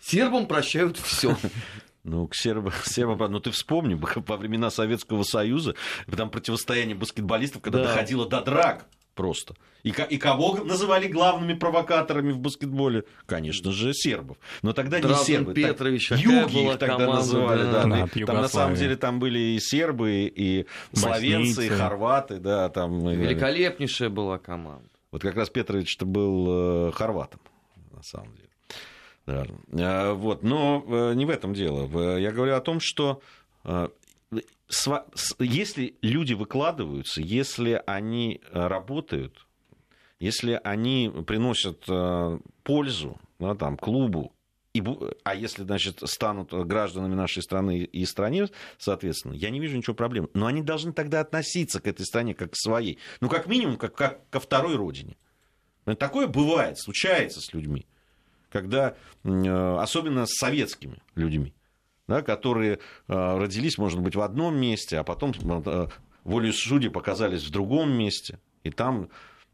Сербам 0.00 0.46
прощают 0.46 0.96
все. 0.98 1.36
Ну, 2.04 2.26
к 2.26 2.34
сербам, 2.34 2.72
сербам, 2.86 3.32
ну 3.32 3.38
ты 3.38 3.50
вспомни, 3.50 3.92
во 3.94 4.36
времена 4.38 4.70
Советского 4.70 5.24
Союза, 5.24 5.74
там 6.16 6.30
противостояние 6.30 6.96
баскетболистов, 6.96 7.60
когда 7.60 7.80
да. 7.80 7.88
доходило 7.88 8.26
до 8.26 8.40
драк 8.40 8.86
просто. 9.18 9.54
И, 9.82 9.92
и 10.10 10.16
кого 10.16 10.58
называли 10.58 11.08
главными 11.08 11.54
провокаторами 11.54 12.30
в 12.30 12.38
баскетболе? 12.38 13.02
Конечно 13.26 13.72
же, 13.72 13.92
сербов. 13.92 14.36
Но 14.62 14.72
тогда 14.72 15.00
Дразган 15.00 15.18
не 15.18 15.24
сербы. 15.24 15.54
Петрович, 15.54 16.08
так, 16.08 16.20
юги 16.20 16.70
их 16.70 16.78
тогда 16.78 16.98
команда, 16.98 17.14
называли. 17.14 17.62
Да, 17.64 17.84
да, 17.84 18.08
да, 18.14 18.26
там 18.26 18.36
на 18.36 18.48
самом 18.48 18.76
деле 18.76 18.96
там 18.96 19.18
были 19.18 19.40
и 19.40 19.58
сербы, 19.58 20.32
и 20.32 20.66
словенцы, 20.92 21.66
и 21.66 21.68
хорваты. 21.68 22.38
Да, 22.38 22.68
там, 22.68 23.08
Великолепнейшая 23.08 24.08
была 24.08 24.38
команда. 24.38 24.88
Вот 25.10 25.22
как 25.22 25.34
раз 25.34 25.50
Петрович-то 25.50 26.06
был 26.06 26.88
э, 26.88 26.92
хорватом, 26.92 27.40
на 27.90 28.02
самом 28.04 28.32
деле. 28.36 28.48
Да. 29.26 29.46
А, 29.72 30.14
вот. 30.14 30.44
Но 30.44 30.84
э, 30.86 31.14
не 31.14 31.26
в 31.26 31.30
этом 31.30 31.54
дело. 31.54 32.18
Я 32.18 32.30
говорю 32.30 32.54
о 32.54 32.60
том, 32.60 32.78
что 32.78 33.20
э, 33.64 33.88
если 35.38 35.96
люди 36.02 36.34
выкладываются, 36.34 37.22
если 37.22 37.82
они 37.86 38.40
э, 38.50 38.66
работают, 38.66 39.46
если 40.20 40.60
они 40.62 41.12
приносят 41.26 41.84
э, 41.88 42.38
пользу 42.64 43.18
да, 43.38 43.54
там, 43.54 43.76
клубу 43.76 44.32
и, 44.74 44.82
а 45.24 45.34
если, 45.34 45.64
значит, 45.64 46.00
станут 46.04 46.52
гражданами 46.52 47.14
нашей 47.14 47.42
страны 47.42 47.78
и 47.78 48.04
стране, 48.04 48.48
соответственно, 48.76 49.32
я 49.32 49.50
не 49.50 49.60
вижу 49.60 49.76
ничего 49.76 49.94
проблем. 49.94 50.28
Но 50.34 50.46
они 50.46 50.62
должны 50.62 50.92
тогда 50.92 51.20
относиться 51.20 51.80
к 51.80 51.86
этой 51.86 52.04
стране 52.04 52.34
как 52.34 52.52
к 52.52 52.56
своей. 52.56 52.98
Ну, 53.20 53.28
как 53.28 53.46
минимум, 53.46 53.76
как, 53.76 53.94
как 53.94 54.28
ко 54.28 54.40
второй 54.40 54.76
родине. 54.76 55.16
Такое 55.98 56.26
бывает, 56.26 56.78
случается 56.78 57.40
с 57.40 57.52
людьми. 57.54 57.86
Когда, 58.50 58.96
э, 59.24 59.76
особенно 59.78 60.26
с 60.26 60.34
советскими 60.38 61.02
людьми, 61.14 61.54
да, 62.08 62.22
которые 62.22 62.74
э, 62.74 62.78
родились, 63.38 63.78
может 63.78 64.00
быть, 64.00 64.16
в 64.16 64.20
одном 64.20 64.56
месте, 64.56 64.98
а 64.98 65.04
потом 65.04 65.32
э, 65.64 65.86
волею 66.24 66.52
судей 66.52 66.90
показались 66.90 67.44
в 67.44 67.50
другом 67.50 67.92
месте. 67.92 68.40
И 68.64 68.70
там 68.70 69.08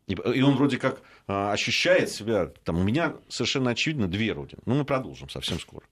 и 0.07 0.43
он 0.43 0.57
вроде 0.57 0.77
как 0.77 1.01
а, 1.27 1.53
ощущает 1.53 2.11
себя, 2.11 2.51
там, 2.65 2.79
у 2.79 2.83
меня 2.83 3.15
совершенно 3.29 3.71
очевидно 3.71 4.07
две 4.07 4.33
родины. 4.33 4.61
Ну, 4.67 4.75
мы 4.75 4.85
продолжим 4.85 5.31
совсем 5.31 5.59
скоро. 5.59 5.87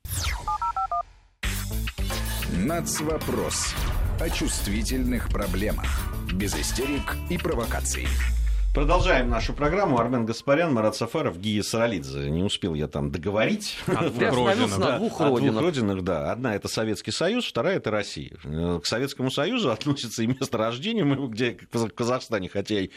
Нацвопрос. 2.58 3.74
О 4.20 4.28
чувствительных 4.28 5.30
проблемах. 5.30 5.86
Без 6.34 6.54
истерик 6.54 7.16
и 7.30 7.38
провокаций. 7.38 8.06
Продолжаем 8.74 9.28
нашу 9.28 9.52
программу. 9.52 9.98
Армен 9.98 10.24
Гаспарян, 10.24 10.72
Марат 10.72 10.96
Сафаров, 10.96 11.38
Гия 11.38 11.62
Саралидзе. 11.62 12.30
Не 12.30 12.42
успел 12.42 12.72
я 12.72 12.88
там 12.88 13.10
договорить. 13.10 13.76
О 13.86 14.08
двух 14.08 14.48
родинах. 14.48 14.78
Да, 14.78 14.98
двух 14.98 15.20
родинах. 15.20 16.02
да. 16.02 16.32
Одна 16.32 16.56
это 16.56 16.68
Советский 16.68 17.10
Союз, 17.10 17.46
вторая 17.46 17.76
это 17.76 17.90
Россия. 17.90 18.34
К 18.42 18.86
Советскому 18.86 19.30
Союзу 19.30 19.70
относится 19.72 20.22
и 20.22 20.26
место 20.26 20.56
рождения, 20.56 21.04
где 21.04 21.58
в 21.70 21.90
Казахстане, 21.90 22.48
хотя 22.48 22.80
и 22.80 22.90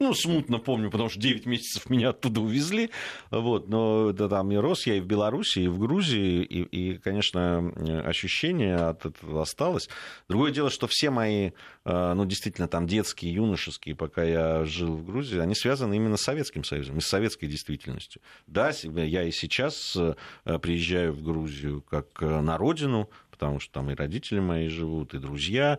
ну, 0.00 0.14
смутно 0.14 0.58
помню, 0.58 0.90
потому 0.90 1.08
что 1.08 1.18
9 1.18 1.46
месяцев 1.46 1.90
меня 1.90 2.10
оттуда 2.10 2.40
увезли. 2.40 2.90
Вот, 3.30 3.68
но 3.68 4.12
да, 4.12 4.28
там 4.28 4.52
и 4.52 4.56
рос 4.56 4.86
я 4.86 4.94
и 4.94 5.00
в 5.00 5.06
Беларуси, 5.06 5.60
и 5.60 5.68
в 5.68 5.78
Грузии, 5.78 6.42
и, 6.42 6.62
и, 6.62 6.98
конечно, 6.98 7.72
ощущение 8.04 8.76
от 8.76 9.06
этого 9.06 9.42
осталось. 9.42 9.88
Другое 10.28 10.52
дело, 10.52 10.70
что 10.70 10.86
все 10.86 11.10
мои, 11.10 11.50
э, 11.84 12.12
ну, 12.14 12.24
действительно, 12.26 12.68
там 12.68 12.86
детские, 12.86 13.34
юношеские, 13.34 13.96
пока 13.96 14.22
я 14.22 14.64
жил 14.64 14.94
в 14.94 15.04
Грузии, 15.04 15.38
они 15.38 15.56
связаны 15.56 15.94
именно 15.96 16.16
с 16.16 16.22
Советским 16.22 16.62
Союзом, 16.62 16.98
и 16.98 17.00
с 17.00 17.06
советской 17.06 17.46
действительностью. 17.46 18.22
Да, 18.46 18.70
я 18.84 19.24
и 19.24 19.32
сейчас 19.32 19.96
э, 19.96 20.14
приезжаю 20.60 21.12
в 21.12 21.22
Грузию 21.22 21.82
как 21.82 22.06
э, 22.22 22.40
на 22.40 22.56
родину, 22.56 23.10
потому 23.30 23.60
что 23.60 23.72
там 23.72 23.90
и 23.90 23.94
родители 23.94 24.40
мои 24.40 24.68
живут, 24.68 25.14
и 25.14 25.18
друзья, 25.18 25.78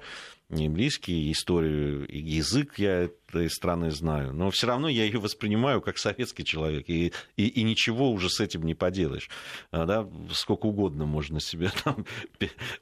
и 0.49 0.67
близкие, 0.67 1.31
историю, 1.31 2.07
и 2.07 2.17
язык 2.17 2.79
я 2.79 3.03
этой 3.03 3.49
страны 3.49 3.91
знаю, 3.91 4.33
но 4.33 4.49
все 4.49 4.65
равно 4.65 4.89
я 4.89 5.03
ее 5.03 5.19
воспринимаю 5.19 5.79
как 5.79 5.99
советский 5.99 6.43
человек, 6.43 6.89
и, 6.89 7.13
и, 7.37 7.47
и 7.47 7.63
ничего 7.63 8.11
уже 8.11 8.29
с 8.29 8.39
этим 8.39 8.63
не 8.63 8.73
поделаешь. 8.73 9.29
А, 9.71 9.85
да, 9.85 10.09
сколько 10.31 10.65
угодно 10.65 11.05
можно 11.05 11.39
себя 11.39 11.71
там 11.83 12.05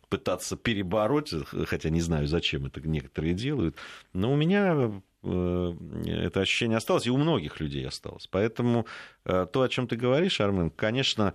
пытаться 0.07 0.55
перебороть, 0.55 1.33
хотя 1.65 1.89
не 1.89 2.01
знаю, 2.01 2.27
зачем 2.27 2.65
это 2.67 2.79
некоторые 2.87 3.33
делают, 3.33 3.75
но 4.13 4.31
у 4.31 4.37
меня 4.37 5.01
э, 5.23 5.73
это 6.05 6.39
ощущение 6.39 6.77
осталось, 6.77 7.05
и 7.05 7.11
у 7.11 7.17
многих 7.17 7.59
людей 7.59 7.85
осталось. 7.85 8.27
Поэтому 8.27 8.85
э, 9.25 9.45
то, 9.51 9.61
о 9.61 9.67
чем 9.69 9.89
ты 9.89 9.97
говоришь, 9.97 10.39
Армен, 10.39 10.69
конечно, 10.69 11.33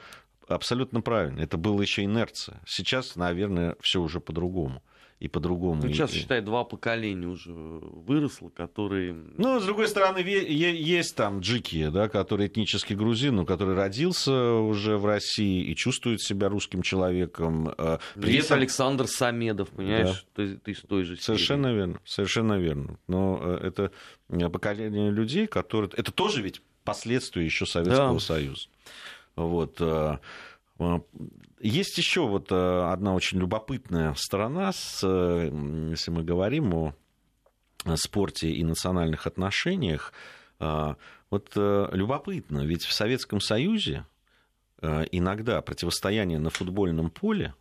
абсолютно 0.48 1.02
правильно. 1.02 1.40
Это 1.40 1.58
была 1.58 1.82
еще 1.82 2.04
инерция. 2.04 2.62
Сейчас, 2.66 3.16
наверное, 3.16 3.76
все 3.80 4.00
уже 4.00 4.18
по-другому. 4.18 4.82
И 5.22 5.28
по-другому. 5.28 5.82
Ну, 5.84 5.88
сейчас, 5.88 6.10
считай, 6.10 6.40
два 6.40 6.64
поколения 6.64 7.28
уже 7.28 7.52
выросло, 7.52 8.48
которые... 8.48 9.12
Ну, 9.12 9.60
с 9.60 9.64
другой 9.64 9.86
стороны, 9.86 10.18
есть 10.18 11.14
там 11.14 11.38
джики, 11.38 11.90
да, 11.90 12.08
который 12.08 12.48
этнический 12.48 12.96
грузин, 12.96 13.36
но 13.36 13.46
который 13.46 13.76
родился 13.76 14.54
уже 14.54 14.98
в 14.98 15.06
России 15.06 15.62
и 15.62 15.76
чувствует 15.76 16.20
себя 16.20 16.48
русским 16.48 16.82
человеком. 16.82 17.72
Э, 17.78 17.98
при 18.16 18.32
есть 18.32 18.46
этом... 18.46 18.58
Александр 18.58 19.06
Самедов, 19.06 19.68
понимаешь, 19.68 20.26
да. 20.34 20.44
ты, 20.44 20.56
ты 20.56 20.72
из 20.72 20.80
той 20.80 21.04
же 21.04 21.16
Совершенно 21.16 21.68
серии. 21.68 21.76
верно, 21.76 22.00
совершенно 22.04 22.58
верно. 22.58 22.98
Но 23.06 23.38
э, 23.42 23.68
это 23.68 23.92
поколение 24.50 25.12
людей, 25.12 25.46
которые... 25.46 25.88
Это 25.96 26.10
тоже 26.10 26.42
ведь 26.42 26.62
последствия 26.82 27.44
еще 27.44 27.64
Советского 27.64 28.14
да. 28.14 28.18
Союза. 28.18 28.66
Вот. 29.36 29.80
Э, 31.62 31.66
э, 31.66 31.68
есть 31.68 31.96
еще 31.98 32.26
вот 32.26 32.50
э, 32.50 32.92
одна 32.92 33.14
очень 33.14 33.38
любопытная 33.38 34.14
сторона, 34.14 34.68
если 34.68 36.10
мы 36.10 36.24
говорим 36.24 36.74
о 36.74 36.94
спорте 37.96 38.50
и 38.50 38.64
национальных 38.64 39.26
отношениях. 39.26 40.12
Вот 40.58 41.56
любопытно, 41.56 42.60
ведь 42.60 42.84
в 42.84 42.92
Советском 42.92 43.40
Союзе 43.40 44.06
иногда 44.80 45.60
противостояние 45.62 46.38
на 46.38 46.50
футбольном 46.50 47.10
поле 47.10 47.54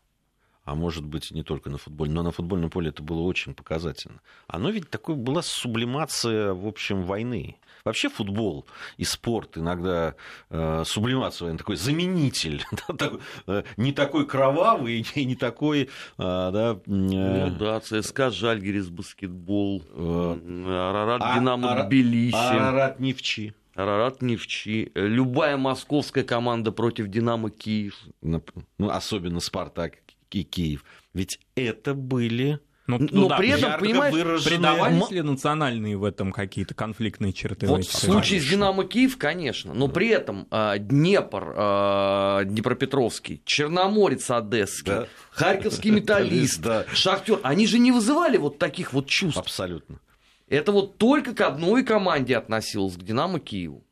а 0.64 0.76
может 0.76 1.04
быть 1.04 1.32
не 1.32 1.44
только 1.44 1.70
на 1.70 1.78
футболе, 1.78 2.12
но 2.12 2.22
на 2.22 2.32
футбольном 2.32 2.70
поле 2.70 2.90
это 2.90 3.02
было 3.02 3.22
очень 3.22 3.56
показательно. 3.56 4.22
Оно 4.48 4.70
ведь 4.70 4.90
такой 4.90 5.16
была 5.16 5.42
сублимация, 5.42 6.54
в 6.54 6.68
общем, 6.68 7.04
войны. 7.04 7.58
Вообще 7.84 8.10
футбол 8.10 8.66
и 8.98 9.04
спорт 9.04 9.58
иногда 9.58 10.16
э, 10.50 10.84
сублимация 10.86 11.58
такой 11.58 11.76
заменитель, 11.76 12.64
э, 13.48 13.64
не 13.78 13.92
такой 13.92 14.26
кровавый 14.26 15.06
и 15.16 15.26
не 15.26 15.36
такой... 15.36 15.90
Э, 16.18 16.50
да, 16.52 16.72
э, 16.74 16.80
ну 16.86 17.56
да, 17.58 17.80
ЦСКА, 17.80 18.32
Жальгерис, 18.32 18.90
баскетбол, 18.90 19.84
Арарат, 19.96 21.22
а, 21.24 21.40
Динамо, 21.40 21.84
Тбилиси. 21.84 22.36
Арарат, 22.36 23.00
Невчи. 23.00 23.54
Арарат 23.76 24.22
Невчи, 24.22 24.92
любая 24.96 25.58
московская 25.58 26.24
команда 26.24 26.72
против 26.72 27.08
Динамо 27.08 27.50
Киев. 27.50 27.98
Ну, 28.22 28.44
особенно 28.90 29.40
Спартак 29.40 29.94
и 30.32 30.44
Киев. 30.44 30.84
Ведь 31.14 31.40
это 31.56 31.94
были 31.94 32.60
но, 33.00 33.08
ну, 33.12 33.22
но 33.22 33.28
да, 33.30 33.38
при 33.38 33.50
этом, 33.50 33.80
понимаешь, 33.80 34.14
выраженные... 34.14 34.58
придавались 34.58 35.12
ли 35.12 35.22
национальные 35.22 35.98
в 35.98 36.04
этом 36.04 36.32
какие-то 36.32 36.74
конфликтные 36.74 37.34
черты? 37.34 37.68
Вот 37.68 37.86
в 37.86 37.92
случае 37.92 38.42
с 38.42 38.48
Динамо 38.48 38.84
Киев, 38.84 39.18
конечно, 39.18 39.74
но 39.74 39.88
при 39.88 40.10
этом 40.10 40.48
э, 40.52 40.76
Днепр, 40.80 41.54
э, 41.56 42.42
Днепропетровский, 42.46 43.42
Черноморец 43.46 44.30
Одесский, 44.30 44.92
да. 44.92 45.08
Харьковский 45.32 45.92
металлист, 45.92 46.62
да. 46.62 46.86
Шахтер, 46.94 47.40
они 47.44 47.68
же 47.68 47.80
не 47.80 47.92
вызывали 47.92 48.38
вот 48.38 48.58
таких 48.58 48.94
вот 48.94 49.08
чувств. 49.08 49.40
Абсолютно. 49.40 50.00
Это 50.48 50.74
вот 50.74 50.98
только 50.98 51.34
к 51.34 51.42
одной 51.42 51.86
команде 51.86 52.36
относилось, 52.36 52.96
к 52.98 53.04
Динамо 53.04 53.40
Киеву. 53.40 53.86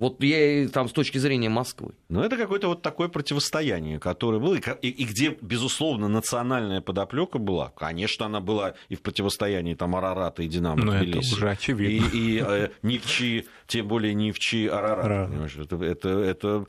Вот 0.00 0.22
я 0.24 0.66
там 0.70 0.88
с 0.88 0.92
точки 0.92 1.18
зрения 1.18 1.50
Москвы. 1.50 1.92
Ну, 2.08 2.22
это 2.22 2.38
какое-то 2.38 2.68
вот 2.68 2.80
такое 2.80 3.08
противостояние, 3.08 3.98
которое 3.98 4.40
было, 4.40 4.54
и, 4.54 4.88
и 4.88 5.04
где, 5.04 5.36
безусловно, 5.42 6.08
национальная 6.08 6.80
подоплека 6.80 7.38
была. 7.38 7.68
Конечно, 7.76 8.24
она 8.24 8.40
была 8.40 8.72
и 8.88 8.94
в 8.94 9.02
противостоянии 9.02 9.74
там 9.74 9.94
Арарата 9.94 10.42
и 10.42 10.48
Динамо 10.48 10.82
Но 10.82 10.94
это 10.94 11.18
уже 11.18 11.50
очевидно. 11.50 12.06
И, 12.14 12.18
и 12.18 12.42
э, 12.42 12.70
Невчи, 12.82 13.46
тем 13.66 13.88
более 13.88 14.14
Невчи 14.14 14.68
Арарат. 14.68 15.30
Это, 15.58 15.84
это, 15.84 16.08
это 16.08 16.66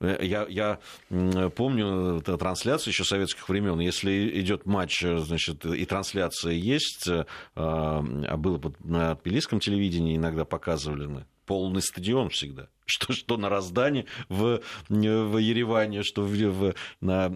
э, 0.00 0.18
я, 0.22 0.46
я 0.48 0.78
помню 1.56 2.20
трансляцию 2.20 2.92
еще 2.92 3.02
советских 3.02 3.48
времен. 3.48 3.80
Если 3.80 4.40
идет 4.40 4.64
матч, 4.64 5.00
значит, 5.00 5.66
и 5.66 5.84
трансляция 5.86 6.52
есть, 6.52 7.08
э, 7.08 7.24
а 7.56 8.36
было 8.36 8.60
на 8.84 9.16
тбилисском 9.16 9.58
телевидении 9.58 10.14
иногда 10.14 10.44
показывали 10.44 11.06
полный 11.46 11.82
стадион 11.82 12.30
всегда. 12.30 12.68
Что, 12.86 13.14
что 13.14 13.38
на 13.38 13.48
Раздане 13.48 14.04
в, 14.28 14.60
в 14.90 15.38
Ереване, 15.38 16.02
что 16.02 16.22
в, 16.22 16.34
в, 16.34 16.74
на 17.00 17.26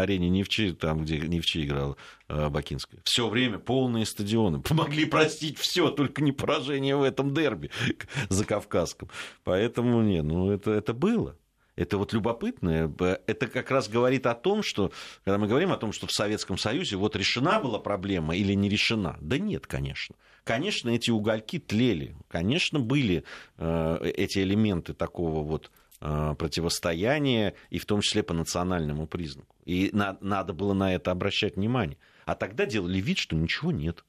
арене 0.00 0.30
Невчи, 0.30 0.72
там, 0.72 1.04
где 1.04 1.18
Невчи 1.18 1.66
играл 1.66 1.98
э, 2.28 2.48
Бакинская. 2.48 3.02
Все 3.04 3.28
время 3.28 3.58
полные 3.58 4.06
стадионы. 4.06 4.60
Помогли 4.62 5.04
простить 5.04 5.58
все, 5.58 5.90
только 5.90 6.22
не 6.22 6.32
поражение 6.32 6.96
в 6.96 7.02
этом 7.02 7.34
дерби 7.34 7.70
за 8.30 8.46
Кавказском. 8.46 9.10
Поэтому, 9.44 10.00
не, 10.00 10.22
ну 10.22 10.50
это, 10.50 10.70
это 10.70 10.94
было. 10.94 11.36
Это 11.76 11.98
вот 11.98 12.12
любопытно. 12.14 12.92
Это 13.26 13.46
как 13.48 13.70
раз 13.70 13.88
говорит 13.88 14.26
о 14.26 14.34
том, 14.34 14.62
что, 14.62 14.92
когда 15.24 15.38
мы 15.38 15.46
говорим 15.46 15.72
о 15.72 15.76
том, 15.76 15.92
что 15.92 16.06
в 16.06 16.12
Советском 16.12 16.56
Союзе 16.56 16.96
вот 16.96 17.14
решена 17.16 17.60
была 17.60 17.78
проблема 17.78 18.34
или 18.34 18.54
не 18.54 18.68
решена. 18.68 19.18
Да 19.20 19.38
нет, 19.38 19.66
конечно. 19.66 20.16
Конечно, 20.42 20.90
эти 20.90 21.10
угольки 21.10 21.58
тлели. 21.58 22.16
Конечно, 22.28 22.80
были 22.80 23.24
э, 23.58 24.10
эти 24.16 24.38
элементы 24.38 24.94
такого 24.94 25.42
вот 25.42 25.70
э, 26.00 26.34
противостояния, 26.38 27.54
и 27.68 27.78
в 27.78 27.84
том 27.84 28.00
числе 28.00 28.22
по 28.22 28.32
национальному 28.32 29.06
признаку. 29.06 29.54
И 29.64 29.90
на, 29.92 30.16
надо 30.20 30.54
было 30.54 30.72
на 30.72 30.94
это 30.94 31.10
обращать 31.10 31.56
внимание. 31.56 31.98
А 32.24 32.34
тогда 32.36 32.64
делали 32.64 33.00
вид, 33.00 33.18
что 33.18 33.36
ничего 33.36 33.70
нет. 33.70 34.04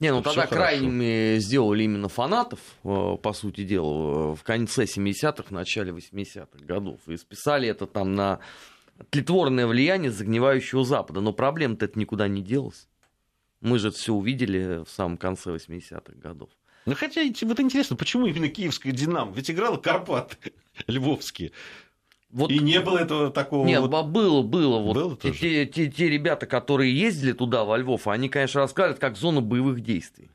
Не, 0.00 0.12
ну 0.12 0.22
тогда 0.22 0.46
крайними 0.46 1.38
сделали 1.38 1.82
именно 1.82 2.08
фанатов, 2.08 2.58
э, 2.84 3.16
по 3.22 3.32
сути 3.34 3.64
дела, 3.64 4.34
в 4.34 4.42
конце 4.42 4.84
70-х, 4.84 5.44
в 5.44 5.50
начале 5.50 5.92
80-х 5.92 6.64
годов. 6.64 7.00
И 7.06 7.18
списали 7.18 7.68
это 7.68 7.86
там 7.86 8.14
на 8.14 8.40
тлетворное 9.10 9.66
влияние 9.66 10.10
загнивающего 10.10 10.84
Запада. 10.84 11.20
Но 11.20 11.34
проблем-то 11.34 11.84
это 11.84 11.98
никуда 11.98 12.28
не 12.28 12.42
делось. 12.42 12.88
Мы 13.60 13.78
же 13.78 13.88
это 13.88 13.98
все 13.98 14.14
увидели 14.14 14.84
в 14.84 14.88
самом 14.88 15.18
конце 15.18 15.50
80-х 15.50 16.14
годов. 16.16 16.48
Ну, 16.86 16.94
хотя, 16.94 17.22
вот 17.42 17.60
интересно, 17.60 17.94
почему 17.94 18.26
именно 18.26 18.48
киевская 18.48 18.92
«Динамо»? 18.92 19.32
Ведь 19.34 19.50
играла 19.50 19.76
Карпаты 19.76 20.54
львовские. 20.86 21.52
Вот... 22.32 22.50
И 22.50 22.58
не 22.58 22.80
было 22.80 22.98
этого 22.98 23.30
такого... 23.30 23.66
Нет, 23.66 23.80
вот... 23.80 24.06
было, 24.06 24.42
было. 24.42 24.78
Вот 24.78 24.94
Было 24.94 25.16
те, 25.16 25.28
тоже? 25.28 25.40
те, 25.40 25.66
те, 25.66 25.90
те 25.90 26.08
ребята, 26.08 26.46
которые 26.46 26.96
ездили 26.96 27.32
туда, 27.32 27.64
во 27.64 27.76
Львов, 27.76 28.06
они, 28.06 28.28
конечно, 28.28 28.60
рассказывают, 28.60 29.00
как 29.00 29.16
зона 29.16 29.40
боевых 29.40 29.80
действий. 29.80 30.30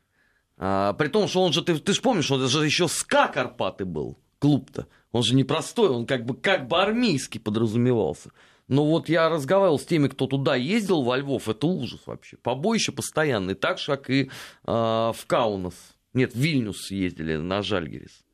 А, 0.58 0.92
при 0.94 1.08
том, 1.08 1.28
что 1.28 1.42
он 1.42 1.52
же, 1.52 1.62
ты, 1.62 1.78
ты 1.78 1.92
же 1.92 2.00
помнишь, 2.00 2.30
он 2.30 2.46
же 2.48 2.64
еще 2.64 2.88
СКА 2.88 3.28
Карпаты 3.28 3.84
был, 3.84 4.18
клуб-то. 4.38 4.86
Он 5.12 5.22
же 5.22 5.34
не 5.34 5.44
простой, 5.44 5.88
он 5.88 6.06
как 6.06 6.26
бы, 6.26 6.34
как 6.34 6.68
бы 6.68 6.80
армейский 6.80 7.38
подразумевался. 7.38 8.30
Но 8.68 8.84
вот 8.84 9.08
я 9.08 9.28
разговаривал 9.28 9.78
с 9.78 9.86
теми, 9.86 10.08
кто 10.08 10.26
туда 10.26 10.56
ездил, 10.56 11.02
во 11.02 11.16
Львов, 11.16 11.48
это 11.48 11.66
ужас 11.66 12.00
вообще. 12.04 12.36
Побоище 12.36 12.92
постоянное, 12.92 13.54
так 13.54 13.78
же, 13.78 13.86
как 13.86 14.10
и 14.10 14.30
а, 14.64 15.12
в 15.12 15.24
Каунас. 15.26 15.74
Нет, 16.12 16.34
в 16.34 16.38
Вильнюс 16.38 16.90
ездили 16.90 17.36
на 17.36 17.62
Жальгерис. 17.62 18.24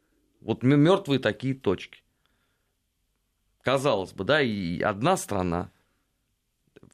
Вот 0.40 0.62
мертвые 0.62 1.18
такие 1.20 1.54
точки. 1.54 2.01
Казалось 3.62 4.12
бы, 4.12 4.24
да, 4.24 4.42
и 4.42 4.80
одна 4.80 5.16
страна, 5.16 5.70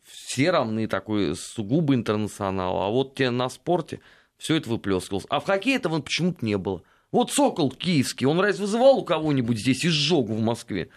все 0.04 0.50
равны, 0.50 0.86
такой 0.86 1.34
сугубо 1.34 1.94
интернационал, 1.94 2.82
а 2.82 2.88
вот 2.88 3.14
те 3.14 3.30
на 3.30 3.48
спорте 3.48 4.00
все 4.36 4.56
это 4.56 4.70
выплескивалось. 4.70 5.26
А 5.30 5.40
в 5.40 5.44
хоккее 5.44 5.76
этого 5.76 6.00
почему-то 6.00 6.44
не 6.44 6.58
было. 6.58 6.82
Вот 7.10 7.32
Сокол 7.32 7.70
киевский, 7.70 8.26
он 8.26 8.38
разве 8.40 8.66
вызывал 8.66 8.98
у 8.98 9.04
кого-нибудь 9.04 9.58
здесь 9.58 9.84
изжогу 9.84 10.34
в 10.34 10.42
Москве? 10.42 10.90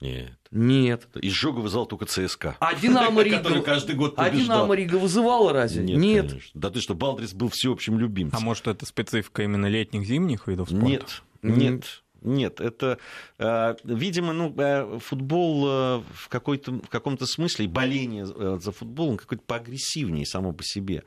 Нет. 0.00 0.38
Нет. 0.50 1.08
Изжога 1.16 1.58
вызвал 1.58 1.86
только 1.86 2.06
ЦСКА. 2.06 2.56
А 2.60 2.74
Динамо 2.74 3.22
Рига... 3.24 3.38
Который 3.38 3.62
каждый 3.62 3.96
год 3.96 4.14
А. 4.16 4.30
Динамо 4.30 4.74
Рига 4.74 4.96
вызывала 4.96 5.52
разве? 5.52 5.82
Нет, 5.82 5.98
Нет. 5.98 6.28
конечно. 6.28 6.60
Да 6.60 6.70
ты 6.70 6.80
что, 6.80 6.94
Балдрис 6.94 7.32
был 7.34 7.48
всеобщим 7.48 7.98
любимцем. 7.98 8.38
А 8.38 8.40
может, 8.40 8.68
это 8.68 8.86
специфика 8.86 9.42
именно 9.42 9.66
летних, 9.66 10.06
зимних 10.06 10.46
видов 10.46 10.68
спорта? 10.68 10.86
Нет, 10.86 11.22
нет. 11.42 12.02
Нет, 12.22 12.60
это, 12.60 12.98
э, 13.38 13.76
видимо, 13.84 14.32
ну, 14.32 14.54
э, 14.56 14.98
футбол 14.98 15.66
э, 15.66 16.02
в, 16.12 16.28
какой-то, 16.28 16.72
в 16.72 16.88
каком-то 16.88 17.26
смысле, 17.26 17.66
и 17.66 17.68
боление 17.68 18.26
за 18.26 18.72
футболом 18.72 19.16
какое-то 19.16 19.44
поагрессивнее 19.44 20.26
само 20.26 20.52
по 20.52 20.64
себе. 20.64 21.04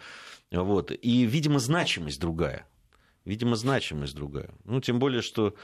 Вот. 0.51 0.91
И, 0.91 1.25
видимо, 1.25 1.59
значимость 1.59 2.19
другая. 2.19 2.65
Видимо, 3.25 3.55
значимость 3.55 4.15
другая. 4.15 4.51
Ну, 4.63 4.81
тем 4.81 4.99
более, 4.99 5.21
что 5.21 5.55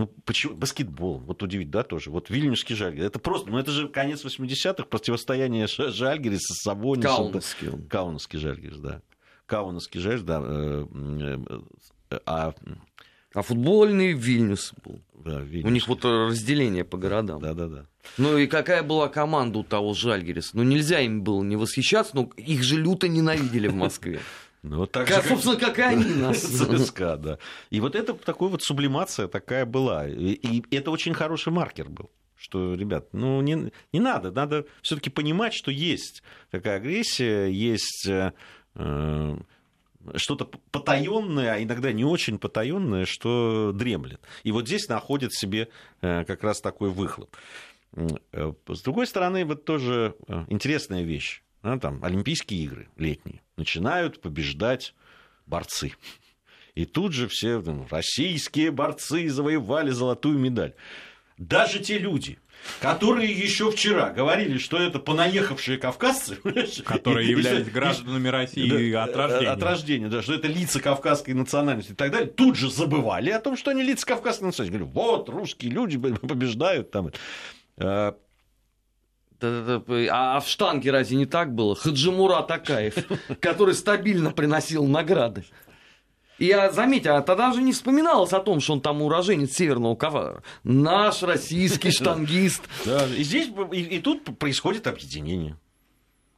ну, 0.00 0.06
почему? 0.24 0.54
Баскетбол, 0.54 1.18
вот 1.18 1.42
удивить, 1.42 1.70
да, 1.70 1.82
тоже. 1.82 2.10
Вот 2.10 2.30
Вильнюсский 2.30 2.74
Жальгерис. 2.74 3.04
Это 3.04 3.18
просто, 3.18 3.50
ну, 3.50 3.58
это 3.58 3.70
же 3.70 3.86
конец 3.86 4.24
80-х, 4.24 4.84
противостояние 4.84 5.66
Жальгериса 5.66 6.54
с 6.54 6.62
Сабонисом. 6.62 7.16
Каунасский 7.16 7.68
он. 7.68 7.86
Каунасский 7.86 8.38
Жальгерис, 8.38 8.78
да. 8.78 9.02
Каунасский 9.44 10.00
Жальгерис, 10.00 10.22
да. 10.22 10.88
А, 12.24 12.54
А 13.34 13.42
футбольный 13.42 14.12
Вильнюс 14.12 14.72
был. 14.84 15.00
да, 15.24 15.36
У 15.38 15.42
Вильнюс. 15.42 15.72
них 15.72 15.88
вот 15.88 16.04
разделение 16.04 16.84
по 16.84 16.96
городам. 16.98 17.40
Да, 17.40 17.54
да, 17.54 17.68
да. 17.68 17.86
Ну 18.18 18.36
и 18.38 18.46
какая 18.46 18.82
была 18.82 19.08
команда 19.08 19.58
у 19.60 19.62
того 19.64 19.94
Жальгериса? 19.94 20.50
Ну 20.56 20.62
нельзя 20.62 21.00
им 21.00 21.22
было 21.22 21.42
не 21.42 21.56
восхищаться, 21.56 22.16
но 22.16 22.30
их 22.36 22.62
же 22.62 22.76
люто 22.76 23.08
ненавидели 23.08 23.68
в 23.68 23.74
Москве. 23.74 24.20
Ну, 24.62 24.76
вот 24.80 24.92
так 24.92 25.08
Как, 25.08 25.22
же, 25.22 25.30
собственно, 25.30 25.56
как 25.56 25.78
и 25.78 25.80
они 25.80 26.04
нас. 26.16 26.38
ЦСКА, 26.42 27.16
да. 27.16 27.38
И 27.70 27.80
вот 27.80 27.94
это 27.96 28.12
такой 28.12 28.50
вот 28.50 28.62
сублимация 28.62 29.26
такая 29.26 29.64
была. 29.64 30.06
И, 30.06 30.32
и 30.34 30.62
это 30.76 30.90
очень 30.90 31.14
хороший 31.14 31.50
маркер 31.50 31.88
был. 31.88 32.10
Что, 32.36 32.74
ребят, 32.74 33.08
ну 33.14 33.40
не, 33.40 33.72
не 33.94 34.00
надо, 34.00 34.30
надо 34.30 34.66
все-таки 34.82 35.08
понимать, 35.08 35.54
что 35.54 35.70
есть 35.70 36.22
такая 36.50 36.76
агрессия, 36.76 37.46
есть 37.46 38.06
э, 38.06 38.34
э, 38.74 39.38
что-то 40.16 40.46
потаенное, 40.70 41.54
а 41.54 41.62
иногда 41.62 41.92
не 41.92 42.04
очень 42.04 42.38
потаенное, 42.38 43.04
что 43.04 43.72
дремлет. 43.74 44.20
И 44.42 44.52
вот 44.52 44.66
здесь 44.66 44.88
находит 44.88 45.34
себе 45.34 45.68
э, 46.00 46.24
как 46.24 46.42
раз 46.42 46.60
такой 46.60 46.90
выхлоп. 46.90 47.36
Э, 47.94 48.52
С 48.68 48.82
другой 48.82 49.06
стороны, 49.06 49.44
вот 49.44 49.64
тоже 49.64 50.14
э, 50.28 50.44
интересная 50.48 51.02
вещь. 51.02 51.42
Да, 51.62 51.78
там, 51.78 52.02
Олимпийские 52.02 52.64
игры 52.64 52.88
летние. 52.96 53.42
Начинают 53.56 54.20
побеждать 54.22 54.94
борцы. 55.46 55.92
И 56.74 56.86
тут 56.86 57.12
же 57.12 57.28
все 57.28 57.60
ну, 57.60 57.86
российские 57.90 58.70
борцы 58.70 59.28
завоевали 59.28 59.90
золотую 59.90 60.38
медаль. 60.38 60.74
Даже 61.40 61.78
те 61.78 61.96
люди, 61.96 62.38
которые 62.82 63.32
еще 63.32 63.70
вчера 63.70 64.10
говорили, 64.10 64.58
что 64.58 64.76
это 64.76 64.98
понаехавшие 64.98 65.78
кавказцы, 65.78 66.36
Которые 66.84 67.30
являлись 67.30 67.66
и- 67.66 67.70
гражданами 67.70 68.28
России 68.28 68.92
да, 68.92 69.04
от 69.04 69.16
рождения. 69.16 69.50
От 69.50 69.62
рождения, 69.62 70.08
да, 70.08 70.20
что 70.20 70.34
это 70.34 70.48
лица 70.48 70.80
кавказской 70.80 71.30
национальности 71.30 71.92
и 71.92 71.94
так 71.94 72.10
далее, 72.10 72.28
тут 72.28 72.56
же 72.56 72.70
забывали 72.70 73.30
о 73.30 73.40
том, 73.40 73.56
что 73.56 73.70
они 73.70 73.82
лица 73.82 74.04
кавказской 74.06 74.44
национальности. 74.44 74.78
Говорю, 74.78 74.92
вот, 74.92 75.30
русские 75.30 75.72
люди 75.72 75.96
побеждают 76.26 76.90
там. 76.90 77.10
Э. 77.78 78.12
А 79.42 80.36
а 80.36 80.40
в 80.40 80.46
штанге 80.46 80.90
разве 80.90 81.16
не 81.16 81.24
так 81.24 81.54
было? 81.54 81.74
Хаджимура 81.74 82.42
Такаев, 82.42 82.96
который 83.40 83.72
стабильно 83.72 84.30
приносил 84.30 84.84
награды. 84.84 85.46
И 86.40 86.46
я, 86.46 86.72
заметь, 86.72 87.06
а 87.06 87.20
тогда 87.20 87.52
же 87.52 87.60
не 87.60 87.72
вспоминалось 87.72 88.32
о 88.32 88.40
том, 88.40 88.60
что 88.60 88.72
он 88.72 88.80
там 88.80 89.02
уроженец 89.02 89.52
Северного 89.52 89.94
Кавара. 89.94 90.42
Наш 90.64 91.22
российский 91.22 91.90
штангист. 91.92 92.62
Да, 92.86 93.06
и 93.06 93.22
здесь 93.22 93.50
и, 93.72 93.82
и 93.82 94.00
тут 94.00 94.38
происходит 94.38 94.86
объединение. 94.86 95.58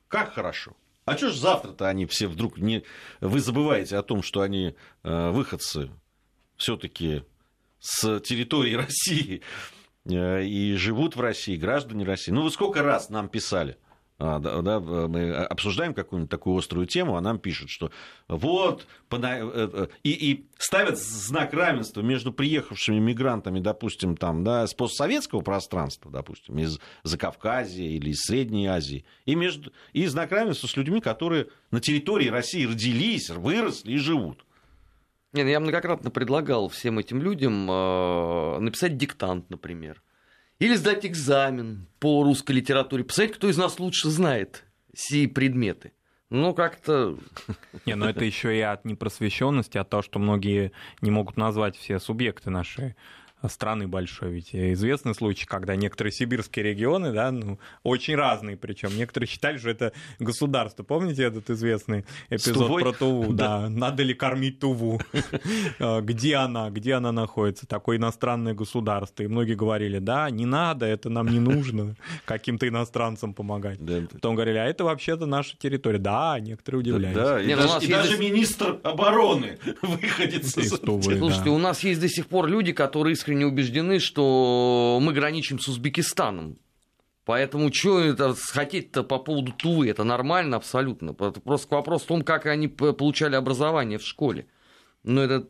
Как 0.08 0.34
хорошо. 0.34 0.72
А 1.04 1.16
что 1.16 1.30
ж 1.30 1.36
завтра-то 1.36 1.88
они 1.88 2.06
все 2.06 2.26
вдруг 2.26 2.58
не... 2.58 2.82
Вы 3.20 3.38
забываете 3.38 3.96
о 3.96 4.02
том, 4.02 4.24
что 4.24 4.40
они 4.40 4.74
э, 5.04 5.30
выходцы 5.30 5.88
все-таки 6.56 7.22
с 7.78 8.18
территории 8.20 8.74
России 8.74 9.40
э, 10.04 10.44
и 10.44 10.74
живут 10.74 11.14
в 11.14 11.20
России, 11.20 11.54
граждане 11.54 12.04
России. 12.04 12.32
Ну, 12.32 12.42
вы 12.42 12.50
сколько 12.50 12.82
раз 12.82 13.08
нам 13.08 13.28
писали? 13.28 13.78
А, 14.24 14.38
да, 14.38 14.62
да, 14.62 14.78
мы 14.78 15.32
обсуждаем 15.32 15.94
какую-нибудь 15.94 16.30
такую 16.30 16.56
острую 16.56 16.86
тему, 16.86 17.16
а 17.16 17.20
нам 17.20 17.40
пишут, 17.40 17.70
что 17.70 17.90
вот, 18.28 18.86
э, 19.10 19.16
э, 19.20 19.86
и, 20.04 20.10
и 20.12 20.46
ставят 20.58 20.96
знак 20.96 21.52
равенства 21.52 22.02
между 22.02 22.32
приехавшими 22.32 23.00
мигрантами, 23.00 23.58
допустим, 23.58 24.16
там, 24.16 24.44
да, 24.44 24.64
с 24.64 24.74
постсоветского 24.74 25.40
пространства, 25.40 26.08
допустим, 26.12 26.56
из 26.58 26.78
Закавказья 27.02 27.84
или 27.84 28.10
из 28.10 28.20
Средней 28.20 28.68
Азии, 28.68 29.04
и, 29.24 29.34
между, 29.34 29.72
и 29.92 30.06
знак 30.06 30.30
равенства 30.30 30.68
с 30.68 30.76
людьми, 30.76 31.00
которые 31.00 31.48
на 31.72 31.80
территории 31.80 32.28
России 32.28 32.64
родились, 32.64 33.28
выросли 33.28 33.94
и 33.94 33.98
живут. 33.98 34.44
Не, 35.32 35.42
ну 35.42 35.48
я 35.48 35.58
многократно 35.58 36.12
предлагал 36.12 36.68
всем 36.68 37.00
этим 37.00 37.20
людям 37.20 37.68
э, 37.68 38.58
написать 38.60 38.96
диктант, 38.96 39.50
например. 39.50 40.00
Или 40.62 40.76
сдать 40.76 41.04
экзамен 41.04 41.88
по 41.98 42.22
русской 42.22 42.52
литературе. 42.52 43.02
Посмотреть, 43.02 43.34
кто 43.34 43.50
из 43.50 43.56
нас 43.56 43.80
лучше 43.80 44.10
знает 44.10 44.62
сии 44.94 45.26
предметы. 45.26 45.90
Ну, 46.30 46.54
как-то... 46.54 47.18
Не, 47.84 47.96
но 47.96 48.08
это 48.08 48.24
еще 48.24 48.56
и 48.56 48.60
от 48.60 48.84
непросвещенности, 48.84 49.76
от 49.76 49.90
того, 49.90 50.04
что 50.04 50.20
многие 50.20 50.70
не 51.00 51.10
могут 51.10 51.36
назвать 51.36 51.76
все 51.76 51.98
субъекты 51.98 52.50
нашей 52.50 52.94
страны 53.48 53.88
большой. 53.88 54.32
Ведь 54.32 54.54
известный 54.54 55.14
случай, 55.14 55.46
когда 55.46 55.76
некоторые 55.76 56.12
сибирские 56.12 56.64
регионы, 56.64 57.12
да, 57.12 57.30
ну, 57.30 57.58
очень 57.82 58.14
разные 58.14 58.56
причем. 58.56 58.96
Некоторые 58.96 59.28
считали, 59.28 59.58
что 59.58 59.70
это 59.70 59.92
государство. 60.18 60.82
Помните 60.82 61.24
этот 61.24 61.50
известный 61.50 62.04
эпизод 62.30 62.54
Тувой? 62.54 62.82
про 62.82 62.92
Туву? 62.92 63.32
Да. 63.32 63.68
Надо 63.68 64.02
ли 64.02 64.14
кормить 64.14 64.58
Туву? 64.58 65.00
А, 65.78 66.00
Где 66.00 66.36
она? 66.36 66.70
Где 66.70 66.94
она 66.94 67.12
находится? 67.12 67.66
Такое 67.66 67.96
иностранное 67.96 68.54
государство. 68.54 69.22
И 69.22 69.26
многие 69.26 69.54
говорили, 69.54 69.98
да, 69.98 70.30
не 70.30 70.46
надо, 70.46 70.86
это 70.86 71.08
нам 71.10 71.28
не 71.28 71.40
нужно 71.40 71.96
каким-то 72.24 72.68
иностранцам 72.68 73.34
помогать. 73.34 73.84
Да. 73.84 74.02
Потом 74.12 74.34
говорили, 74.34 74.58
а 74.58 74.64
это 74.64 74.84
вообще-то 74.84 75.26
наша 75.26 75.56
территория. 75.56 75.98
Да, 75.98 76.38
некоторые 76.40 76.80
удивлялись. 76.80 77.16
Да, 77.16 77.40
и 77.40 77.48
ну 77.48 77.56
даже, 77.56 77.68
нас 77.68 77.82
и 77.82 77.88
даже 77.88 78.18
министр 78.18 78.78
обороны 78.82 79.58
выходит 79.82 80.44
Из 80.44 80.78
Тувы, 80.78 81.16
Слушайте, 81.16 81.44
да. 81.46 81.50
у 81.52 81.58
нас 81.58 81.82
есть 81.82 82.00
до 82.00 82.08
сих 82.08 82.26
пор 82.26 82.46
люди, 82.46 82.72
которые 82.72 83.14
искренне 83.14 83.31
убеждены, 83.44 83.98
что 83.98 84.98
мы 85.02 85.12
граничим 85.12 85.58
с 85.58 85.68
Узбекистаном. 85.68 86.58
Поэтому 87.24 87.72
что 87.72 88.00
это 88.00 88.34
хотеть-то 88.34 89.04
по 89.04 89.18
поводу 89.18 89.52
Тувы? 89.52 89.88
Это 89.88 90.02
нормально 90.02 90.56
абсолютно. 90.56 91.10
Это 91.10 91.40
просто 91.40 91.74
вопрос 91.74 92.02
в 92.02 92.06
том, 92.06 92.22
как 92.22 92.46
они 92.46 92.68
получали 92.68 93.36
образование 93.36 93.98
в 93.98 94.02
школе. 94.02 94.46
Ну, 95.04 95.20
это 95.20 95.46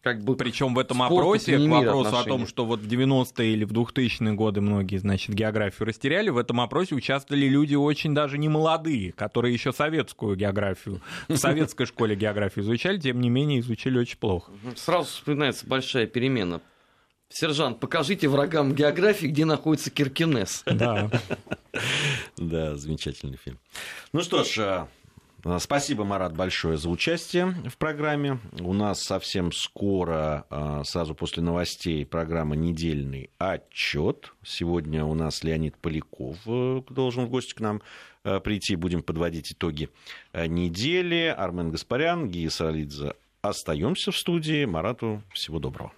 как 0.00 0.22
бы... 0.22 0.36
Причем 0.36 0.74
в 0.74 0.78
этом 0.78 1.02
опросе, 1.02 1.58
к 1.58 1.68
вопросу 1.68 1.98
о 1.98 2.20
отношения. 2.20 2.38
том, 2.38 2.46
что 2.46 2.64
вот 2.64 2.80
в 2.80 2.86
90-е 2.86 3.52
или 3.52 3.64
в 3.64 3.72
2000-е 3.72 4.32
годы 4.34 4.60
многие, 4.60 4.98
значит, 4.98 5.34
географию 5.34 5.88
растеряли, 5.88 6.30
в 6.30 6.38
этом 6.38 6.60
опросе 6.60 6.94
участвовали 6.94 7.46
люди 7.46 7.74
очень 7.74 8.14
даже 8.14 8.38
не 8.38 8.48
молодые, 8.48 9.12
которые 9.12 9.52
еще 9.52 9.72
советскую 9.72 10.36
географию, 10.36 11.00
в 11.26 11.36
советской 11.36 11.86
школе 11.86 12.14
географию 12.14 12.64
изучали, 12.64 12.98
тем 12.98 13.20
не 13.20 13.28
менее 13.28 13.58
изучили 13.58 13.98
очень 13.98 14.18
плохо. 14.18 14.52
Сразу 14.76 15.08
вспоминается 15.08 15.66
большая 15.66 16.06
перемена. 16.06 16.60
Сержант, 17.30 17.78
покажите 17.78 18.26
врагам 18.28 18.74
географии, 18.74 19.26
где 19.26 19.44
находится 19.44 19.90
Киркинес. 19.90 20.62
Да. 20.66 21.10
Да, 22.36 22.76
замечательный 22.76 23.36
фильм. 23.36 23.58
Ну 24.12 24.22
что 24.22 24.42
ж, 24.44 24.86
А, 25.44 25.58
спасибо, 25.60 26.04
Марат, 26.04 26.34
большое 26.34 26.76
за 26.78 26.88
участие 26.88 27.54
в 27.68 27.76
программе. 27.76 28.40
У 28.60 28.72
нас 28.72 29.02
совсем 29.02 29.52
скоро, 29.52 30.46
а, 30.50 30.82
сразу 30.84 31.14
после 31.14 31.42
новостей, 31.42 32.04
программа 32.04 32.56
«Недельный 32.56 33.30
отчет». 33.38 34.32
Сегодня 34.44 35.04
у 35.04 35.14
нас 35.14 35.44
Леонид 35.44 35.76
Поляков 35.76 36.38
э, 36.46 36.82
должен 36.90 37.26
в 37.26 37.30
гости 37.30 37.54
к 37.54 37.60
нам 37.60 37.82
э, 38.24 38.40
прийти. 38.40 38.74
Будем 38.74 39.02
подводить 39.02 39.52
итоги 39.52 39.90
э, 40.32 40.46
недели. 40.46 41.26
Армен 41.36 41.70
Гаспарян, 41.70 42.28
Гия 42.28 42.50
Салидзе. 42.50 43.14
Остаемся 43.40 44.10
в 44.10 44.16
студии. 44.16 44.64
Марату 44.64 45.22
всего 45.32 45.60
доброго. 45.60 45.92